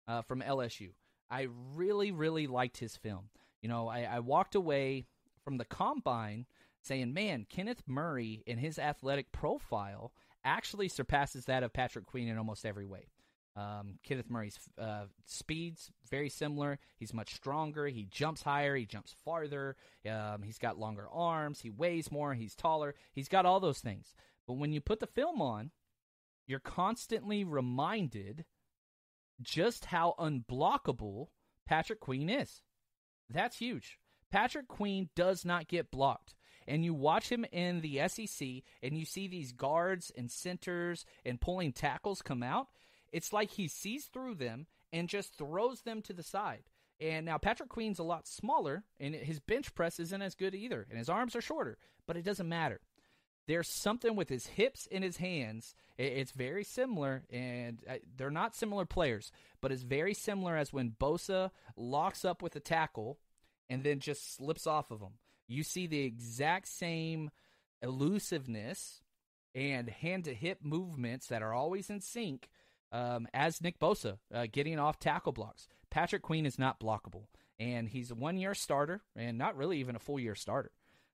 uh, 0.08 0.22
from 0.22 0.42
LSU. 0.42 0.92
I 1.30 1.48
really, 1.76 2.12
really 2.12 2.48
liked 2.48 2.78
his 2.78 2.96
film. 2.96 3.30
You 3.62 3.70
know, 3.70 3.88
I, 3.88 4.02
I 4.04 4.20
walked 4.20 4.56
away 4.56 5.06
from 5.44 5.58
the 5.58 5.66
combine 5.66 6.46
saying, 6.82 7.14
man, 7.14 7.46
Kenneth 7.50 7.84
Murray 7.88 8.44
in 8.46 8.58
his 8.58 8.80
athletic 8.80 9.32
profile 9.32 10.12
actually 10.44 10.88
surpasses 10.88 11.46
that 11.46 11.64
of 11.64 11.74
Patrick 11.74 12.06
Queen 12.06 12.28
in 12.28 12.38
almost 12.38 12.66
every 12.66 12.86
way. 12.86 13.08
Um, 13.56 14.00
Kenneth 14.04 14.30
Murray's 14.30 14.58
uh, 14.80 15.06
speed's 15.26 15.92
very 16.10 16.30
similar. 16.30 16.80
He's 16.98 17.14
much 17.14 17.36
stronger. 17.36 17.88
He 17.88 18.08
jumps 18.10 18.42
higher. 18.42 18.76
He 18.76 18.86
jumps 18.86 19.14
farther. 19.26 19.76
Um, 20.10 20.42
he's 20.42 20.58
got 20.58 20.80
longer 20.80 21.08
arms. 21.12 21.60
He 21.60 21.70
weighs 21.70 22.12
more. 22.12 22.34
He's 22.34 22.56
taller. 22.56 22.96
He's 23.14 23.28
got 23.28 23.46
all 23.46 23.60
those 23.60 23.80
things. 23.80 24.16
But 24.48 24.54
when 24.54 24.72
you 24.72 24.80
put 24.80 25.02
the 25.02 25.08
film 25.08 25.42
on, 25.42 25.72
you're 26.48 26.60
constantly 26.60 27.44
reminded 27.44 28.46
just 29.42 29.86
how 29.86 30.16
unblockable 30.18 31.28
Patrick 31.66 32.00
Queen 32.00 32.30
is. 32.30 32.62
That's 33.34 33.58
huge. 33.58 33.98
Patrick 34.32 34.68
Queen 34.68 35.10
does 35.16 35.44
not 35.46 35.68
get 35.68 35.92
blocked. 35.92 36.34
And 36.68 36.86
you 36.86 36.94
watch 36.94 37.30
him 37.30 37.46
in 37.52 37.82
the 37.82 38.08
SEC 38.08 38.48
and 38.82 38.98
you 38.98 39.04
see 39.04 39.28
these 39.28 39.52
guards 39.52 40.12
and 40.16 40.30
centers 40.32 41.06
and 41.26 41.42
pulling 41.42 41.74
tackles 41.74 42.22
come 42.22 42.44
out. 42.44 42.68
It's 43.12 43.34
like 43.34 43.52
he 43.52 43.68
sees 43.68 44.06
through 44.06 44.36
them 44.36 44.68
and 44.94 45.10
just 45.10 45.38
throws 45.38 45.82
them 45.82 46.02
to 46.04 46.14
the 46.14 46.24
side. 46.24 46.64
And 47.00 47.26
now 47.26 47.40
Patrick 47.40 47.70
Queen's 47.70 48.00
a 48.00 48.04
lot 48.04 48.28
smaller 48.28 48.84
and 49.00 49.16
his 49.16 49.40
bench 49.40 49.74
press 49.74 50.00
isn't 50.00 50.22
as 50.22 50.36
good 50.36 50.54
either. 50.54 50.86
And 50.90 51.00
his 51.00 51.10
arms 51.10 51.36
are 51.36 51.42
shorter, 51.42 51.78
but 52.06 52.16
it 52.16 52.24
doesn't 52.24 52.48
matter. 52.48 52.80
There's 53.52 53.68
something 53.68 54.16
with 54.16 54.30
his 54.30 54.48
hips 54.48 54.88
and 54.94 55.04
his 55.04 55.18
hands. 55.18 55.76
It's 55.98 56.32
very 56.32 56.64
similar, 56.64 57.24
and 57.30 57.80
uh, 57.86 57.96
they're 58.16 58.32
not 58.32 58.56
similar 58.56 58.86
players, 58.86 59.30
but 59.60 59.74
it's 59.74 59.84
very 59.84 60.14
similar 60.14 60.56
as 60.56 60.72
when 60.72 60.96
Bosa 60.98 61.52
locks 61.76 62.24
up 62.24 62.42
with 62.42 62.56
a 62.56 62.62
tackle 62.62 63.20
and 63.70 63.84
then 63.84 64.00
just 64.00 64.38
slips 64.38 64.66
off 64.66 64.90
of 64.90 65.02
them. 65.02 65.16
You 65.50 65.64
see 65.64 65.86
the 65.86 66.00
exact 66.00 66.70
same 66.70 67.30
elusiveness 67.82 69.02
and 69.54 69.90
hand 69.90 70.24
to 70.24 70.34
hip 70.34 70.60
movements 70.64 71.28
that 71.28 71.42
are 71.42 71.54
always 71.54 71.90
in 71.90 72.00
sync 72.00 72.48
um, 72.94 73.28
as 73.34 73.62
Nick 73.62 73.80
Bosa 73.80 74.20
uh, 74.34 74.48
getting 74.50 74.80
off 74.80 74.98
tackle 74.98 75.34
blocks. 75.34 75.68
Patrick 75.90 76.22
Queen 76.22 76.46
is 76.46 76.58
not 76.58 76.80
blockable, 76.80 77.26
and 77.60 77.90
he's 77.90 78.12
a 78.12 78.16
one 78.16 78.38
year 78.38 78.54
starter 78.54 79.02
and 79.14 79.38
not 79.38 79.58
really 79.58 79.80
even 79.80 79.98
a 79.98 80.00
full 80.00 80.22
year 80.22 80.36
starter. 80.36 80.72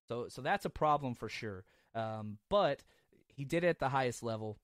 So, 0.08 0.28
so 0.30 0.44
that's 0.44 0.66
a 0.66 0.70
problem 0.70 1.16
for 1.16 1.30
sure. 1.30 1.66
Um, 1.98 2.38
but 2.50 2.84
he 3.28 3.44
did 3.44 3.64
it 3.64 3.68
at 3.68 3.80
the 3.80 3.90
highest 3.90 4.24
level. 4.24 4.58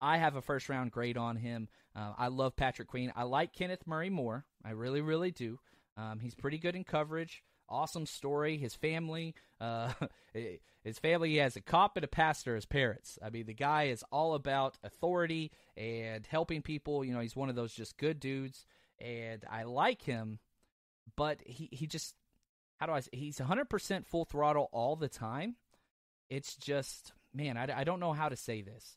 I 0.00 0.18
have 0.18 0.36
a 0.36 0.42
first 0.42 0.68
round 0.68 0.92
grade 0.92 1.16
on 1.16 1.36
him. 1.36 1.68
Uh, 1.96 2.12
I 2.18 2.28
love 2.28 2.56
Patrick 2.56 2.88
Queen. 2.88 3.12
I 3.16 3.22
like 3.22 3.54
Kenneth 3.54 3.86
Murray 3.86 4.10
more. 4.10 4.44
I 4.64 4.70
really, 4.72 5.00
really 5.00 5.30
do. 5.30 5.58
Um, 5.96 6.20
he's 6.20 6.34
pretty 6.34 6.58
good 6.58 6.76
in 6.76 6.84
coverage. 6.84 7.42
Awesome 7.68 8.04
story. 8.04 8.58
His 8.58 8.74
family, 8.74 9.34
uh, 9.60 9.92
his 10.84 10.98
family, 10.98 11.30
he 11.30 11.36
has 11.36 11.56
a 11.56 11.62
cop 11.62 11.96
and 11.96 12.04
a 12.04 12.08
pastor 12.08 12.56
as 12.56 12.66
parents. 12.66 13.18
I 13.24 13.30
mean, 13.30 13.46
the 13.46 13.54
guy 13.54 13.84
is 13.84 14.04
all 14.12 14.34
about 14.34 14.76
authority 14.82 15.50
and 15.76 16.26
helping 16.26 16.60
people. 16.60 17.04
You 17.04 17.14
know, 17.14 17.20
he's 17.20 17.36
one 17.36 17.48
of 17.48 17.56
those 17.56 17.72
just 17.72 17.96
good 17.96 18.20
dudes, 18.20 18.66
and 18.98 19.42
I 19.50 19.62
like 19.62 20.02
him. 20.02 20.40
But 21.16 21.40
he 21.46 21.68
he 21.72 21.86
just 21.86 22.14
how 22.78 22.86
do 22.86 22.92
I? 22.92 23.00
Say, 23.00 23.10
he's 23.12 23.38
100% 23.38 24.06
full 24.06 24.24
throttle 24.24 24.68
all 24.72 24.96
the 24.96 25.08
time. 25.08 25.56
It's 26.30 26.56
just 26.56 27.12
man, 27.32 27.56
I, 27.56 27.80
I 27.80 27.84
don't 27.84 28.00
know 28.00 28.12
how 28.12 28.28
to 28.28 28.36
say 28.36 28.62
this. 28.62 28.96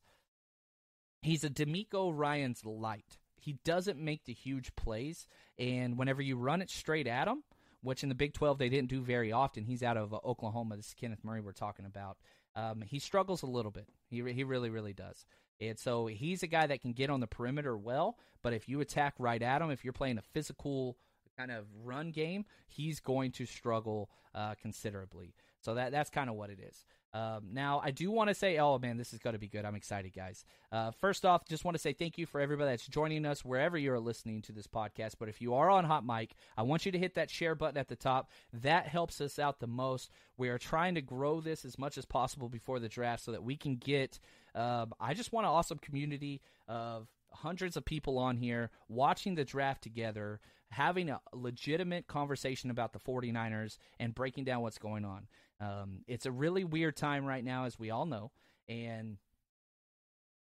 He's 1.21 1.43
a 1.43 1.49
DeMeco 1.49 2.11
Ryans 2.15 2.63
light 2.65 3.17
he 3.47 3.57
doesn't 3.63 3.97
make 3.97 4.25
the 4.25 4.33
huge 4.33 4.75
plays. 4.75 5.25
And 5.57 5.97
whenever 5.97 6.21
you 6.21 6.35
run 6.35 6.61
it 6.61 6.69
straight 6.69 7.07
at 7.07 7.29
him, 7.29 7.43
which 7.81 8.03
in 8.03 8.09
the 8.09 8.15
Big 8.15 8.33
12 8.33 8.57
they 8.57 8.67
didn't 8.67 8.89
do 8.89 9.01
very 9.01 9.31
often, 9.31 9.63
he's 9.63 9.83
out 9.83 9.95
of 9.95 10.13
uh, 10.13 10.19
Oklahoma. 10.25 10.75
This 10.75 10.87
is 10.87 10.93
Kenneth 10.93 11.23
Murray 11.23 11.39
we're 11.39 11.53
talking 11.53 11.85
about. 11.85 12.17
Um, 12.57 12.83
he 12.85 12.99
struggles 12.99 13.43
a 13.43 13.47
little 13.47 13.71
bit. 13.71 13.87
He 14.09 14.17
he 14.33 14.43
really 14.43 14.69
really 14.69 14.91
does. 14.91 15.25
And 15.61 15.79
so 15.79 16.07
he's 16.07 16.43
a 16.43 16.47
guy 16.47 16.67
that 16.67 16.81
can 16.81 16.91
get 16.91 17.09
on 17.09 17.21
the 17.21 17.27
perimeter 17.27 17.77
well, 17.77 18.17
but 18.43 18.53
if 18.53 18.67
you 18.67 18.81
attack 18.81 19.13
right 19.17 19.41
at 19.41 19.61
him, 19.61 19.71
if 19.71 19.83
you're 19.83 19.93
playing 19.93 20.17
a 20.17 20.23
physical 20.33 20.97
kind 21.37 21.51
of 21.51 21.65
run 21.83 22.11
game, 22.11 22.45
he's 22.67 22.99
going 22.99 23.31
to 23.33 23.45
struggle 23.45 24.09
uh, 24.35 24.55
considerably. 24.61 25.33
So 25.67 25.73
that 25.73 25.91
that's 25.91 26.09
kind 26.09 26.29
of 26.29 26.37
what 26.37 26.49
it 26.49 26.59
is. 26.65 26.85
Um, 27.13 27.49
now, 27.51 27.81
I 27.83 27.91
do 27.91 28.09
want 28.09 28.29
to 28.29 28.33
say, 28.33 28.57
oh 28.57 28.79
man, 28.79 28.95
this 28.95 29.11
is 29.11 29.19
going 29.19 29.33
to 29.33 29.39
be 29.39 29.49
good. 29.49 29.65
I'm 29.65 29.75
excited, 29.75 30.13
guys. 30.15 30.45
Uh, 30.71 30.91
first 30.91 31.25
off, 31.25 31.45
just 31.45 31.65
want 31.65 31.75
to 31.75 31.79
say 31.79 31.91
thank 31.91 32.17
you 32.17 32.25
for 32.25 32.39
everybody 32.39 32.69
that's 32.69 32.87
joining 32.87 33.25
us 33.25 33.43
wherever 33.43 33.77
you're 33.77 33.99
listening 33.99 34.41
to 34.43 34.53
this 34.53 34.65
podcast. 34.65 35.15
But 35.19 35.27
if 35.27 35.41
you 35.41 35.55
are 35.55 35.69
on 35.69 35.83
Hot 35.83 36.05
Mic, 36.05 36.35
I 36.55 36.61
want 36.61 36.85
you 36.85 36.93
to 36.93 36.97
hit 36.97 37.15
that 37.15 37.29
share 37.29 37.53
button 37.53 37.77
at 37.77 37.89
the 37.89 37.97
top. 37.97 38.31
That 38.53 38.87
helps 38.87 39.19
us 39.19 39.39
out 39.39 39.59
the 39.59 39.67
most. 39.67 40.09
We 40.37 40.47
are 40.47 40.57
trying 40.57 40.95
to 40.95 41.01
grow 41.01 41.41
this 41.41 41.65
as 41.65 41.77
much 41.77 41.97
as 41.97 42.05
possible 42.05 42.47
before 42.47 42.79
the 42.79 42.87
draft 42.87 43.25
so 43.25 43.33
that 43.33 43.43
we 43.43 43.57
can 43.57 43.75
get. 43.75 44.19
Uh, 44.55 44.85
I 45.01 45.15
just 45.15 45.33
want 45.33 45.47
an 45.47 45.51
awesome 45.51 45.79
community 45.79 46.39
of 46.69 47.09
hundreds 47.41 47.77
of 47.77 47.85
people 47.85 48.17
on 48.17 48.37
here 48.37 48.69
watching 48.87 49.35
the 49.35 49.45
draft 49.45 49.83
together, 49.83 50.39
having 50.69 51.09
a 51.09 51.21
legitimate 51.33 52.07
conversation 52.07 52.69
about 52.69 52.93
the 52.93 52.99
49ers 52.99 53.77
and 53.99 54.15
breaking 54.15 54.43
down 54.43 54.61
what's 54.61 54.77
going 54.77 55.05
on. 55.05 55.27
Um, 55.59 55.99
it's 56.07 56.25
a 56.25 56.31
really 56.31 56.63
weird 56.63 56.95
time 56.95 57.25
right 57.25 57.43
now, 57.43 57.65
as 57.65 57.79
we 57.79 57.89
all 57.89 58.05
know, 58.05 58.31
and 58.67 59.17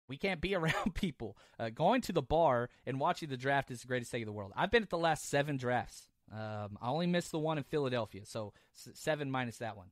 we 0.09 0.17
can't 0.17 0.41
be 0.41 0.55
around 0.57 0.95
people. 0.95 1.37
Uh, 1.59 1.71
going 1.71 2.01
to 2.03 2.13
the 2.13 2.23
bar 2.23 2.71
and 2.87 3.01
watching 3.01 3.29
the 3.29 3.37
draft 3.37 3.71
is 3.71 3.83
the 3.83 3.88
greatest 3.88 4.11
thing 4.11 4.23
in 4.23 4.27
the 4.27 4.33
world. 4.33 4.53
I've 4.57 4.71
been 4.71 4.83
at 4.83 4.90
the 4.90 4.99
last 4.99 5.29
seven 5.29 5.57
drafts. 5.57 6.09
Um, 6.33 6.77
I 6.83 6.88
only 6.88 7.07
missed 7.07 7.31
the 7.31 7.38
one 7.38 7.57
in 7.57 7.65
Philadelphia, 7.65 8.23
so 8.25 8.53
seven 8.73 9.31
minus 9.31 9.59
that 9.59 9.77
one. 9.77 9.88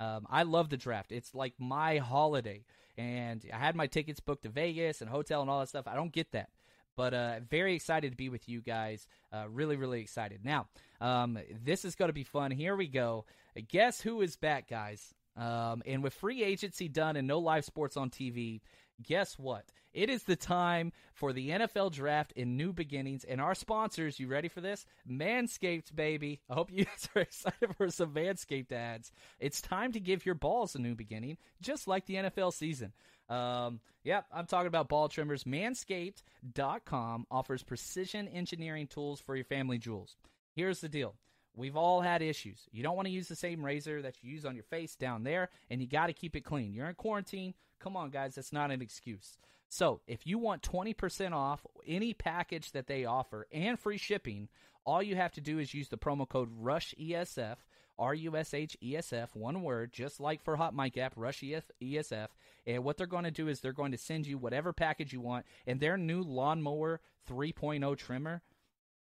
Um, 0.00 0.26
I 0.30 0.44
love 0.44 0.68
the 0.70 0.76
draft. 0.76 1.12
It's 1.12 1.34
like 1.34 1.54
my 1.58 1.98
holiday, 1.98 2.64
and 2.96 3.44
I 3.52 3.58
had 3.58 3.76
my 3.76 3.86
tickets 3.86 4.20
booked 4.20 4.42
to 4.42 4.48
Vegas 4.48 5.00
and 5.00 5.10
hotel 5.10 5.40
and 5.40 5.50
all 5.50 5.60
that 5.60 5.68
stuff. 5.68 5.86
I 5.86 5.94
don't 5.94 6.12
get 6.12 6.32
that. 6.32 6.50
But 6.96 7.14
uh, 7.14 7.40
very 7.48 7.74
excited 7.74 8.10
to 8.10 8.16
be 8.16 8.28
with 8.28 8.48
you 8.48 8.60
guys. 8.60 9.06
Uh, 9.32 9.44
really, 9.48 9.76
really 9.76 10.00
excited. 10.00 10.44
Now, 10.44 10.66
um, 11.00 11.38
this 11.62 11.84
is 11.84 11.94
going 11.94 12.08
to 12.08 12.12
be 12.12 12.24
fun. 12.24 12.50
Here 12.50 12.74
we 12.74 12.88
go. 12.88 13.24
Guess 13.68 14.00
who 14.00 14.20
is 14.20 14.36
back, 14.36 14.68
guys? 14.68 15.14
Um, 15.36 15.82
and 15.86 16.02
with 16.02 16.14
free 16.14 16.42
agency 16.42 16.88
done 16.88 17.16
and 17.16 17.28
no 17.28 17.38
live 17.38 17.64
sports 17.64 17.96
on 17.96 18.10
TV, 18.10 18.60
guess 19.02 19.38
what? 19.38 19.64
It 19.92 20.10
is 20.10 20.22
the 20.24 20.36
time 20.36 20.92
for 21.14 21.32
the 21.32 21.50
NFL 21.50 21.92
draft 21.92 22.32
and 22.36 22.56
new 22.56 22.72
beginnings. 22.72 23.24
And 23.24 23.40
our 23.40 23.54
sponsors, 23.54 24.20
you 24.20 24.28
ready 24.28 24.48
for 24.48 24.60
this? 24.60 24.86
Manscaped, 25.10 25.94
baby. 25.94 26.40
I 26.48 26.54
hope 26.54 26.70
you 26.70 26.84
guys 26.84 27.08
are 27.14 27.22
excited 27.22 27.76
for 27.76 27.90
some 27.90 28.12
Manscaped 28.12 28.72
ads. 28.72 29.10
It's 29.40 29.60
time 29.60 29.92
to 29.92 30.00
give 30.00 30.26
your 30.26 30.34
balls 30.34 30.74
a 30.74 30.78
new 30.78 30.94
beginning, 30.94 31.38
just 31.60 31.88
like 31.88 32.06
the 32.06 32.14
NFL 32.16 32.52
season. 32.52 32.92
Um, 33.28 33.80
yep, 34.04 34.26
I'm 34.32 34.46
talking 34.46 34.68
about 34.68 34.88
ball 34.88 35.08
trimmers. 35.08 35.44
Manscaped.com 35.44 37.26
offers 37.30 37.62
precision 37.62 38.28
engineering 38.28 38.86
tools 38.86 39.20
for 39.20 39.36
your 39.36 39.44
family 39.44 39.78
jewels. 39.78 40.16
Here's 40.54 40.80
the 40.80 40.88
deal. 40.88 41.14
We've 41.54 41.76
all 41.76 42.00
had 42.00 42.22
issues. 42.22 42.68
You 42.70 42.84
don't 42.84 42.94
want 42.94 43.06
to 43.06 43.12
use 43.12 43.26
the 43.26 43.34
same 43.34 43.64
razor 43.64 44.00
that 44.02 44.22
you 44.22 44.30
use 44.30 44.44
on 44.44 44.54
your 44.54 44.64
face 44.64 44.94
down 44.94 45.24
there, 45.24 45.48
and 45.70 45.80
you 45.80 45.88
got 45.88 46.06
to 46.06 46.12
keep 46.12 46.36
it 46.36 46.44
clean. 46.44 46.72
You're 46.72 46.88
in 46.88 46.94
quarantine. 46.94 47.54
Come 47.80 47.96
on, 47.96 48.10
guys. 48.10 48.34
That's 48.34 48.52
not 48.52 48.70
an 48.70 48.82
excuse. 48.82 49.36
So, 49.68 50.00
if 50.06 50.26
you 50.26 50.38
want 50.38 50.62
20% 50.62 51.32
off 51.32 51.66
any 51.86 52.14
package 52.14 52.72
that 52.72 52.86
they 52.86 53.04
offer 53.04 53.46
and 53.52 53.78
free 53.78 53.98
shipping, 53.98 54.48
all 54.86 55.02
you 55.02 55.16
have 55.16 55.32
to 55.32 55.42
do 55.42 55.58
is 55.58 55.74
use 55.74 55.88
the 55.88 55.98
promo 55.98 56.26
code 56.26 56.48
RUSHESF, 56.62 57.56
R 57.98 58.14
U 58.14 58.36
S 58.36 58.54
H 58.54 58.76
E 58.82 58.96
S 58.96 59.12
F, 59.12 59.34
one 59.34 59.62
word, 59.62 59.92
just 59.92 60.20
like 60.20 60.42
for 60.42 60.56
Hot 60.56 60.74
Mic 60.74 60.96
app, 60.96 61.12
Rush 61.16 61.42
ESF. 61.42 62.28
And 62.66 62.84
what 62.84 62.96
they're 62.96 63.06
going 63.06 63.24
to 63.24 63.30
do 63.30 63.48
is 63.48 63.60
they're 63.60 63.72
going 63.72 63.92
to 63.92 63.98
send 63.98 64.26
you 64.26 64.38
whatever 64.38 64.72
package 64.72 65.12
you 65.12 65.20
want, 65.20 65.44
and 65.66 65.80
their 65.80 65.98
new 65.98 66.22
lawnmower 66.22 67.00
3.0 67.28 67.96
trimmer. 67.98 68.42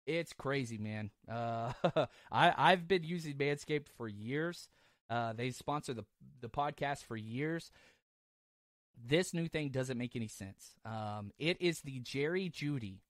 It's 0.07 0.33
crazy, 0.33 0.77
man. 0.77 1.11
Uh, 1.31 1.73
I, 2.33 2.53
I've 2.57 2.89
been 2.89 3.05
using 3.05 3.35
Manscaped 3.35 3.89
for 3.97 4.09
years. 4.09 4.69
Uh, 5.09 5.33
they 5.33 5.51
sponsor 5.51 5.95
the 5.95 6.05
the 6.41 6.49
podcast 6.49 7.05
for 7.05 7.17
years. 7.17 7.71
This 9.07 9.33
new 9.35 9.49
thing 9.49 9.71
doesn't 9.71 9.99
make 9.99 10.17
any 10.17 10.29
sense. 10.29 10.75
Um, 10.85 11.33
it 11.39 11.61
is 11.61 11.81
the 11.81 12.01
Jerry 12.01 12.51
Jeudy 12.51 13.01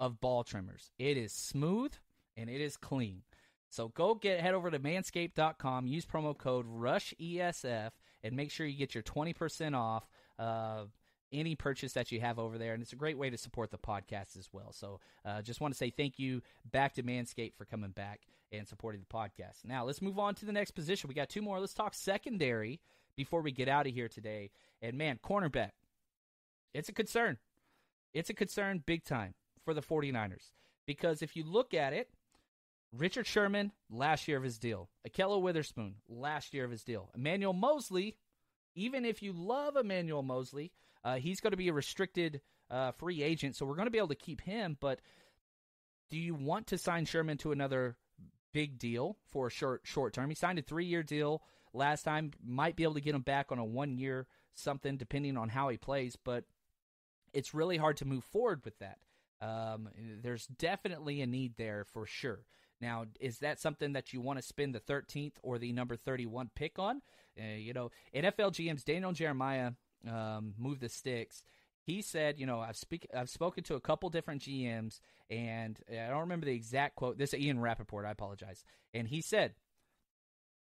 of 0.00 0.20
ball 0.20 0.44
trimmers. 0.44 0.90
It 0.98 1.16
is 1.16 1.32
smooth 1.32 1.92
and 2.36 2.48
it 2.48 2.60
is 2.60 2.76
clean. 2.76 3.22
So 3.70 3.88
go 3.88 4.14
get 4.14 4.40
head 4.40 4.54
over 4.54 4.70
to 4.70 4.78
manscaped.com, 4.78 5.86
use 5.86 6.06
promo 6.06 6.36
code 6.36 6.66
RUSHESF, 6.66 7.90
and 8.22 8.36
make 8.36 8.50
sure 8.50 8.66
you 8.66 8.78
get 8.78 8.94
your 8.94 9.02
20% 9.02 9.76
off 9.76 10.08
uh, 10.38 10.84
any 11.32 11.54
purchase 11.54 11.92
that 11.92 12.10
you 12.10 12.20
have 12.20 12.38
over 12.38 12.56
there. 12.56 12.72
And 12.72 12.82
it's 12.82 12.94
a 12.94 12.96
great 12.96 13.18
way 13.18 13.28
to 13.28 13.36
support 13.36 13.70
the 13.70 13.78
podcast 13.78 14.38
as 14.38 14.48
well. 14.52 14.72
So 14.72 15.00
uh, 15.24 15.42
just 15.42 15.60
want 15.60 15.74
to 15.74 15.78
say 15.78 15.90
thank 15.90 16.18
you 16.18 16.42
back 16.70 16.94
to 16.94 17.02
Manscaped 17.02 17.56
for 17.56 17.66
coming 17.66 17.90
back 17.90 18.20
and 18.50 18.66
supporting 18.66 19.02
the 19.02 19.14
podcast. 19.14 19.64
Now 19.64 19.84
let's 19.84 20.00
move 20.00 20.18
on 20.18 20.34
to 20.36 20.46
the 20.46 20.52
next 20.52 20.70
position. 20.70 21.08
We 21.08 21.14
got 21.14 21.28
two 21.28 21.42
more. 21.42 21.60
Let's 21.60 21.74
talk 21.74 21.92
secondary 21.92 22.80
before 23.18 23.42
we 23.42 23.50
get 23.50 23.68
out 23.68 23.88
of 23.88 23.92
here 23.92 24.08
today. 24.08 24.48
And 24.80 24.96
man, 24.96 25.18
cornerback, 25.22 25.72
it's 26.72 26.88
a 26.88 26.92
concern. 26.92 27.36
It's 28.14 28.30
a 28.30 28.34
concern 28.34 28.84
big 28.86 29.04
time 29.04 29.34
for 29.64 29.74
the 29.74 29.82
49ers. 29.82 30.52
Because 30.86 31.20
if 31.20 31.34
you 31.34 31.42
look 31.42 31.74
at 31.74 31.92
it, 31.92 32.08
Richard 32.96 33.26
Sherman, 33.26 33.72
last 33.90 34.28
year 34.28 34.36
of 34.38 34.44
his 34.44 34.58
deal. 34.58 34.88
Ahkello 35.06 35.42
Witherspoon, 35.42 35.96
last 36.08 36.54
year 36.54 36.64
of 36.64 36.70
his 36.70 36.84
deal. 36.84 37.10
Emmanuel 37.12 37.52
Moseley, 37.52 38.16
even 38.76 39.04
if 39.04 39.20
you 39.20 39.32
love 39.32 39.76
Emmanuel 39.76 40.22
Moseley, 40.22 40.70
uh, 41.04 41.16
he's 41.16 41.40
going 41.40 41.50
to 41.50 41.56
be 41.56 41.68
a 41.68 41.72
restricted 41.72 42.40
uh, 42.70 42.92
free 42.92 43.20
agent, 43.20 43.56
so 43.56 43.66
we're 43.66 43.74
going 43.74 43.86
to 43.86 43.90
be 43.90 43.98
able 43.98 44.08
to 44.08 44.14
keep 44.14 44.40
him. 44.40 44.78
But 44.80 45.00
do 46.08 46.16
you 46.16 46.36
want 46.36 46.68
to 46.68 46.78
sign 46.78 47.04
Sherman 47.04 47.38
to 47.38 47.50
another 47.50 47.96
big 48.52 48.78
deal 48.78 49.16
for 49.26 49.48
a 49.48 49.50
short 49.50 49.80
short 49.84 50.14
term? 50.14 50.28
He 50.28 50.36
signed 50.36 50.60
a 50.60 50.62
three 50.62 50.86
year 50.86 51.02
deal 51.02 51.42
last 51.72 52.02
time. 52.02 52.32
Might 52.44 52.76
be 52.76 52.82
able 52.82 52.94
to 52.94 53.00
get 53.00 53.14
him 53.14 53.22
back 53.22 53.50
on 53.50 53.58
a 53.58 53.64
one 53.64 53.96
year 53.96 54.26
something, 54.54 54.96
depending 54.96 55.36
on 55.36 55.48
how 55.48 55.68
he 55.68 55.76
plays. 55.76 56.16
But 56.16 56.44
it's 57.32 57.54
really 57.54 57.76
hard 57.76 57.96
to 57.98 58.04
move 58.04 58.24
forward 58.24 58.62
with 58.64 58.78
that. 58.78 58.98
Um, 59.40 59.88
there's 60.22 60.46
definitely 60.46 61.22
a 61.22 61.26
need 61.26 61.54
there 61.56 61.84
for 61.84 62.06
sure. 62.06 62.40
Now, 62.80 63.06
is 63.20 63.38
that 63.38 63.60
something 63.60 63.92
that 63.94 64.12
you 64.12 64.20
want 64.20 64.38
to 64.38 64.44
spend 64.44 64.74
the 64.74 64.80
13th 64.80 65.34
or 65.42 65.58
the 65.58 65.72
number 65.72 65.96
31 65.96 66.50
pick 66.54 66.78
on? 66.78 67.02
Uh, 67.38 67.56
you 67.56 67.72
know, 67.72 67.90
NFL 68.14 68.52
GMs 68.52 68.84
Daniel 68.84 69.12
Jeremiah 69.12 69.72
um, 70.08 70.54
move 70.58 70.80
the 70.80 70.88
sticks. 70.88 71.42
He 71.82 72.02
said, 72.02 72.38
you 72.38 72.46
know, 72.46 72.60
I've 72.60 72.76
speak 72.76 73.06
I've 73.16 73.30
spoken 73.30 73.64
to 73.64 73.74
a 73.74 73.80
couple 73.80 74.10
different 74.10 74.42
GMs, 74.42 75.00
and 75.30 75.78
I 75.90 76.08
don't 76.08 76.20
remember 76.20 76.46
the 76.46 76.54
exact 76.54 76.96
quote. 76.96 77.18
This 77.18 77.32
is 77.32 77.40
Ian 77.40 77.60
Rapoport. 77.60 78.04
I 78.04 78.10
apologize. 78.10 78.62
And 78.92 79.08
he 79.08 79.22
said, 79.22 79.54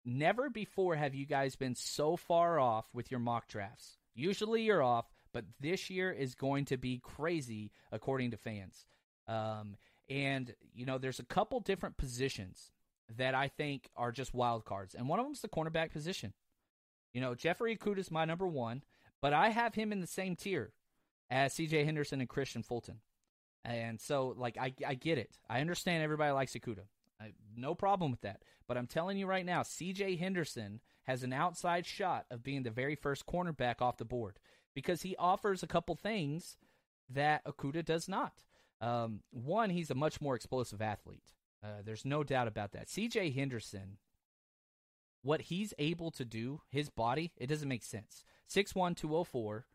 "Never 0.04 0.49
before 0.49 0.95
have 0.95 1.14
you 1.14 1.26
guys 1.26 1.56
been 1.56 1.76
so 1.76 2.16
far 2.16 2.60
off 2.60 2.86
with 2.93 3.12
your 3.12 3.20
mock 3.20 3.47
drafts. 3.47 3.97
Usually 4.14 4.64
you're 4.64 4.84
off, 4.84 5.12
but 5.32 5.45
this 5.60 5.89
year 5.89 6.12
is 6.12 6.36
going 6.36 6.66
to 6.66 6.78
be 6.78 6.99
crazy, 6.99 7.72
according 7.91 8.32
to 8.32 8.38
fans." 8.38 8.86
Um, 9.28 9.78
and, 10.10 10.54
you 10.74 10.86
know, 10.86 10.97
there's 10.97 11.20
a 11.20 11.26
couple 11.26 11.60
different 11.62 11.97
positions 11.97 12.72
that 13.18 13.34
I 13.34 13.47
think 13.47 13.89
are 13.95 14.12
just 14.12 14.34
wild 14.34 14.66
cards. 14.66 14.93
And 14.93 15.08
one 15.08 15.20
of 15.20 15.26
them 15.26 15.34
is 15.34 15.41
the 15.41 15.47
cornerback 15.47 15.91
position. 15.91 16.34
You 17.14 17.22
know, 17.22 17.36
Jeffrey 17.36 17.76
Okudah 17.78 17.99
is 17.99 18.12
my 18.12 18.26
number 18.26 18.47
one, 18.47 18.84
but 19.22 19.34
I 19.34 19.49
have 19.49 19.76
him 19.76 19.91
in 19.91 20.02
the 20.02 20.08
same 20.08 20.36
tier 20.36 20.74
as 21.30 21.54
CJ 21.54 21.86
Henderson 21.86 22.20
and 22.20 22.30
Kristian 22.30 22.66
Fulton. 22.66 22.99
And 23.64 23.99
so, 23.99 24.34
like, 24.38 24.58
I, 24.58 24.74
I 24.86 24.95
get 24.95 25.18
it. 25.18 25.38
I 25.49 25.62
understand 25.62 26.04
everybody 26.04 26.32
likes 26.32 26.54
Okudah. 26.54 26.88
I, 27.22 27.34
no 27.55 27.76
problem 27.76 28.11
with 28.11 28.22
that. 28.22 28.43
But 28.67 28.78
I'm 28.78 28.88
telling 28.88 29.17
you 29.17 29.28
right 29.28 29.45
now, 29.45 29.61
CJ 29.61 30.19
Henderson 30.19 30.80
has 31.03 31.24
an 31.24 31.34
outside 31.34 31.86
shot 31.86 32.26
of 32.32 32.43
being 32.43 32.63
the 32.63 32.72
very 32.72 32.95
first 32.95 33.26
cornerback 33.26 33.82
off 33.82 33.97
the 33.97 34.05
board 34.05 34.39
because 34.74 35.01
he 35.01 35.15
offers 35.17 35.61
a 35.61 35.67
couple 35.67 35.95
things 35.95 36.57
that 37.09 37.45
Okudah 37.45 37.86
does 37.86 38.07
not. 38.07 38.43
Um, 38.80 39.22
one, 39.32 39.69
he's 39.69 39.91
a 39.91 39.95
much 39.95 40.22
more 40.22 40.36
explosive 40.36 40.82
athlete. 40.82 41.34
Uh, 41.63 41.82
there's 41.86 42.05
no 42.05 42.24
doubt 42.24 42.47
about 42.47 42.72
that. 42.72 42.88
CJ 42.88 43.36
Henderson, 43.36 43.97
what 45.22 45.41
he's 45.41 45.74
able 45.78 46.09
to 46.11 46.26
do, 46.26 46.61
his 46.69 46.89
body, 46.89 47.32
it 47.38 47.47
doesn't 47.47 47.69
make 47.69 47.84
sense. 47.84 48.24
6'1, 48.49 48.95
204. 48.95 49.65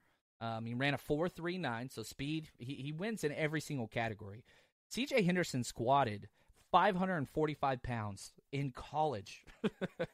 Um, 0.40 0.66
he 0.66 0.74
ran 0.74 0.94
a 0.94 0.99
4.39, 0.99 1.92
so 1.92 2.03
speed, 2.03 2.51
he, 2.59 2.74
he 2.74 2.92
wins 2.92 3.24
in 3.24 3.32
every 3.32 3.61
single 3.61 3.86
category. 3.86 4.44
CJ 4.92 5.24
Henderson 5.24 5.64
squatted 5.64 6.28
545 6.72 7.82
pounds 7.82 8.32
in 8.52 8.70
college. 8.70 9.44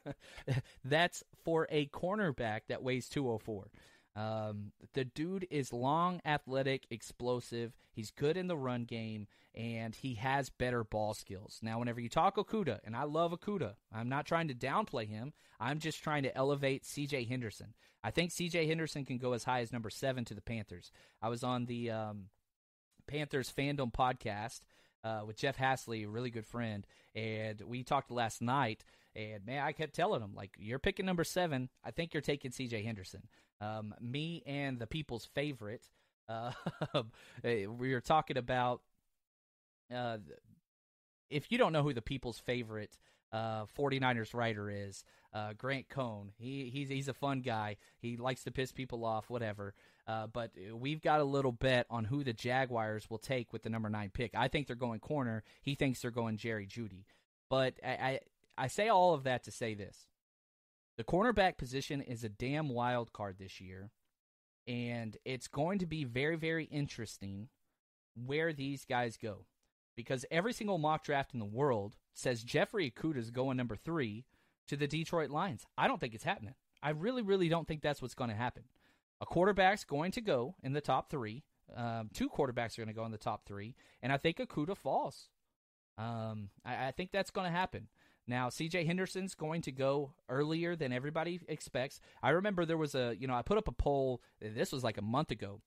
That's 0.85 1.23
for 1.43 1.67
a 1.69 1.87
cornerback 1.87 2.61
that 2.69 2.83
weighs 2.83 3.09
204. 3.09 3.71
Um, 4.15 4.71
the 4.93 5.05
dude 5.05 5.47
is 5.49 5.73
long, 5.73 6.21
athletic, 6.23 6.85
explosive. 6.91 7.73
He's 7.91 8.11
good 8.11 8.37
in 8.37 8.47
the 8.47 8.55
run 8.55 8.83
game, 8.83 9.27
and 9.55 9.95
he 9.95 10.15
has 10.15 10.49
better 10.49 10.83
ball 10.83 11.13
skills. 11.13 11.59
Now, 11.63 11.79
whenever 11.79 11.99
you 11.99 12.09
talk 12.09 12.35
Okudah, 12.35 12.79
and 12.83 12.95
I 12.95 13.03
love 13.03 13.31
Okudah, 13.31 13.73
I'm 13.91 14.09
not 14.09 14.25
trying 14.25 14.49
to 14.49 14.53
downplay 14.53 15.07
him. 15.07 15.33
I'm 15.59 15.79
just 15.79 16.03
trying 16.03 16.23
to 16.23 16.37
elevate 16.37 16.85
C.J. 16.85 17.25
Henderson. 17.25 17.73
I 18.03 18.11
think 18.11 18.31
C.J. 18.31 18.67
Henderson 18.67 19.05
can 19.05 19.17
go 19.17 19.33
as 19.33 19.45
high 19.45 19.61
as 19.61 19.73
number 19.73 19.89
seven 19.89 20.25
to 20.25 20.35
the 20.35 20.41
Panthers. 20.41 20.91
I 21.21 21.29
was 21.29 21.43
on 21.43 21.65
the 21.65 21.89
um, 21.89 22.25
Panthers 23.07 23.51
fandom 23.51 23.91
podcast 23.91 24.61
uh, 25.03 25.21
with 25.25 25.37
Jeff 25.37 25.57
Hasley, 25.57 26.05
a 26.05 26.09
really 26.09 26.29
good 26.29 26.45
friend, 26.45 26.85
and 27.15 27.61
we 27.61 27.83
talked 27.83 28.11
last 28.11 28.41
night. 28.41 28.83
And 29.15 29.45
man, 29.45 29.63
I 29.63 29.73
kept 29.73 29.93
telling 29.93 30.21
him 30.21 30.33
like, 30.35 30.55
"You're 30.57 30.79
picking 30.79 31.05
number 31.05 31.23
seven. 31.23 31.69
I 31.83 31.91
think 31.91 32.13
you're 32.13 32.21
taking 32.21 32.51
C.J. 32.51 32.83
Henderson." 32.83 33.23
Um, 33.61 33.93
me 34.01 34.43
and 34.45 34.79
the 34.79 34.87
people's 34.87 35.25
favorite. 35.25 35.89
Uh, 36.27 36.51
we 37.43 37.67
were 37.67 38.01
talking 38.01 38.37
about. 38.37 38.81
Uh, 39.93 40.17
if 41.29 41.51
you 41.51 41.57
don't 41.57 41.73
know 41.73 41.83
who 41.83 41.93
the 41.93 42.01
people's 42.01 42.39
favorite 42.39 42.97
uh, 43.31 43.65
49ers 43.77 44.33
writer 44.33 44.69
is, 44.69 45.03
uh, 45.33 45.53
Grant 45.57 45.89
Cohn. 45.89 46.31
He 46.37 46.69
he's 46.71 46.89
he's 46.89 47.07
a 47.07 47.13
fun 47.13 47.41
guy. 47.41 47.77
He 47.99 48.17
likes 48.17 48.43
to 48.43 48.51
piss 48.51 48.71
people 48.71 49.03
off, 49.03 49.29
whatever. 49.29 49.73
Uh, 50.05 50.27
but 50.27 50.51
we've 50.73 51.01
got 51.01 51.21
a 51.21 51.25
little 51.25 51.53
bet 51.53 51.85
on 51.89 52.05
who 52.05 52.23
the 52.23 52.33
Jaguars 52.33 53.09
will 53.09 53.17
take 53.17 53.53
with 53.53 53.63
the 53.63 53.69
number 53.69 53.89
nine 53.89 54.11
pick. 54.13 54.31
I 54.35 54.49
think 54.49 54.67
they're 54.67 54.75
going 54.75 54.99
corner. 54.99 55.43
He 55.61 55.75
thinks 55.75 56.01
they're 56.01 56.11
going 56.11 56.37
Jerry 56.37 56.67
Jeudy. 56.67 57.05
But 57.49 57.75
I, 57.83 57.89
I 57.89 58.19
I 58.57 58.67
say 58.67 58.89
all 58.89 59.13
of 59.13 59.23
that 59.23 59.43
to 59.45 59.51
say 59.51 59.73
this: 59.75 60.07
the 60.97 61.03
cornerback 61.03 61.57
position 61.57 62.01
is 62.01 62.23
a 62.23 62.29
damn 62.29 62.69
wild 62.69 63.13
card 63.13 63.37
this 63.39 63.61
year, 63.61 63.91
and 64.67 65.17
it's 65.25 65.47
going 65.47 65.79
to 65.79 65.85
be 65.85 66.03
very, 66.03 66.35
very 66.35 66.65
interesting 66.65 67.49
where 68.15 68.53
these 68.53 68.85
guys 68.85 69.17
go. 69.17 69.45
Because 69.95 70.25
every 70.31 70.53
single 70.53 70.79
mock 70.79 71.03
draft 71.03 71.33
in 71.33 71.39
the 71.39 71.45
world 71.45 71.95
says 72.13 72.43
Jeffrey 72.43 72.91
Okudah 72.91 73.17
is 73.17 73.31
going 73.31 73.57
number 73.57 73.75
three 73.75 74.25
to 74.67 74.75
the 74.75 74.87
Detroit 74.87 75.29
Lions. 75.29 75.65
I 75.77 75.87
don't 75.87 75.99
think 75.99 76.15
it's 76.15 76.23
happening. 76.23 76.55
I 76.81 76.89
really, 76.89 77.21
really 77.21 77.47
don't 77.47 77.67
think 77.67 77.81
that's 77.81 78.01
what's 78.01 78.15
going 78.15 78.29
to 78.29 78.35
happen. 78.35 78.63
A 79.23 79.25
quarterback's 79.25 79.85
going 79.85 80.11
to 80.11 80.21
go 80.21 80.55
in 80.63 80.73
the 80.73 80.81
top 80.81 81.09
three. 81.09 81.43
Um, 81.73 82.09
two 82.13 82.29
quarterbacks 82.29 82.77
are 82.77 82.81
going 82.81 82.93
to 82.93 82.93
go 82.93 83.05
in 83.05 83.13
the 83.13 83.17
top 83.17 83.45
three, 83.45 83.73
and 84.01 84.11
I 84.11 84.17
think 84.17 84.37
Okudah 84.37 84.75
falls. 84.75 85.29
Um, 85.97 86.49
I, 86.65 86.87
I 86.87 86.91
think 86.91 87.13
that's 87.13 87.31
going 87.31 87.49
to 87.49 87.57
happen. 87.57 87.87
Now, 88.27 88.49
CJ 88.49 88.85
Henderson's 88.85 89.33
going 89.33 89.61
to 89.61 89.71
go 89.71 90.11
earlier 90.27 90.75
than 90.75 90.91
everybody 90.91 91.39
expects. 91.47 92.01
I 92.21 92.31
remember 92.31 92.65
there 92.65 92.75
was 92.75 92.95
a, 92.95 93.15
you 93.17 93.25
know, 93.25 93.33
I 93.33 93.43
put 93.43 93.57
up 93.57 93.69
a 93.69 93.71
poll, 93.71 94.21
this 94.41 94.73
was 94.73 94.83
like 94.83 94.97
a 94.97 95.01
month 95.01 95.31
ago 95.31 95.61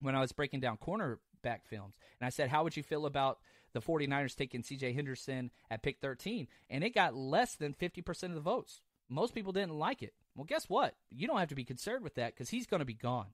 when 0.00 0.14
I 0.14 0.20
was 0.20 0.32
breaking 0.32 0.60
down 0.60 0.76
cornerback 0.76 1.64
films. 1.64 1.96
And 2.20 2.26
I 2.26 2.28
said, 2.28 2.50
How 2.50 2.64
would 2.64 2.76
you 2.76 2.82
feel 2.82 3.06
about 3.06 3.38
the 3.72 3.80
49ers 3.80 4.36
taking 4.36 4.62
CJ 4.62 4.94
Henderson 4.94 5.50
at 5.70 5.82
pick 5.82 6.00
13? 6.02 6.48
And 6.68 6.84
it 6.84 6.94
got 6.94 7.16
less 7.16 7.54
than 7.54 7.72
50% 7.72 8.24
of 8.24 8.34
the 8.34 8.40
votes. 8.40 8.82
Most 9.08 9.34
people 9.34 9.54
didn't 9.54 9.78
like 9.78 10.02
it. 10.02 10.12
Well, 10.34 10.44
guess 10.44 10.68
what? 10.68 10.94
You 11.10 11.26
don't 11.26 11.38
have 11.38 11.48
to 11.48 11.54
be 11.54 11.64
concerned 11.64 12.02
with 12.02 12.14
that 12.14 12.34
because 12.34 12.50
he's 12.50 12.66
going 12.66 12.80
to 12.80 12.86
be 12.86 12.94
gone. 12.94 13.28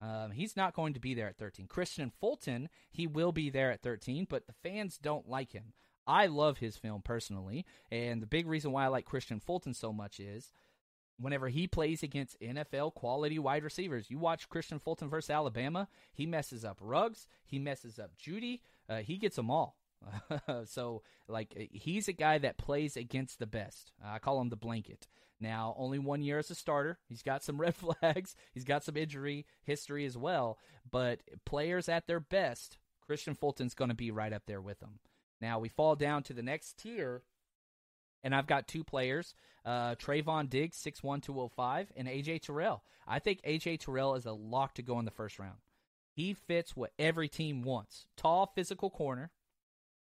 Um, 0.00 0.32
he's 0.32 0.56
not 0.56 0.74
going 0.74 0.94
to 0.94 1.00
be 1.00 1.14
there 1.14 1.28
at 1.28 1.38
13. 1.38 1.68
Kristian 1.68 2.10
Fulton, 2.12 2.68
he 2.90 3.06
will 3.06 3.30
be 3.30 3.50
there 3.50 3.70
at 3.70 3.82
13, 3.82 4.26
but 4.28 4.46
the 4.46 4.52
fans 4.52 4.98
don't 4.98 5.28
like 5.28 5.52
him. 5.52 5.74
I 6.06 6.26
love 6.26 6.58
his 6.58 6.76
film 6.76 7.02
personally, 7.02 7.64
and 7.92 8.20
the 8.20 8.26
big 8.26 8.48
reason 8.48 8.72
why 8.72 8.84
I 8.84 8.88
like 8.88 9.08
Kristian 9.08 9.40
Fulton 9.40 9.72
so 9.72 9.92
much 9.92 10.18
is 10.18 10.52
whenever 11.18 11.48
he 11.48 11.68
plays 11.68 12.02
against 12.02 12.40
NFL 12.40 12.94
quality 12.94 13.38
wide 13.38 13.62
receivers. 13.62 14.10
You 14.10 14.18
watch 14.18 14.48
Christian 14.48 14.80
Fulton 14.80 15.08
versus 15.08 15.30
Alabama, 15.30 15.88
he 16.12 16.26
messes 16.26 16.64
up 16.64 16.78
Ruggs, 16.80 17.28
he 17.46 17.60
messes 17.60 18.00
up 18.00 18.16
Jeudy, 18.16 18.60
uh, 18.88 18.98
he 18.98 19.16
gets 19.16 19.36
them 19.36 19.50
all. 19.50 19.76
so, 20.66 21.02
like, 21.28 21.70
he's 21.72 22.08
a 22.08 22.12
guy 22.12 22.38
that 22.38 22.58
plays 22.58 22.96
against 22.96 23.38
the 23.38 23.46
best. 23.46 23.92
I 24.04 24.18
call 24.18 24.40
him 24.40 24.48
the 24.48 24.56
blanket. 24.56 25.06
Now, 25.40 25.74
only 25.76 25.98
one 25.98 26.22
year 26.22 26.38
as 26.38 26.50
a 26.50 26.54
starter. 26.54 26.98
He's 27.08 27.22
got 27.22 27.42
some 27.42 27.56
red 27.60 27.74
flags. 27.74 28.36
He's 28.52 28.64
got 28.64 28.84
some 28.84 28.96
injury 28.96 29.46
history 29.64 30.04
as 30.06 30.16
well. 30.16 30.58
But 30.90 31.20
players 31.44 31.88
at 31.88 32.06
their 32.06 32.20
best, 32.20 32.78
Kristian 33.08 33.36
Fulton's 33.36 33.74
going 33.74 33.90
to 33.90 33.94
be 33.96 34.10
right 34.10 34.32
up 34.32 34.44
there 34.46 34.60
with 34.60 34.80
them. 34.80 35.00
Now, 35.40 35.58
we 35.58 35.68
fall 35.68 35.96
down 35.96 36.22
to 36.24 36.32
the 36.32 36.42
next 36.42 36.78
tier, 36.78 37.22
and 38.22 38.34
I've 38.34 38.46
got 38.46 38.68
two 38.68 38.84
players 38.84 39.34
uh, 39.64 39.94
Trevon 39.96 40.48
Diggs, 40.48 40.76
6'1, 40.78 41.22
205, 41.22 41.92
and 41.96 42.08
AJ 42.08 42.42
Terrell. 42.42 42.82
I 43.06 43.18
think 43.18 43.42
AJ 43.42 43.80
Terrell 43.80 44.14
is 44.14 44.26
a 44.26 44.32
lock 44.32 44.74
to 44.74 44.82
go 44.82 44.98
in 44.98 45.04
the 45.04 45.10
first 45.10 45.38
round. 45.38 45.58
He 46.12 46.34
fits 46.34 46.76
what 46.76 46.92
every 46.98 47.28
team 47.28 47.62
wants 47.62 48.06
tall, 48.16 48.52
physical 48.54 48.90
corner, 48.90 49.30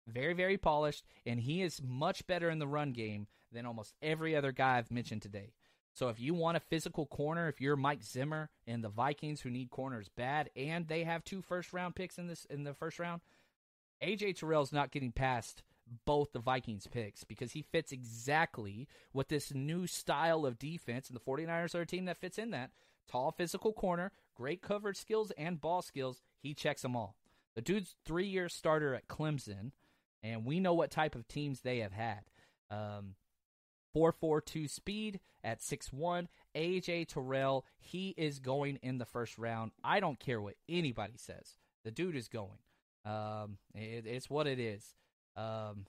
very, 0.09 0.35
very 0.35 0.57
polished, 0.57 1.05
and 1.27 1.41
he 1.41 1.63
is 1.63 1.83
much 1.83 2.27
better 2.27 2.51
in 2.51 2.59
the 2.59 2.67
run 2.67 2.93
game 2.93 3.27
than 3.53 3.67
almost 3.67 3.95
every 4.03 4.37
other 4.37 4.53
guy 4.53 4.79
I've 4.79 4.91
mentioned 4.91 5.23
today. 5.23 5.53
So 5.93 6.09
if 6.09 6.21
you 6.21 6.35
want 6.35 6.57
a 6.57 6.61
physical 6.61 7.07
corner, 7.07 7.49
if 7.49 7.61
you're 7.61 7.77
Mike 7.77 8.05
Zimmer 8.05 8.51
and 8.67 8.85
the 8.85 8.89
Vikings 8.89 9.41
who 9.41 9.51
need 9.51 9.71
corners 9.71 10.09
bad, 10.09 10.51
and 10.55 10.87
they 10.87 11.05
have 11.05 11.25
two 11.25 11.43
first 11.43 11.73
round 11.73 11.97
picks 11.97 12.19
in 12.19 12.27
this 12.27 12.45
in 12.45 12.65
the 12.65 12.75
first 12.75 12.99
round, 12.99 13.21
AJ 14.03 14.39
Terrell's 14.39 14.73
not 14.73 14.93
getting 14.93 15.13
past 15.13 15.63
both 16.05 16.33
the 16.33 16.39
Vikings 16.39 16.87
picks 16.87 17.25
because 17.25 17.53
he 17.53 17.63
fits 17.63 17.93
exactly 17.93 18.87
what 19.13 19.29
this 19.29 19.53
new 19.55 19.87
style 19.87 20.45
of 20.47 20.59
defense 20.59 21.09
and 21.09 21.17
the 21.17 21.21
49ers 21.21 21.75
are 21.75 21.81
a 21.81 21.87
team 21.87 22.05
that 22.05 22.19
fits 22.19 22.39
in 22.39 22.51
that. 22.51 22.71
Tall 23.11 23.33
physical 23.33 23.73
corner, 23.73 24.13
great 24.35 24.63
coverage 24.63 24.99
skills 24.99 25.33
and 25.39 25.61
ball 25.61 25.83
skills. 25.83 26.21
He 26.39 26.55
checks 26.55 26.83
them 26.83 26.95
all. 26.95 27.17
The 27.55 27.63
dude's 27.63 27.97
three 28.05 28.27
year 28.27 28.49
starter 28.49 28.95
at 28.95 29.09
Clemson, 29.09 29.73
and 30.23 30.45
we 30.45 30.61
know 30.61 30.75
what 30.75 30.91
type 30.91 31.15
of 31.15 31.29
teams 31.29 31.61
they 31.61 31.79
have 31.79 31.93
had. 31.93 32.21
Um, 32.71 33.15
442 33.95 34.69
speed 34.69 35.21
at 35.43 35.61
6'1. 35.61 36.29
AJ 36.55 37.09
Terrell, 37.09 37.65
he 37.79 38.15
is 38.17 38.39
going 38.39 38.77
in 38.83 38.99
the 38.99 39.05
first 39.05 39.39
round. 39.39 39.73
I 39.83 40.01
don't 40.01 40.21
care 40.21 40.41
what 40.41 40.57
anybody 40.69 41.15
says. 41.17 41.57
The 41.85 41.91
dude 41.91 42.17
is 42.17 42.29
going. 42.29 42.59
Um, 43.05 43.59
it, 43.75 44.07
it's 44.07 44.29
what 44.29 44.47
it 44.47 44.59
is. 44.59 44.95
Um, 45.37 45.87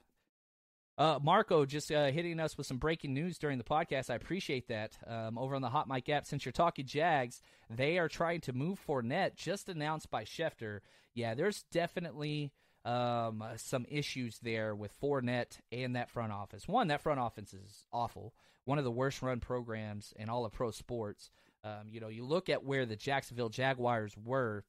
uh, 0.97 1.17
Marco 1.21 1.65
just 1.65 1.91
uh, 1.91 2.11
hitting 2.11 2.39
us 2.39 2.57
with 2.57 2.67
some 2.67 2.77
breaking 2.77 3.13
news 3.13 3.37
during 3.37 3.57
the 3.57 3.63
podcast. 3.63 4.09
I 4.09 4.15
appreciate 4.15 4.67
that. 4.67 4.97
Um, 5.07 5.37
over 5.37 5.55
on 5.55 5.61
the 5.61 5.69
Hot 5.69 5.87
Mic 5.87 6.09
app, 6.09 6.25
since 6.25 6.45
you're 6.45 6.51
talking 6.51 6.85
Jags, 6.85 7.41
they 7.69 7.97
are 7.97 8.09
trying 8.09 8.41
to 8.41 8.53
move 8.53 8.79
Fournette, 8.85 9.35
just 9.35 9.69
announced 9.69 10.11
by 10.11 10.25
Schefter. 10.25 10.79
Yeah, 11.13 11.35
there's 11.35 11.63
definitely 11.71 12.51
um, 12.85 13.43
some 13.57 13.85
issues 13.89 14.39
there 14.39 14.75
with 14.75 14.99
Fournette 15.01 15.59
and 15.71 15.95
that 15.95 16.09
front 16.09 16.31
office. 16.31 16.67
One, 16.67 16.87
that 16.87 17.01
front 17.01 17.19
office 17.19 17.53
is 17.53 17.85
awful. 17.91 18.33
One 18.65 18.77
of 18.77 18.83
the 18.83 18.91
worst 18.91 19.21
run 19.21 19.39
programs 19.39 20.13
in 20.15 20.29
all 20.29 20.45
of 20.45 20.53
pro 20.53 20.71
sports. 20.71 21.31
Um, 21.63 21.89
you 21.89 21.99
know, 21.99 22.07
you 22.07 22.23
look 22.23 22.49
at 22.49 22.63
where 22.63 22.85
the 22.85 22.95
Jacksonville 22.95 23.49
Jaguars 23.49 24.15
were. 24.17 24.63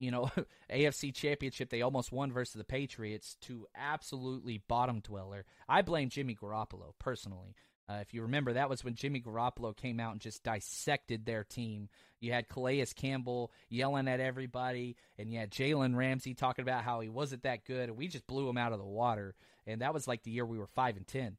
You 0.00 0.10
know, 0.12 0.30
AFC 0.72 1.14
Championship, 1.14 1.70
they 1.70 1.82
almost 1.82 2.12
won 2.12 2.32
versus 2.32 2.54
the 2.54 2.64
Patriots 2.64 3.36
to 3.42 3.66
absolutely 3.76 4.62
bottom 4.68 5.00
dweller. 5.00 5.44
I 5.68 5.82
blame 5.82 6.08
Jimmy 6.08 6.36
Garoppolo 6.36 6.92
personally. 6.98 7.54
Uh, 7.88 7.98
if 8.02 8.12
you 8.12 8.22
remember, 8.22 8.52
that 8.52 8.68
was 8.68 8.84
when 8.84 8.94
Jimmy 8.94 9.20
Garoppolo 9.20 9.74
came 9.74 9.98
out 9.98 10.12
and 10.12 10.20
just 10.20 10.42
dissected 10.42 11.24
their 11.24 11.42
team. 11.42 11.88
You 12.20 12.32
had 12.32 12.48
Calais 12.48 12.84
Campbell 12.94 13.50
yelling 13.70 14.08
at 14.08 14.20
everybody, 14.20 14.96
and 15.18 15.32
you 15.32 15.38
had 15.38 15.50
Jalen 15.50 15.96
Ramsey 15.96 16.34
talking 16.34 16.62
about 16.62 16.84
how 16.84 17.00
he 17.00 17.08
wasn't 17.08 17.44
that 17.44 17.64
good, 17.64 17.88
and 17.88 17.96
we 17.96 18.08
just 18.08 18.26
blew 18.26 18.48
him 18.48 18.58
out 18.58 18.72
of 18.72 18.78
the 18.78 18.84
water. 18.84 19.34
And 19.66 19.80
that 19.80 19.94
was 19.94 20.06
like 20.06 20.22
the 20.22 20.30
year 20.30 20.44
we 20.44 20.58
were 20.58 20.66
five 20.66 20.96
and 20.96 21.06
ten. 21.06 21.38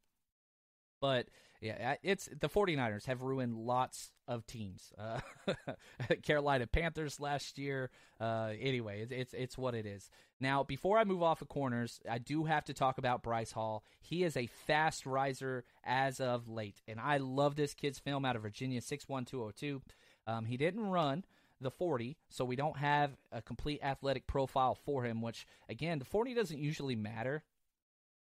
But 1.02 1.28
yeah, 1.62 1.96
it's 2.04 2.30
the 2.40 2.48
49ers 2.48 3.06
have 3.06 3.22
ruined 3.22 3.56
lots 3.56 4.12
of 4.28 4.46
teams. 4.46 4.94
Uh, 4.98 5.20
Carolina 6.24 6.68
Panthers 6.68 7.20
last 7.20 7.58
year. 7.58 7.90
Uh, 8.20 8.52
anyway, 8.60 9.02
it's, 9.02 9.12
it's 9.12 9.34
it's 9.34 9.58
what 9.58 9.76
it 9.76 9.86
is. 9.86 10.10
Now, 10.40 10.64
before 10.64 10.98
I 10.98 11.04
move 11.04 11.22
off 11.22 11.42
of 11.42 11.50
corners, 11.50 12.00
I 12.10 12.18
do 12.18 12.46
have 12.46 12.64
to 12.66 12.74
talk 12.74 12.98
about 12.98 13.24
Bryce 13.24 13.52
Hall. 13.52 13.84
He 14.00 14.24
is 14.24 14.38
a 14.38 14.48
fast 14.48 15.06
riser 15.06 15.66
as 15.84 16.22
of 16.22 16.48
late, 16.48 16.82
and 16.88 17.00
I 17.00 17.18
love 17.18 17.56
this 17.56 17.74
kid's 17.74 18.00
film 18.00 18.24
out 18.24 18.38
of 18.38 18.42
Virginia, 18.42 18.82
six 18.82 19.10
one 19.10 19.26
two 19.26 19.38
zero 19.38 19.48
oh 19.50 19.52
two. 19.52 19.82
Um, 20.28 20.46
he 20.46 20.56
didn't 20.56 20.86
run 20.86 21.26
the 21.60 21.72
40, 21.72 22.16
so 22.30 22.46
we 22.46 22.56
don't 22.56 22.78
have 22.78 23.18
a 23.32 23.42
complete 23.42 23.82
athletic 23.84 24.28
profile 24.28 24.76
for 24.76 25.04
him, 25.04 25.22
which, 25.22 25.46
again, 25.68 26.00
the 26.00 26.06
40 26.06 26.34
doesn't 26.34 26.60
usually 26.60 26.96
matter. 26.96 27.44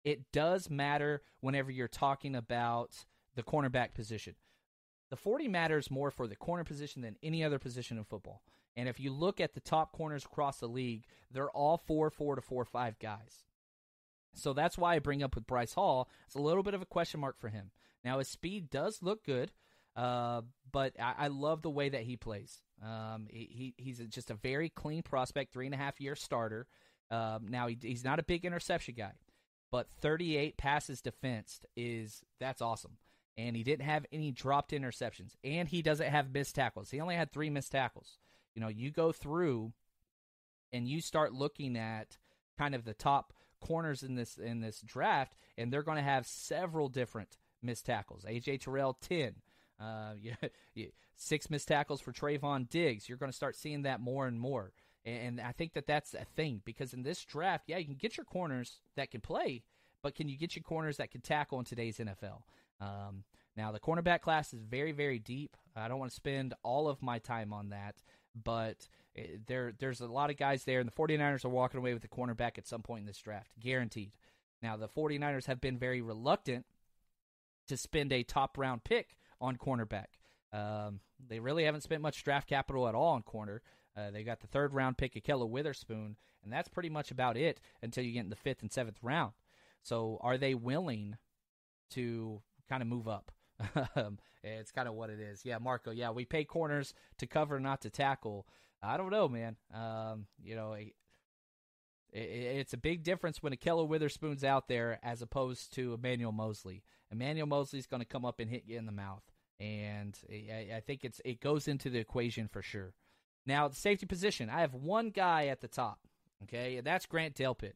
It 0.05 0.33
does 0.33 0.71
matter 0.71 1.23
whenever 1.41 1.71
you're 1.71 1.89
talking 1.89 2.35
about 2.37 3.05
the 3.37 3.43
cornerback 3.43 3.95
position. 3.95 4.35
The 5.11 5.17
40 5.17 5.47
matters 5.47 5.91
more 5.91 6.11
for 6.11 6.27
the 6.27 6.35
corner 6.35 6.65
position 6.65 7.03
than 7.03 7.17
any 7.23 7.45
other 7.45 7.61
position 7.61 7.97
in 7.97 8.05
football. 8.05 8.43
And 8.77 8.89
if 8.89 8.99
you 8.99 9.13
look 9.13 9.41
at 9.41 9.55
the 9.55 9.61
top 9.61 9.93
corners 9.93 10.25
across 10.25 10.59
the 10.59 10.67
league, 10.67 11.05
they're 11.31 11.51
all 11.51 11.77
4 11.77 12.11
4 12.11 12.37
to 12.37 12.43
4 12.43 12.65
5 12.65 12.99
guys. 12.99 13.45
So 14.35 14.53
that's 14.53 14.77
why 14.77 14.95
I 14.97 14.99
bring 14.99 15.23
up 15.23 15.35
with 15.35 15.47
Bryce 15.47 15.75
Hall. 15.75 16.11
It's 16.27 16.35
a 16.35 16.41
little 16.41 16.63
bit 16.63 16.75
of 16.75 16.83
a 16.83 16.87
question 16.87 17.21
mark 17.21 17.39
for 17.39 17.49
him. 17.49 17.71
Now, 18.05 18.19
his 18.19 18.29
speed 18.29 18.69
does 18.69 19.03
look 19.03 19.25
good, 19.25 19.51
uh, 19.95 20.43
but 20.71 20.93
I, 21.01 21.15
I, 21.19 21.29
love 21.29 21.63
the 21.63 21.71
way 21.71 21.89
that 21.89 22.03
he 22.03 22.17
plays. 22.17 22.61
Um, 22.85 23.27
he, 23.31 23.75
he's 23.79 23.99
just 24.11 24.31
a 24.31 24.35
very 24.35 24.69
clean 24.69 25.03
prospect, 25.03 25.53
three 25.53 25.65
and 25.65 25.75
a 25.75 25.79
half 25.79 26.01
year 26.01 26.15
starter. 26.15 26.67
Um, 27.11 27.47
now, 27.49 27.67
he, 27.67 27.79
he's 27.81 28.05
not 28.05 28.19
a 28.19 28.23
big 28.23 28.45
interception 28.45 28.95
guy, 28.97 29.13
but 29.73 29.89
38 30.03 30.59
passes 30.59 31.01
defensed 31.01 31.65
is 31.75 32.23
that's 32.39 32.61
awesome 32.61 32.99
and 33.37 33.57
he 33.57 33.63
didn't 33.63 33.85
have 33.85 34.07
any 34.13 34.33
dropped 34.33 34.73
interceptions, 34.73 35.35
and 35.45 35.69
he 35.69 35.83
doesn't 35.83 36.09
have 36.09 36.33
missed 36.33 36.55
tackles. 36.55 36.91
He 36.91 37.01
only 37.01 37.17
had 37.17 37.31
three 37.31 37.51
missed 37.51 37.73
tackles. 37.73 38.19
You 38.55 38.63
know, 38.63 38.69
you 38.69 38.91
go 38.91 39.13
through 39.13 39.73
and 40.73 40.89
you 40.89 41.01
start 41.01 41.33
looking 41.33 41.77
at 41.77 42.17
kind 42.59 42.75
of 42.75 42.85
the 42.85 42.95
top 42.95 43.33
corners 43.61 44.03
in 44.03 44.15
this 44.15 44.39
in 44.39 44.61
this 44.61 44.81
draft, 44.81 45.35
and 45.59 45.73
they're 45.73 45.83
going 45.83 45.99
to 45.99 46.03
have 46.03 46.27
several 46.27 46.89
different 46.89 47.37
missed 47.63 47.87
tackles. 47.87 48.25
AJ 48.25 48.61
Terrell 48.61 48.97
ten, 49.01 49.37
uh, 49.79 50.13
yeah, 50.75 50.87
six 51.15 51.51
missed 51.51 51.69
tackles 51.69 52.01
for 52.01 52.13
Trevon 52.13 52.69
Diggs. 52.69 53.09
You're 53.09 53.19
going 53.19 53.33
to 53.33 53.37
start 53.37 53.57
seeing 53.57 53.83
that 53.83 54.01
more 54.01 54.27
and 54.27 54.41
more, 54.41 54.73
and 55.05 55.41
I 55.41 55.53
think 55.53 55.75
that 55.75 55.87
that's 55.87 56.15
a 56.15 56.25
thing 56.25 56.63
because 56.65 56.95
in 56.95 57.03
this 57.03 57.25
draft, 57.25 57.65
yeah, 57.67 57.79
you 57.79 57.85
can 57.85 57.95
get 57.95 58.17
your 58.17 58.25
corners 58.25 58.81
that 58.97 59.11
can 59.11 59.21
play, 59.21 59.63
but 60.03 60.15
can 60.15 60.29
you 60.29 60.39
get 60.39 60.57
your 60.57 60.63
corners 60.63 60.97
that 60.97 61.11
can 61.11 61.21
tackle 61.21 61.59
in 61.59 61.65
today's 61.65 61.99
NFL? 61.99 62.43
Um, 62.81 63.25
now, 63.57 63.73
the 63.73 63.81
cornerback 63.81 64.21
class 64.21 64.53
is 64.53 64.63
very, 64.63 64.93
very 64.93 65.19
deep. 65.19 65.57
I 65.75 65.89
don't 65.89 65.99
want 65.99 66.11
to 66.11 66.17
spend 66.17 66.55
all 66.63 66.89
of 66.89 67.03
my 67.03 67.19
time 67.19 67.53
on 67.53 67.71
that, 67.71 67.97
but 68.35 68.89
eh, 69.17 69.39
there, 69.47 69.73
there's 69.79 70.01
a 70.01 70.07
lot 70.07 70.31
of 70.31 70.37
guys 70.37 70.65
there, 70.65 70.81
and 70.81 70.89
the 70.89 70.93
49ers 70.93 71.45
are 71.45 71.51
walking 71.51 71.79
away 71.79 71.95
with 71.95 72.05
a 72.05 72.09
cornerback 72.09 72.59
at 72.59 72.67
some 72.67 72.83
point 72.83 73.01
in 73.01 73.07
this 73.07 73.19
draft, 73.19 73.51
guaranteed. 73.59 74.13
Now, 74.63 74.77
the 74.77 74.89
49ers 74.89 75.47
have 75.47 75.61
been 75.61 75.79
very 75.79 76.03
reluctant 76.03 76.67
to 77.69 77.77
spend 77.77 78.13
a 78.13 78.23
top 78.23 78.59
round 78.59 78.85
pick 78.85 79.17
on 79.41 79.57
cornerback. 79.57 80.07
Um, 80.53 81.01
they 81.27 81.41
really 81.41 81.65
haven't 81.65 81.83
spent 81.83 82.03
much 82.03 82.25
draft 82.25 82.49
capital 82.49 82.89
at 82.89 82.95
all 82.95 83.15
on 83.15 83.23
corner. 83.23 83.63
Uh, 83.97 84.11
they 84.11 84.23
got 84.23 84.41
the 84.41 84.47
third 84.47 84.75
round 84.75 84.99
pick, 84.99 85.15
Ahkello 85.15 85.49
Witherspoon, 85.49 86.17
and 86.45 86.53
that's 86.53 86.69
pretty 86.69 86.91
much 86.91 87.11
about 87.11 87.37
it 87.37 87.61
until 87.83 88.05
you 88.05 88.13
get 88.13 88.25
in 88.25 88.31
the 88.31 88.37
fifth 88.37 88.63
and 88.63 88.73
seventh 88.73 88.99
round. 89.03 89.33
So, 89.83 90.19
are 90.21 90.39
they 90.39 90.55
willing 90.55 91.17
to 91.91 92.43
kind 92.69 92.83
of 92.83 92.89
move 92.89 93.09
up. 93.09 93.33
Um, 93.97 94.19
it's 94.43 94.71
kind 94.71 94.87
of 94.87 94.95
what 94.95 95.11
it 95.11 95.19
is. 95.19 95.45
Yeah, 95.45 95.59
Marco. 95.59 95.91
Yeah, 95.91 96.11
we 96.11 96.25
pay 96.25 96.45
corners 96.45 96.95
to 97.19 97.27
cover, 97.27 97.59
not 97.59 97.81
to 97.83 97.91
tackle. 97.91 98.47
I 98.83 98.97
don't 98.97 99.11
know, 99.11 99.29
man. 99.29 99.57
Um, 99.75 100.27
you 100.43 100.55
know, 100.55 100.77
It's 102.13 102.73
a 102.73 102.79
big 102.79 103.03
difference 103.03 103.43
when 103.43 103.53
Ahkello 103.53 103.89
Witherspoon's 103.89 104.45
out 104.45 104.69
there 104.69 104.99
as 105.03 105.21
opposed 105.23 105.73
to 105.75 105.95
Emmanuel 105.95 106.33
Moseley. 106.33 106.85
Emmanuel 107.11 107.47
Moseley's 107.47 107.87
going 107.87 108.03
to 108.03 108.07
come 108.07 108.25
up 108.25 108.39
and 108.41 108.51
hit 108.51 108.65
you 108.67 108.79
in 108.79 108.87
the 108.87 108.93
mouth, 108.93 109.23
and 109.61 110.17
I 110.31 110.83
think 110.87 111.05
it's 111.05 111.21
it 111.25 111.41
goes 111.41 111.69
into 111.69 111.91
the 111.91 111.99
equation 111.99 112.49
for 112.49 112.63
sure. 112.63 112.95
Now, 113.47 113.69
the 113.69 113.77
safety 113.77 114.07
position, 114.07 114.51
I 114.51 114.61
have 114.61 114.75
one 114.75 115.11
guy 115.11 115.47
at 115.47 115.61
the 115.61 115.69
top, 115.69 116.01
okay, 116.45 116.77
and 116.77 116.87
that's 116.87 117.07
Grant 117.07 117.35
Delpit. 117.37 117.75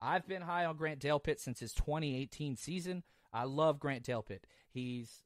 I've 0.00 0.28
been 0.28 0.42
high 0.42 0.64
on 0.64 0.76
Grant 0.76 1.00
Delpit 1.00 1.40
since 1.40 1.60
his 1.60 1.72
2018 1.72 2.56
season. 2.56 3.02
I 3.32 3.44
love 3.44 3.78
Grant 3.78 4.04
Delpit. 4.04 4.40
He's 4.70 5.22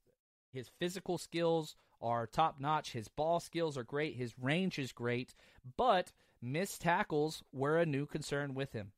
his 0.52 0.68
physical 0.78 1.18
skills 1.18 1.76
are 2.00 2.26
top 2.26 2.60
notch. 2.60 2.92
His 2.92 3.08
ball 3.08 3.40
skills 3.40 3.78
are 3.78 3.84
great. 3.84 4.16
His 4.16 4.38
range 4.38 4.78
is 4.78 4.92
great, 4.92 5.34
but 5.76 6.12
missed 6.42 6.82
tackles 6.82 7.42
were 7.52 7.78
a 7.78 7.86
new 7.86 8.06
concern 8.06 8.54
with 8.54 8.72
him. 8.72 8.92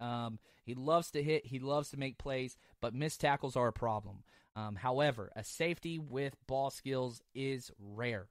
Um, 0.00 0.38
he 0.64 0.74
loves 0.74 1.10
to 1.12 1.22
hit. 1.22 1.46
He 1.46 1.58
loves 1.58 1.90
to 1.90 1.96
make 1.96 2.18
plays, 2.18 2.56
but 2.80 2.94
missed 2.94 3.20
tackles 3.20 3.56
are 3.56 3.68
a 3.68 3.72
problem. 3.72 4.22
Um, 4.54 4.76
however, 4.76 5.32
a 5.34 5.42
safety 5.42 5.98
with 5.98 6.36
ball 6.46 6.70
skills 6.70 7.22
is 7.34 7.72
rare. 7.78 8.28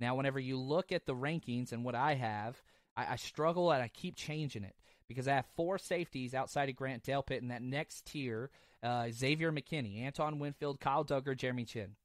Now, 0.00 0.16
whenever 0.16 0.40
you 0.40 0.58
look 0.58 0.90
at 0.90 1.06
the 1.06 1.14
rankings 1.14 1.72
and 1.72 1.84
what 1.84 1.94
I 1.94 2.14
have, 2.14 2.62
I, 2.96 3.12
I 3.12 3.16
struggle 3.16 3.70
and 3.70 3.82
I 3.82 3.88
keep 3.88 4.16
changing 4.16 4.64
it 4.64 4.74
because 5.10 5.26
I 5.26 5.34
have 5.34 5.46
four 5.56 5.76
safeties 5.76 6.34
outside 6.34 6.68
of 6.68 6.76
Grant 6.76 7.02
Delpit 7.02 7.42
in 7.42 7.48
that 7.48 7.62
next 7.62 8.06
tier 8.06 8.48
uh, 8.80 9.08
Xavier 9.10 9.50
McKinney, 9.50 10.06
Antoine 10.06 10.38
Winfield, 10.38 10.78
Kyle 10.78 11.04
Dugger, 11.04 11.36
Jeremy 11.36 11.64
Chinn. 11.64 11.96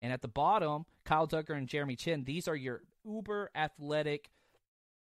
And 0.00 0.14
at 0.14 0.22
the 0.22 0.28
bottom, 0.28 0.86
Kyle 1.04 1.28
Dugger 1.28 1.50
and 1.50 1.68
Jeremy 1.68 1.94
Chinn, 1.94 2.24
these 2.24 2.48
are 2.48 2.56
your 2.56 2.80
uber 3.04 3.50
athletic 3.54 4.30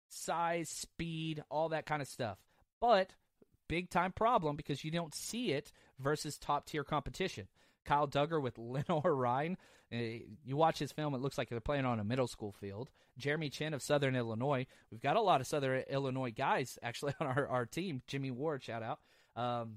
size, 0.09 0.69
speed, 0.69 1.45
all 1.49 1.69
that 1.69 1.87
kind 1.87 2.03
of 2.03 2.09
stuff. 2.09 2.39
But 2.81 3.15
big 3.69 3.89
time 3.89 4.11
problem 4.11 4.57
because 4.57 4.83
you 4.83 4.91
don't 4.91 5.15
see 5.15 5.53
it 5.53 5.71
versus 6.01 6.37
top 6.37 6.67
tier 6.67 6.83
competition. 6.83 7.47
Kyle 7.85 8.09
Dugger 8.09 8.41
with 8.41 8.59
Lenoir-Rhyne. 8.59 9.57
Uh, 9.93 9.97
you 10.45 10.57
watch 10.57 10.79
his 10.79 10.93
film, 10.93 11.15
it 11.15 11.21
looks 11.21 11.39
like 11.39 11.49
they're 11.49 11.61
playing 11.61 11.85
on 11.85 12.01
a 12.01 12.05
middle 12.05 12.27
school 12.27 12.53
field. 12.53 12.91
Jeremy 13.17 13.49
Chinn 13.49 13.75
of 13.75 13.83
Southern 13.83 14.17
Illinois. 14.17 14.67
We've 14.91 15.01
got 15.01 15.17
a 15.17 15.21
lot 15.21 15.41
of 15.41 15.47
Southern 15.47 15.85
Illinois 15.89 16.33
guys 16.33 16.79
actually 16.83 17.15
on 17.21 17.27
our, 17.27 17.47
our 17.47 17.67
team. 17.67 18.03
Jimmy 18.07 18.31
Ward, 18.31 18.63
shout 18.63 18.83
out. 18.83 18.99
Um, 19.37 19.77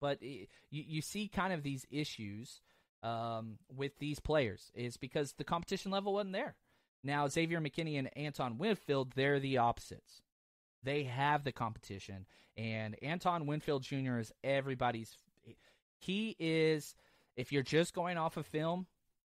but 0.00 0.18
it, 0.20 0.48
you, 0.70 0.84
you 0.86 1.02
see 1.02 1.28
kind 1.28 1.52
of 1.52 1.62
these 1.62 1.86
issues 1.90 2.60
um, 3.02 3.58
with 3.74 3.98
these 3.98 4.20
players 4.20 4.70
is 4.74 4.96
because 4.96 5.32
the 5.32 5.44
competition 5.44 5.90
level 5.90 6.14
wasn't 6.14 6.32
there. 6.32 6.56
Now, 7.04 7.26
Xavier 7.26 7.60
McKinney 7.60 7.98
and 7.98 8.10
Antoine 8.16 8.58
Winfield, 8.58 9.12
they're 9.14 9.40
the 9.40 9.58
opposites. 9.58 10.22
They 10.84 11.04
have 11.04 11.44
the 11.44 11.52
competition, 11.52 12.26
and 12.56 12.96
Antoine 13.04 13.46
Winfield 13.46 13.82
Jr. 13.82 14.18
is 14.18 14.32
everybody's. 14.42 15.16
He 16.02 16.34
is, 16.40 16.96
if 17.36 17.52
you're 17.52 17.62
just 17.62 17.94
going 17.94 18.18
off 18.18 18.36
of 18.36 18.44
film, 18.44 18.86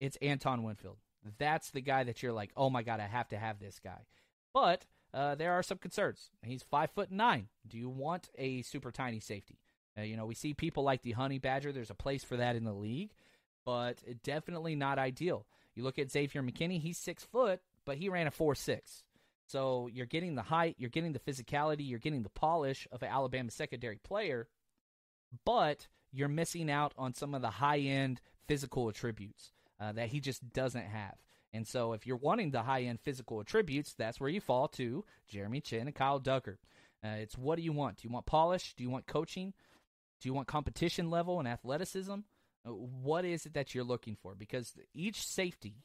it's 0.01 0.18
Antoine 0.22 0.63
Winfield. 0.63 0.97
That's 1.38 1.72
the 1.72 1.80
guy 1.82 2.03
that 2.03 2.22
you're 2.22 2.34
like, 2.34 2.51
oh 2.57 2.70
my 2.70 2.84
god, 2.84 2.99
I 2.99 3.07
have 3.07 3.30
to 3.30 3.38
have 3.38 3.57
this 3.57 3.80
guy. 3.82 4.05
But 4.53 4.86
uh, 5.13 5.36
there 5.36 5.53
are 5.53 5.63
some 5.63 5.78
concerns. 5.78 6.30
He's 6.43 6.63
five 6.63 6.91
foot 6.91 7.09
nine. 7.09 7.47
Do 7.65 7.78
you 7.78 7.88
want 7.88 8.30
a 8.38 8.63
super 8.63 8.91
tiny 8.91 9.22
safety? 9.22 9.59
Uh, 9.97 10.01
you 10.01 10.18
know, 10.18 10.26
we 10.26 10.36
see 10.36 10.53
people 10.53 10.84
like 10.84 11.03
the 11.03 11.13
Honey 11.13 11.39
Badger. 11.39 11.72
There's 11.72 11.89
a 11.89 11.95
place 11.95 12.26
for 12.26 12.36
that 12.36 12.57
in 12.57 12.65
the 12.65 12.74
league, 12.74 13.11
but 13.65 14.03
definitely 14.24 14.76
not 14.76 14.99
ideal. 14.99 15.45
You 15.74 15.84
look 15.84 15.97
at 15.97 16.11
Xavier 16.11 16.43
McKinney. 16.43 16.82
He's 16.82 16.97
six 16.97 17.24
foot, 17.24 17.61
but 17.86 17.97
he 17.97 18.09
ran 18.09 18.28
a 18.28 18.32
four 18.32 18.55
six. 18.55 19.03
So 19.45 19.88
you're 19.93 20.05
getting 20.05 20.36
the 20.36 20.41
height, 20.41 20.76
you're 20.78 20.89
getting 20.89 21.13
the 21.13 21.20
physicality, 21.20 21.89
you're 21.89 21.99
getting 21.99 22.24
the 22.24 22.30
polish 22.30 22.88
of 22.91 23.01
an 23.01 23.09
Alabama 23.09 23.51
secondary 23.51 23.97
player, 23.97 24.49
but 25.45 25.88
you're 26.18 26.28
missing 26.28 26.72
out 26.72 26.93
on 26.97 27.13
some 27.13 27.36
of 27.36 27.41
the 27.41 27.49
high 27.49 27.80
end 27.80 28.22
physical 28.47 28.89
attributes 28.89 29.51
uh, 29.80 29.91
that 29.91 30.09
he 30.09 30.20
just 30.20 30.51
doesn't 30.51 30.86
have. 30.86 31.15
And 31.53 31.68
so, 31.68 31.93
if 31.93 32.05
you're 32.05 32.18
wanting 32.18 32.51
the 32.51 32.63
high 32.63 32.84
end 32.84 32.99
physical 32.99 33.39
attributes, 33.39 33.93
that's 33.93 34.20
where 34.20 34.30
you 34.30 34.41
fall 34.41 34.68
to 34.70 35.05
Jeremy 35.28 35.61
Chinn 35.61 35.88
and 35.88 35.95
Kyle 35.95 36.20
Dugger. 36.20 36.57
Uh, 37.03 37.20
it's 37.20 37.38
what 37.38 37.57
do 37.57 37.61
you 37.61 37.72
want? 37.72 37.97
Do 37.97 38.07
you 38.07 38.13
want 38.13 38.26
polish? 38.26 38.74
Do 38.76 38.84
you 38.84 38.89
want 38.89 39.05
coaching? 39.05 39.53
Do 40.20 40.28
you 40.28 40.34
want 40.34 40.47
competition 40.47 41.09
level 41.09 41.39
and 41.39 41.47
athleticism? 41.47 42.20
Uh, 42.65 42.72
what 42.72 43.24
is 43.24 43.45
it 43.45 43.53
that 43.53 43.74
you're 43.74 43.84
looking 43.84 44.18
for? 44.22 44.36
Because 44.36 44.74
each 44.93 45.26
safety, 45.26 45.76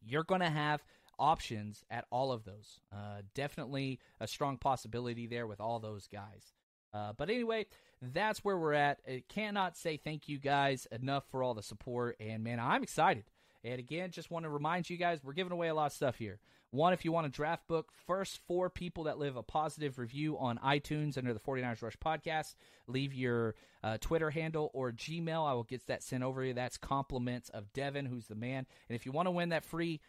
you're 0.00 0.24
going 0.24 0.40
to 0.40 0.50
have 0.50 0.82
options 1.18 1.84
at 1.90 2.06
all 2.10 2.32
of 2.32 2.44
those. 2.44 2.80
Uh, 2.92 3.22
definitely 3.34 4.00
a 4.20 4.26
strong 4.26 4.56
possibility 4.56 5.26
there 5.26 5.46
with 5.46 5.60
all 5.60 5.78
those 5.78 6.06
guys. 6.06 6.54
Uh, 6.92 7.12
but 7.16 7.28
anyway, 7.28 7.66
that's 8.00 8.44
where 8.44 8.56
we're 8.56 8.74
at. 8.74 9.00
I 9.06 9.22
cannot 9.28 9.76
say 9.76 9.96
thank 9.96 10.28
you 10.28 10.38
guys 10.38 10.86
enough 10.92 11.24
for 11.30 11.42
all 11.42 11.54
the 11.54 11.62
support. 11.62 12.16
And 12.20 12.44
man, 12.44 12.60
I'm 12.60 12.82
excited. 12.82 13.24
And 13.64 13.78
again, 13.78 14.10
just 14.10 14.30
want 14.30 14.44
to 14.44 14.50
remind 14.50 14.88
you 14.88 14.96
guys, 14.96 15.20
we're 15.22 15.32
giving 15.32 15.52
away 15.52 15.68
a 15.68 15.74
lot 15.74 15.86
of 15.86 15.92
stuff 15.92 16.16
here. 16.16 16.38
One, 16.70 16.92
if 16.92 17.02
you 17.04 17.12
want 17.12 17.26
a 17.26 17.30
draft 17.30 17.66
book, 17.66 17.90
first 18.06 18.40
four 18.46 18.68
people 18.68 19.04
that 19.04 19.18
leave 19.18 19.36
a 19.36 19.42
positive 19.42 19.98
review 19.98 20.38
on 20.38 20.58
iTunes 20.58 21.16
under 21.16 21.32
the 21.32 21.40
49ers 21.40 21.80
Rush 21.80 21.96
podcast, 21.96 22.56
leave 22.86 23.14
your 23.14 23.54
uh, 23.82 23.96
Twitter 23.98 24.30
handle 24.30 24.70
or 24.74 24.92
Gmail. 24.92 25.48
I 25.48 25.54
will 25.54 25.64
get 25.64 25.86
that 25.86 26.02
sent 26.02 26.22
over 26.22 26.42
to 26.42 26.48
you. 26.48 26.54
That's 26.54 26.76
compliments 26.76 27.48
of 27.48 27.72
Devin, 27.72 28.04
who's 28.04 28.26
the 28.26 28.34
man. 28.34 28.66
And 28.88 28.96
if 28.96 29.06
you 29.06 29.12
want 29.12 29.26
to 29.26 29.30
win 29.30 29.48
that 29.48 29.64
free 29.64 30.00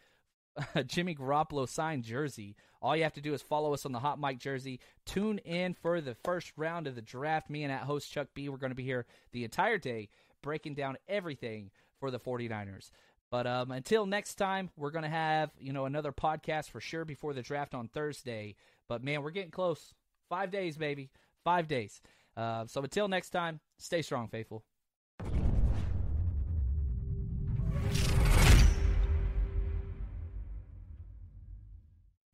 Jimmy 0.86 1.14
Garoppolo 1.14 1.68
signed 1.68 2.04
jersey, 2.04 2.56
all 2.82 2.96
you 2.96 3.02
have 3.02 3.14
to 3.14 3.20
do 3.20 3.34
is 3.34 3.42
follow 3.42 3.74
us 3.74 3.84
on 3.84 3.92
the 3.92 3.98
Hot 3.98 4.20
Mic 4.20 4.38
jersey. 4.38 4.80
Tune 5.04 5.38
in 5.38 5.74
for 5.74 6.00
the 6.00 6.14
first 6.14 6.52
round 6.56 6.86
of 6.86 6.94
the 6.94 7.02
draft. 7.02 7.50
Me 7.50 7.62
and 7.62 7.72
at 7.72 7.82
host 7.82 8.10
Chuck 8.10 8.28
B, 8.34 8.48
we're 8.48 8.56
going 8.56 8.70
to 8.70 8.76
be 8.76 8.84
here 8.84 9.06
the 9.32 9.44
entire 9.44 9.78
day 9.78 10.08
breaking 10.42 10.74
down 10.74 10.96
everything 11.08 11.70
for 11.98 12.10
the 12.10 12.18
49ers. 12.18 12.90
But 13.30 13.46
um, 13.46 13.70
until 13.70 14.06
next 14.06 14.36
time, 14.36 14.70
we're 14.76 14.90
going 14.90 15.04
to 15.04 15.08
have 15.10 15.50
you 15.58 15.72
know 15.72 15.84
another 15.84 16.12
podcast 16.12 16.70
for 16.70 16.80
sure 16.80 17.04
before 17.04 17.32
the 17.32 17.42
draft 17.42 17.74
on 17.74 17.88
Thursday. 17.88 18.56
But 18.88 19.04
man, 19.04 19.22
we're 19.22 19.30
getting 19.30 19.52
close. 19.52 19.94
Five 20.28 20.50
days, 20.50 20.76
baby. 20.76 21.10
Five 21.44 21.68
days. 21.68 22.00
Uh, 22.36 22.66
so 22.66 22.82
until 22.82 23.08
next 23.08 23.30
time, 23.30 23.60
stay 23.78 24.02
strong, 24.02 24.28
faithful. 24.28 24.64